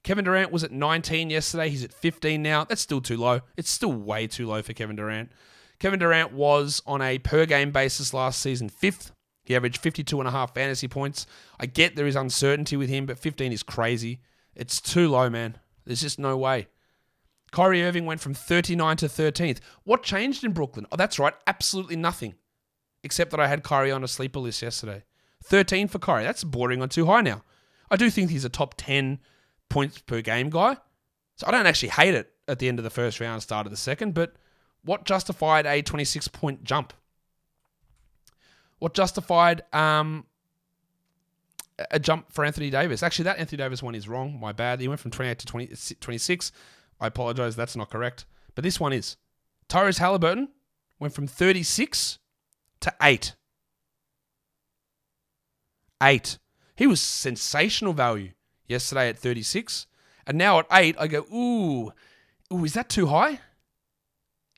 Kevin 0.03 0.25
Durant 0.25 0.51
was 0.51 0.63
at 0.63 0.71
19 0.71 1.31
yesterday. 1.31 1.69
He's 1.69 1.83
at 1.83 1.91
15 1.91 2.41
now. 2.41 2.63
That's 2.63 2.81
still 2.81 3.01
too 3.01 3.17
low. 3.17 3.41
It's 3.57 3.71
still 3.71 3.91
way 3.91 4.27
too 4.27 4.47
low 4.47 4.61
for 4.61 4.73
Kevin 4.73 4.95
Durant. 4.95 5.31
Kevin 5.79 5.99
Durant 5.99 6.31
was 6.31 6.81
on 6.85 7.01
a 7.01 7.17
per 7.17 7.45
game 7.45 7.71
basis 7.71 8.13
last 8.13 8.41
season 8.41 8.69
fifth. 8.69 9.11
He 9.43 9.55
averaged 9.55 9.77
52 9.77 10.19
and 10.19 10.27
a 10.27 10.31
half 10.31 10.53
fantasy 10.53 10.87
points. 10.87 11.25
I 11.59 11.65
get 11.65 11.95
there 11.95 12.07
is 12.07 12.15
uncertainty 12.15 12.77
with 12.77 12.89
him, 12.89 13.05
but 13.05 13.19
15 13.19 13.51
is 13.51 13.63
crazy. 13.63 14.21
It's 14.55 14.79
too 14.79 15.09
low, 15.09 15.29
man. 15.29 15.57
There's 15.85 16.01
just 16.01 16.19
no 16.19 16.37
way. 16.37 16.67
Kyrie 17.51 17.83
Irving 17.83 18.05
went 18.05 18.21
from 18.21 18.33
39 18.33 18.97
to 18.97 19.05
13th. 19.07 19.59
What 19.83 20.03
changed 20.03 20.43
in 20.43 20.51
Brooklyn? 20.51 20.85
Oh, 20.91 20.97
that's 20.97 21.19
right, 21.19 21.33
absolutely 21.47 21.95
nothing. 21.95 22.35
Except 23.03 23.31
that 23.31 23.39
I 23.39 23.47
had 23.47 23.63
Kyrie 23.63 23.91
on 23.91 24.03
a 24.03 24.07
sleeper 24.07 24.39
list 24.39 24.61
yesterday. 24.61 25.03
13 25.43 25.87
for 25.87 25.99
Kyrie. 25.99 26.23
That's 26.23 26.43
bordering 26.43 26.81
on 26.81 26.89
too 26.89 27.05
high 27.05 27.21
now. 27.21 27.43
I 27.89 27.95
do 27.95 28.09
think 28.09 28.31
he's 28.31 28.45
a 28.45 28.49
top 28.49 28.75
10 28.77 29.19
points 29.69 29.99
per 29.99 30.21
game 30.21 30.49
guy. 30.49 30.77
So 31.35 31.47
I 31.47 31.51
don't 31.51 31.65
actually 31.65 31.89
hate 31.89 32.13
it 32.13 32.31
at 32.47 32.59
the 32.59 32.67
end 32.67 32.79
of 32.79 32.83
the 32.83 32.89
first 32.89 33.19
round, 33.19 33.41
start 33.41 33.67
of 33.67 33.71
the 33.71 33.77
second, 33.77 34.13
but 34.13 34.35
what 34.83 35.03
justified 35.03 35.65
a 35.65 35.81
26 35.81 36.27
point 36.29 36.63
jump? 36.63 36.93
What 38.79 38.93
justified 38.93 39.63
um, 39.73 40.25
a 41.91 41.99
jump 41.99 42.31
for 42.31 42.45
Anthony 42.45 42.69
Davis? 42.69 43.01
Actually, 43.03 43.23
that 43.23 43.39
Anthony 43.39 43.57
Davis 43.57 43.81
one 43.81 43.95
is 43.95 44.07
wrong. 44.07 44.39
My 44.39 44.51
bad. 44.51 44.79
He 44.79 44.87
went 44.87 44.99
from 44.99 45.11
28 45.11 45.39
to 45.39 45.45
20, 45.45 45.95
26. 45.99 46.51
I 46.99 47.07
apologize. 47.07 47.55
That's 47.55 47.75
not 47.75 47.89
correct. 47.89 48.25
But 48.53 48.63
this 48.63 48.79
one 48.79 48.93
is. 48.93 49.17
Tyrese 49.67 49.97
Halliburton 49.97 50.49
went 50.99 51.13
from 51.13 51.27
36 51.27 52.19
to 52.81 52.93
8. 53.01 53.35
8. 56.01 56.37
He 56.75 56.87
was 56.87 57.01
sensational 57.01 57.93
value 57.93 58.31
yesterday 58.67 59.09
at 59.09 59.17
36. 59.17 59.87
And 60.27 60.37
now 60.37 60.59
at 60.59 60.67
8, 60.71 60.95
I 60.99 61.07
go, 61.07 61.25
ooh, 61.33 61.93
ooh, 62.53 62.65
is 62.65 62.73
that 62.73 62.89
too 62.89 63.07
high? 63.07 63.39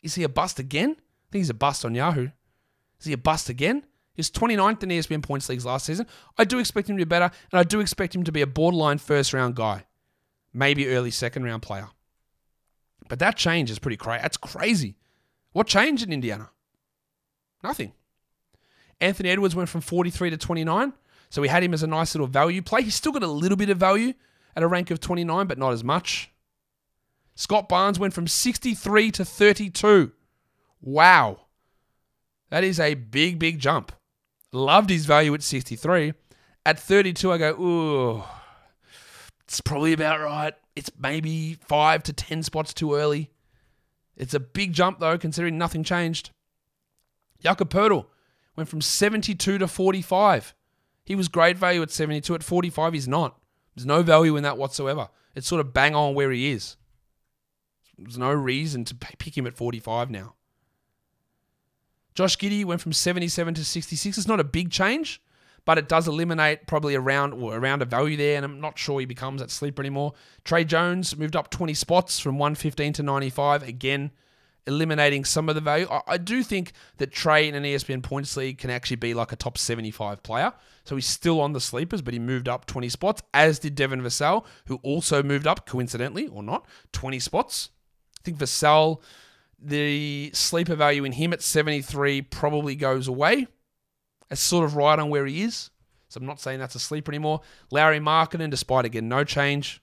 Is 0.01 0.15
he 0.15 0.23
a 0.23 0.29
bust 0.29 0.59
again? 0.59 0.91
I 0.91 1.27
think 1.31 1.41
he's 1.41 1.49
a 1.49 1.53
bust 1.53 1.83
on 1.83 1.95
Yahoo. 1.95 2.29
Is 2.99 3.05
he 3.05 3.13
a 3.13 3.17
bust 3.17 3.49
again? 3.49 3.85
He's 4.13 4.31
was 4.31 4.41
29th 4.41 4.81
in 4.81 4.89
ESPN 4.89 5.21
points 5.21 5.47
leagues 5.47 5.65
last 5.65 5.85
season. 5.85 6.07
I 6.37 6.43
do 6.43 6.57
expect 6.57 6.89
him 6.89 6.97
to 6.97 7.05
be 7.05 7.07
better, 7.07 7.29
and 7.51 7.59
I 7.59 7.63
do 7.63 7.79
expect 7.79 8.15
him 8.15 8.23
to 8.23 8.31
be 8.31 8.41
a 8.41 8.47
borderline 8.47 8.97
first 8.97 9.31
round 9.31 9.55
guy, 9.55 9.85
maybe 10.51 10.87
early 10.87 11.11
second 11.11 11.43
round 11.43 11.61
player. 11.61 11.89
But 13.09 13.19
that 13.19 13.35
change 13.37 13.69
is 13.69 13.77
pretty 13.77 13.97
crazy. 13.97 14.21
That's 14.23 14.37
crazy. 14.37 14.95
What 15.51 15.67
changed 15.67 16.03
in 16.03 16.11
Indiana? 16.11 16.49
Nothing. 17.63 17.93
Anthony 18.99 19.29
Edwards 19.29 19.55
went 19.55 19.69
from 19.69 19.81
43 19.81 20.31
to 20.31 20.37
29, 20.37 20.93
so 21.29 21.41
we 21.41 21.47
had 21.47 21.63
him 21.63 21.73
as 21.73 21.83
a 21.83 21.87
nice 21.87 22.15
little 22.15 22.27
value 22.27 22.61
play. 22.61 22.83
He's 22.83 22.95
still 22.95 23.11
got 23.11 23.23
a 23.23 23.27
little 23.27 23.57
bit 23.57 23.69
of 23.69 23.77
value 23.77 24.13
at 24.55 24.63
a 24.63 24.67
rank 24.67 24.91
of 24.91 24.99
29, 24.99 25.47
but 25.47 25.57
not 25.57 25.73
as 25.73 25.83
much. 25.83 26.31
Scottie 27.35 27.67
Barnes 27.69 27.99
went 27.99 28.13
from 28.13 28.27
63 28.27 29.11
to 29.11 29.25
32. 29.25 30.11
Wow. 30.81 31.41
That 32.49 32.63
is 32.63 32.79
a 32.79 32.95
big, 32.95 33.39
big 33.39 33.59
jump. 33.59 33.91
Loved 34.51 34.89
his 34.89 35.05
value 35.05 35.33
at 35.33 35.43
63. 35.43 36.13
At 36.65 36.79
32, 36.79 37.31
I 37.31 37.37
go, 37.37 37.51
ooh, 37.51 38.23
it's 39.43 39.61
probably 39.61 39.93
about 39.93 40.19
right. 40.19 40.53
It's 40.75 40.89
maybe 40.99 41.53
five 41.55 42.03
to 42.03 42.13
10 42.13 42.43
spots 42.43 42.73
too 42.73 42.95
early. 42.95 43.31
It's 44.15 44.33
a 44.33 44.39
big 44.39 44.73
jump, 44.73 44.99
though, 44.99 45.17
considering 45.17 45.57
nothing 45.57 45.83
changed. 45.83 46.31
Jakob 47.39 47.69
Poeltl 47.69 48.07
went 48.55 48.67
from 48.67 48.81
72 48.81 49.59
to 49.59 49.67
45. 49.67 50.55
He 51.07 51.15
was 51.15 51.29
great 51.29 51.57
value 51.57 51.81
at 51.81 51.89
72. 51.89 52.35
At 52.35 52.43
45, 52.43 52.91
he's 52.91 53.07
not. 53.07 53.39
There's 53.73 53.85
no 53.85 54.03
value 54.03 54.35
in 54.35 54.43
that 54.43 54.57
whatsoever. 54.57 55.07
It's 55.35 55.47
sort 55.47 55.61
of 55.61 55.73
bang 55.73 55.95
on 55.95 56.15
where 56.15 56.31
he 56.31 56.51
is. 56.51 56.75
There's 57.97 58.17
no 58.17 58.33
reason 58.33 58.83
to 58.83 58.93
pick 58.93 59.37
him 59.37 59.47
at 59.47 59.55
45 59.55 60.11
now. 60.11 60.35
Josh 62.13 62.37
Giddey 62.37 62.65
went 62.65 62.81
from 62.81 62.91
77 62.91 63.53
to 63.53 63.63
66. 63.63 64.17
It's 64.17 64.27
not 64.27 64.41
a 64.41 64.43
big 64.43 64.69
change, 64.69 65.21
but 65.63 65.77
it 65.77 65.87
does 65.87 66.09
eliminate 66.09 66.67
probably 66.67 66.93
around 66.93 67.41
around 67.41 67.81
a 67.81 67.85
value 67.85 68.17
there, 68.17 68.35
and 68.35 68.43
I'm 68.43 68.59
not 68.59 68.77
sure 68.77 68.99
he 68.99 69.05
becomes 69.05 69.39
that 69.39 69.49
sleeper 69.49 69.81
anymore. 69.81 70.11
Tre 70.43 70.65
Jones 70.65 71.15
moved 71.15 71.37
up 71.37 71.49
20 71.49 71.73
spots 71.73 72.19
from 72.19 72.37
115 72.37 72.91
to 72.93 73.03
95. 73.03 73.63
Again, 73.63 74.11
eliminating 74.67 75.25
some 75.25 75.49
of 75.49 75.55
the 75.55 75.61
value. 75.61 75.87
I, 75.89 76.01
I 76.07 76.17
do 76.17 76.43
think 76.43 76.73
that 76.97 77.11
Tre 77.11 77.47
in 77.47 77.55
an 77.55 77.63
ESPN 77.63 78.03
points 78.03 78.35
league 78.37 78.57
can 78.57 78.69
actually 78.69 78.97
be 78.97 79.13
like 79.13 79.31
a 79.31 79.35
top 79.35 79.57
75 79.57 80.21
player. 80.21 80.53
So 80.83 80.95
he's 80.95 81.07
still 81.07 81.41
on 81.41 81.53
the 81.53 81.61
sleepers, 81.61 82.01
but 82.01 82.13
he 82.13 82.19
moved 82.19 82.47
up 82.47 82.65
20 82.65 82.89
spots, 82.89 83.21
as 83.33 83.59
did 83.59 83.75
Devin 83.75 84.01
Vassell, 84.01 84.45
who 84.67 84.75
also 84.83 85.23
moved 85.23 85.47
up, 85.47 85.65
coincidentally 85.65 86.27
or 86.27 86.43
not, 86.43 86.65
20 86.91 87.19
spots. 87.19 87.69
I 88.19 88.23
think 88.23 88.37
Vassell, 88.37 89.01
the 89.57 90.31
sleeper 90.33 90.75
value 90.75 91.03
in 91.03 91.13
him 91.13 91.33
at 91.33 91.41
73 91.41 92.21
probably 92.23 92.75
goes 92.75 93.07
away. 93.07 93.47
It's 94.29 94.41
sort 94.41 94.65
of 94.65 94.75
right 94.75 94.99
on 94.99 95.09
where 95.09 95.25
he 95.25 95.41
is. 95.41 95.71
So 96.09 96.19
I'm 96.19 96.25
not 96.25 96.39
saying 96.39 96.59
that's 96.59 96.75
a 96.75 96.79
sleeper 96.79 97.11
anymore. 97.11 97.41
Lauri 97.71 97.99
Markkanen, 97.99 98.49
despite 98.49 98.85
again 98.85 99.09
no 99.09 99.23
change 99.23 99.81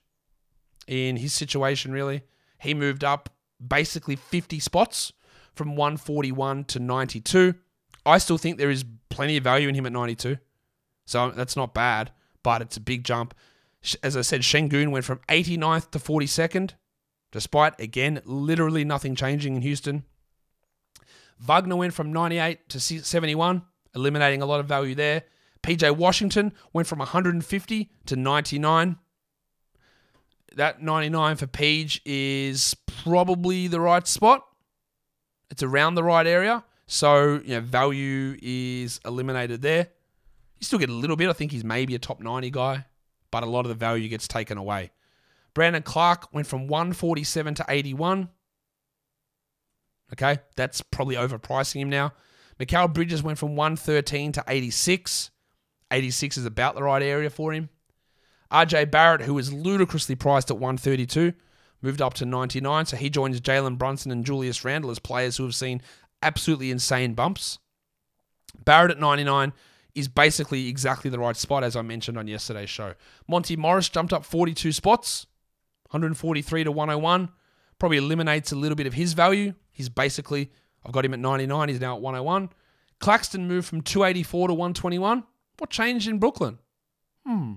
in 0.87 1.17
his 1.17 1.33
situation, 1.33 1.91
really, 1.91 2.23
he 2.59 2.73
moved 2.73 3.03
up 3.03 3.29
basically 3.65 4.15
50 4.15 4.59
spots 4.59 5.13
from 5.53 5.75
141 5.75 6.65
to 6.65 6.79
92. 6.79 7.55
I 8.05 8.17
still 8.17 8.37
think 8.37 8.57
there 8.57 8.69
is 8.69 8.85
plenty 9.09 9.37
of 9.37 9.43
value 9.43 9.67
in 9.69 9.75
him 9.75 9.85
at 9.85 9.91
92. 9.91 10.37
So 11.05 11.31
that's 11.31 11.55
not 11.55 11.73
bad. 11.73 12.11
but 12.43 12.61
it's 12.61 12.77
a 12.77 12.81
big 12.81 13.03
jump. 13.03 13.33
As 14.03 14.15
I 14.15 14.21
said, 14.21 14.41
Sengun 14.41 14.91
went 14.91 15.03
from 15.03 15.19
89th 15.27 15.89
to 15.91 15.99
42nd, 15.99 16.73
despite, 17.31 17.79
again, 17.79 18.21
literally 18.23 18.85
nothing 18.85 19.15
changing 19.15 19.55
in 19.55 19.63
Houston. 19.63 20.03
Wagner 21.39 21.75
went 21.75 21.95
from 21.95 22.13
98 22.13 22.69
to 22.69 22.79
71, 22.79 23.63
eliminating 23.95 24.43
a 24.43 24.45
lot 24.45 24.59
of 24.59 24.67
value 24.67 24.93
there. 24.93 25.23
PJ 25.63 25.97
Washington 25.97 26.53
went 26.71 26.87
from 26.87 26.99
150 26.99 27.89
to 28.05 28.15
99. 28.15 28.97
That 30.55 30.81
99 30.81 31.35
for 31.35 31.47
Page 31.47 32.01
is 32.05 32.75
probably 33.03 33.67
the 33.67 33.79
right 33.79 34.07
spot. 34.07 34.45
It's 35.51 35.63
around 35.63 35.95
the 35.95 36.03
right 36.03 36.25
area. 36.25 36.63
So, 36.87 37.41
you 37.43 37.55
know, 37.55 37.61
value 37.61 38.37
is 38.41 38.99
eliminated 39.05 39.61
there. 39.61 39.89
You 40.59 40.65
still 40.65 40.79
get 40.79 40.89
a 40.89 40.93
little 40.93 41.15
bit. 41.15 41.29
I 41.29 41.33
think 41.33 41.51
he's 41.51 41.63
maybe 41.63 41.95
a 41.95 41.99
top 41.99 42.21
90 42.21 42.51
guy, 42.51 42.85
but 43.31 43.43
a 43.43 43.47
lot 43.47 43.61
of 43.61 43.69
the 43.69 43.75
value 43.75 44.07
gets 44.07 44.27
taken 44.27 44.57
away. 44.57 44.91
Brandon 45.53 45.83
Clarke 45.83 46.33
went 46.33 46.47
from 46.47 46.67
147 46.67 47.55
to 47.55 47.65
81. 47.67 48.29
Okay, 50.13 50.37
that's 50.55 50.81
probably 50.81 51.15
overpricing 51.15 51.81
him 51.81 51.89
now. 51.89 52.13
Mikal 52.59 52.93
Bridges 52.93 53.23
went 53.23 53.37
from 53.37 53.55
113 53.55 54.31
to 54.33 54.43
86. 54.47 55.31
86 55.91 56.37
is 56.37 56.45
about 56.45 56.75
the 56.75 56.83
right 56.83 57.01
area 57.01 57.29
for 57.29 57.51
him. 57.51 57.69
RJ 58.51 58.91
Barrett, 58.91 59.21
who 59.21 59.33
was 59.33 59.51
ludicrously 59.51 60.15
priced 60.15 60.51
at 60.51 60.57
132, 60.57 61.33
moved 61.81 62.01
up 62.01 62.13
to 62.15 62.25
99. 62.25 62.85
So 62.85 62.97
he 62.97 63.09
joins 63.09 63.41
Jalen 63.41 63.77
Brunson 63.77 64.11
and 64.11 64.25
Julius 64.25 64.63
Randle 64.63 64.91
as 64.91 64.99
players 64.99 65.37
who 65.37 65.43
have 65.43 65.55
seen 65.55 65.81
absolutely 66.21 66.71
insane 66.71 67.13
bumps. 67.13 67.59
Barrett 68.63 68.91
at 68.91 68.99
99 68.99 69.53
is 69.93 70.07
basically 70.07 70.67
exactly 70.67 71.09
the 71.09 71.19
right 71.19 71.37
spot, 71.37 71.63
as 71.63 71.75
I 71.75 71.81
mentioned 71.81 72.17
on 72.17 72.27
yesterday's 72.27 72.69
show. 72.69 72.93
Monte 73.27 73.55
Morris 73.55 73.89
jumped 73.89 74.13
up 74.13 74.25
42 74.25 74.71
spots, 74.71 75.25
143 75.89 76.65
to 76.65 76.71
101. 76.71 77.29
Probably 77.79 77.97
eliminates 77.97 78.51
a 78.51 78.55
little 78.55 78.75
bit 78.75 78.87
of 78.87 78.93
his 78.93 79.13
value. 79.13 79.53
He's 79.71 79.89
basically, 79.89 80.51
I've 80.85 80.91
got 80.91 81.05
him 81.05 81.13
at 81.13 81.19
99. 81.19 81.69
He's 81.69 81.81
now 81.81 81.95
at 81.95 82.01
101. 82.01 82.49
Claxton 82.99 83.47
moved 83.47 83.67
from 83.67 83.81
284 83.81 84.49
to 84.49 84.53
121. 84.53 85.23
What 85.57 85.69
changed 85.69 86.07
in 86.07 86.19
Brooklyn? 86.19 86.59
Hmm. 87.25 87.53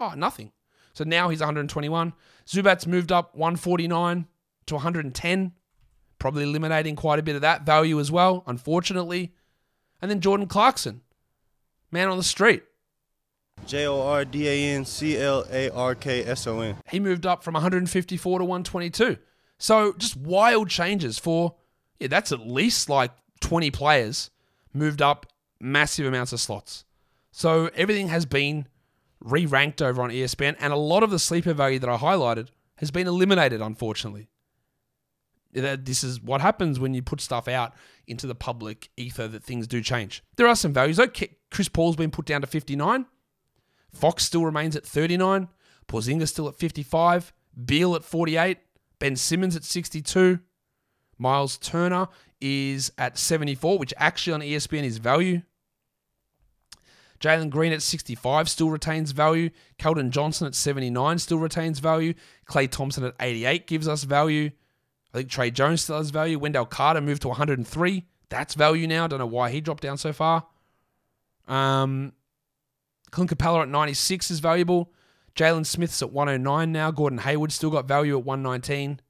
Oh, 0.00 0.14
nothing. 0.16 0.52
So 0.92 1.04
now 1.04 1.28
he's 1.28 1.40
121. 1.40 2.12
Zubac's 2.46 2.86
moved 2.86 3.12
up 3.12 3.34
149 3.36 4.26
to 4.66 4.74
110, 4.74 5.52
probably 6.18 6.42
eliminating 6.44 6.96
quite 6.96 7.18
a 7.18 7.22
bit 7.22 7.36
of 7.36 7.42
that 7.42 7.64
value 7.64 8.00
as 8.00 8.10
well, 8.10 8.42
unfortunately. 8.46 9.32
And 10.00 10.10
then 10.10 10.20
Jordan 10.20 10.46
Clarkson, 10.46 11.02
man 11.90 12.08
on 12.08 12.16
the 12.16 12.22
street. 12.22 12.62
J 13.66 13.86
O 13.86 14.00
R 14.00 14.24
D 14.24 14.48
A 14.48 14.74
N 14.74 14.84
C 14.84 15.18
L 15.18 15.44
A 15.50 15.70
R 15.70 15.94
K 15.94 16.24
S 16.24 16.46
O 16.46 16.60
N. 16.60 16.76
He 16.88 17.00
moved 17.00 17.26
up 17.26 17.42
from 17.42 17.54
154 17.54 18.38
to 18.38 18.44
122. 18.44 19.16
So 19.58 19.92
just 19.98 20.16
wild 20.16 20.68
changes 20.70 21.18
for, 21.18 21.56
yeah, 21.98 22.08
that's 22.08 22.30
at 22.30 22.46
least 22.46 22.88
like 22.88 23.10
20 23.40 23.70
players 23.72 24.30
moved 24.72 25.02
up 25.02 25.26
massive 25.60 26.06
amounts 26.06 26.32
of 26.32 26.40
slots. 26.40 26.84
So 27.32 27.70
everything 27.74 28.08
has 28.08 28.26
been 28.26 28.68
re 29.20 29.46
ranked 29.46 29.82
over 29.82 30.02
on 30.02 30.10
ESPN, 30.10 30.56
and 30.60 30.72
a 30.72 30.76
lot 30.76 31.02
of 31.02 31.10
the 31.10 31.18
sleeper 31.18 31.52
value 31.52 31.78
that 31.78 31.88
I 31.88 31.96
highlighted 31.96 32.48
has 32.76 32.90
been 32.90 33.06
eliminated, 33.06 33.60
unfortunately. 33.60 34.28
This 35.52 36.04
is 36.04 36.20
what 36.20 36.40
happens 36.40 36.78
when 36.78 36.94
you 36.94 37.02
put 37.02 37.20
stuff 37.20 37.48
out 37.48 37.72
into 38.06 38.26
the 38.26 38.34
public 38.34 38.90
ether 38.96 39.26
that 39.28 39.42
things 39.42 39.66
do 39.66 39.80
change. 39.80 40.22
There 40.36 40.46
are 40.46 40.54
some 40.54 40.72
values. 40.72 40.98
though. 40.98 41.08
Chris 41.50 41.68
Paul's 41.68 41.96
been 41.96 42.10
put 42.10 42.26
down 42.26 42.42
to 42.42 42.46
59. 42.46 43.06
Fox 43.92 44.24
still 44.24 44.44
remains 44.44 44.76
at 44.76 44.84
39. 44.84 45.48
Porzingis 45.88 46.28
still 46.28 46.48
at 46.48 46.56
55. 46.56 47.32
Beal 47.64 47.94
at 47.94 48.04
48. 48.04 48.58
Ben 48.98 49.16
Simmons 49.16 49.56
at 49.56 49.64
62. 49.64 50.38
Miles 51.16 51.56
Turner 51.58 52.08
is 52.40 52.92
at 52.98 53.18
74, 53.18 53.78
which 53.78 53.94
actually 53.96 54.34
on 54.34 54.40
ESPN 54.40 54.84
is 54.84 54.98
value. 54.98 55.42
Jalen 57.20 57.50
Green 57.50 57.72
at 57.72 57.82
65 57.82 58.48
still 58.48 58.70
retains 58.70 59.10
value. 59.10 59.50
Keldon 59.78 60.10
Johnson 60.10 60.46
at 60.46 60.54
79 60.54 61.18
still 61.18 61.38
retains 61.38 61.80
value. 61.80 62.14
Klay 62.48 62.70
Thompson 62.70 63.04
at 63.04 63.14
88 63.20 63.66
gives 63.66 63.88
us 63.88 64.04
value. 64.04 64.50
I 65.12 65.18
think 65.18 65.30
Tre 65.30 65.50
Jones 65.50 65.82
still 65.82 65.96
has 65.96 66.10
value. 66.10 66.38
Wendell 66.38 66.66
Carter 66.66 67.00
moved 67.00 67.22
to 67.22 67.28
103. 67.28 68.04
That's 68.28 68.54
value 68.54 68.86
now. 68.86 69.06
Don't 69.06 69.18
know 69.18 69.26
why 69.26 69.50
he 69.50 69.60
dropped 69.60 69.82
down 69.82 69.98
so 69.98 70.12
far. 70.12 70.46
Um, 71.48 72.12
Clint 73.10 73.30
Capela 73.30 73.62
at 73.62 73.68
96 73.68 74.30
is 74.30 74.40
valuable. 74.40 74.92
Jalen 75.34 75.66
Smith's 75.66 76.02
at 76.02 76.12
109 76.12 76.72
now. 76.72 76.90
Gordon 76.90 77.20
Hayward 77.20 77.52
still 77.52 77.70
got 77.70 77.88
value 77.88 78.18
at 78.18 78.24
119. 78.24 79.00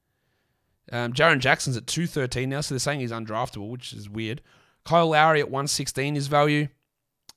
Um, 0.90 1.12
Jaren 1.12 1.40
Jackson's 1.40 1.76
at 1.76 1.86
213 1.86 2.48
now, 2.48 2.60
so 2.60 2.74
they're 2.74 2.78
saying 2.78 3.00
he's 3.00 3.10
undraftable, 3.10 3.68
which 3.68 3.92
is 3.92 4.08
weird. 4.08 4.40
Kyle 4.84 5.10
Lowry 5.10 5.40
at 5.40 5.50
116 5.50 6.16
is 6.16 6.28
value. 6.28 6.68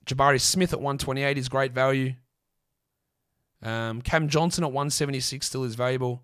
Jabari 0.05 0.41
Smith 0.41 0.73
at 0.73 0.79
128 0.79 1.37
is 1.37 1.49
great 1.49 1.73
value. 1.73 2.13
Um, 3.61 4.01
Cam 4.01 4.27
Johnson 4.27 4.63
at 4.63 4.71
176 4.71 5.45
still 5.45 5.63
is 5.63 5.75
valuable. 5.75 6.23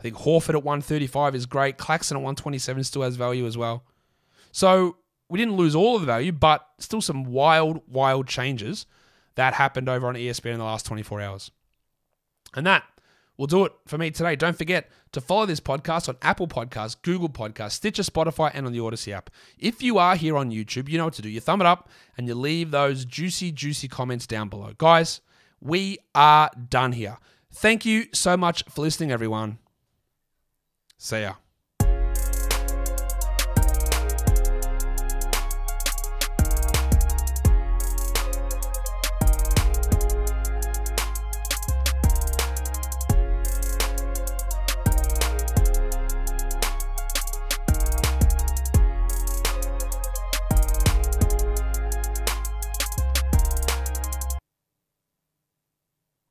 I 0.00 0.02
think 0.02 0.16
Horford 0.16 0.50
at 0.50 0.64
135 0.64 1.34
is 1.34 1.46
great. 1.46 1.76
Claxton 1.76 2.16
at 2.16 2.20
127 2.20 2.84
still 2.84 3.02
has 3.02 3.16
value 3.16 3.46
as 3.46 3.58
well. 3.58 3.84
So 4.52 4.96
we 5.28 5.38
didn't 5.38 5.56
lose 5.56 5.74
all 5.74 5.96
of 5.96 6.02
the 6.02 6.06
value, 6.06 6.32
but 6.32 6.66
still 6.78 7.02
some 7.02 7.24
wild, 7.24 7.82
wild 7.86 8.26
changes 8.26 8.86
that 9.34 9.54
happened 9.54 9.88
over 9.88 10.06
on 10.06 10.14
ESPN 10.14 10.52
in 10.52 10.58
the 10.58 10.64
last 10.64 10.86
24 10.86 11.20
hours. 11.20 11.50
And 12.54 12.66
that 12.66 12.84
will 13.38 13.46
do 13.46 13.64
it 13.64 13.72
for 13.86 13.96
me 13.96 14.10
today. 14.10 14.36
Don't 14.36 14.58
forget 14.58 14.90
to 15.12 15.20
follow 15.20 15.46
this 15.46 15.60
podcast 15.60 16.08
on 16.08 16.16
Apple 16.20 16.48
Podcasts, 16.48 17.00
Google 17.00 17.30
Podcasts, 17.30 17.72
Stitcher, 17.72 18.02
Spotify, 18.02 18.50
and 18.52 18.66
on 18.66 18.72
the 18.72 18.80
Odyssey 18.80 19.12
app. 19.12 19.30
If 19.58 19.82
you 19.82 19.96
are 19.96 20.16
here 20.16 20.36
on 20.36 20.50
YouTube, 20.50 20.88
you 20.88 20.98
know 20.98 21.04
what 21.04 21.14
to 21.14 21.22
do. 21.22 21.30
You 21.30 21.40
thumb 21.40 21.62
it 21.62 21.66
up 21.66 21.88
and 22.18 22.26
you 22.26 22.34
leave 22.34 22.70
those 22.70 23.06
juicy, 23.06 23.52
juicy 23.52 23.88
comments 23.88 24.26
down 24.26 24.48
below. 24.48 24.74
Guys, 24.76 25.22
we 25.60 25.98
are 26.14 26.50
done 26.68 26.92
here. 26.92 27.18
Thank 27.50 27.86
you 27.86 28.06
so 28.12 28.36
much 28.36 28.64
for 28.68 28.82
listening, 28.82 29.10
everyone. 29.10 29.58
See 30.98 31.22
ya. 31.22 31.34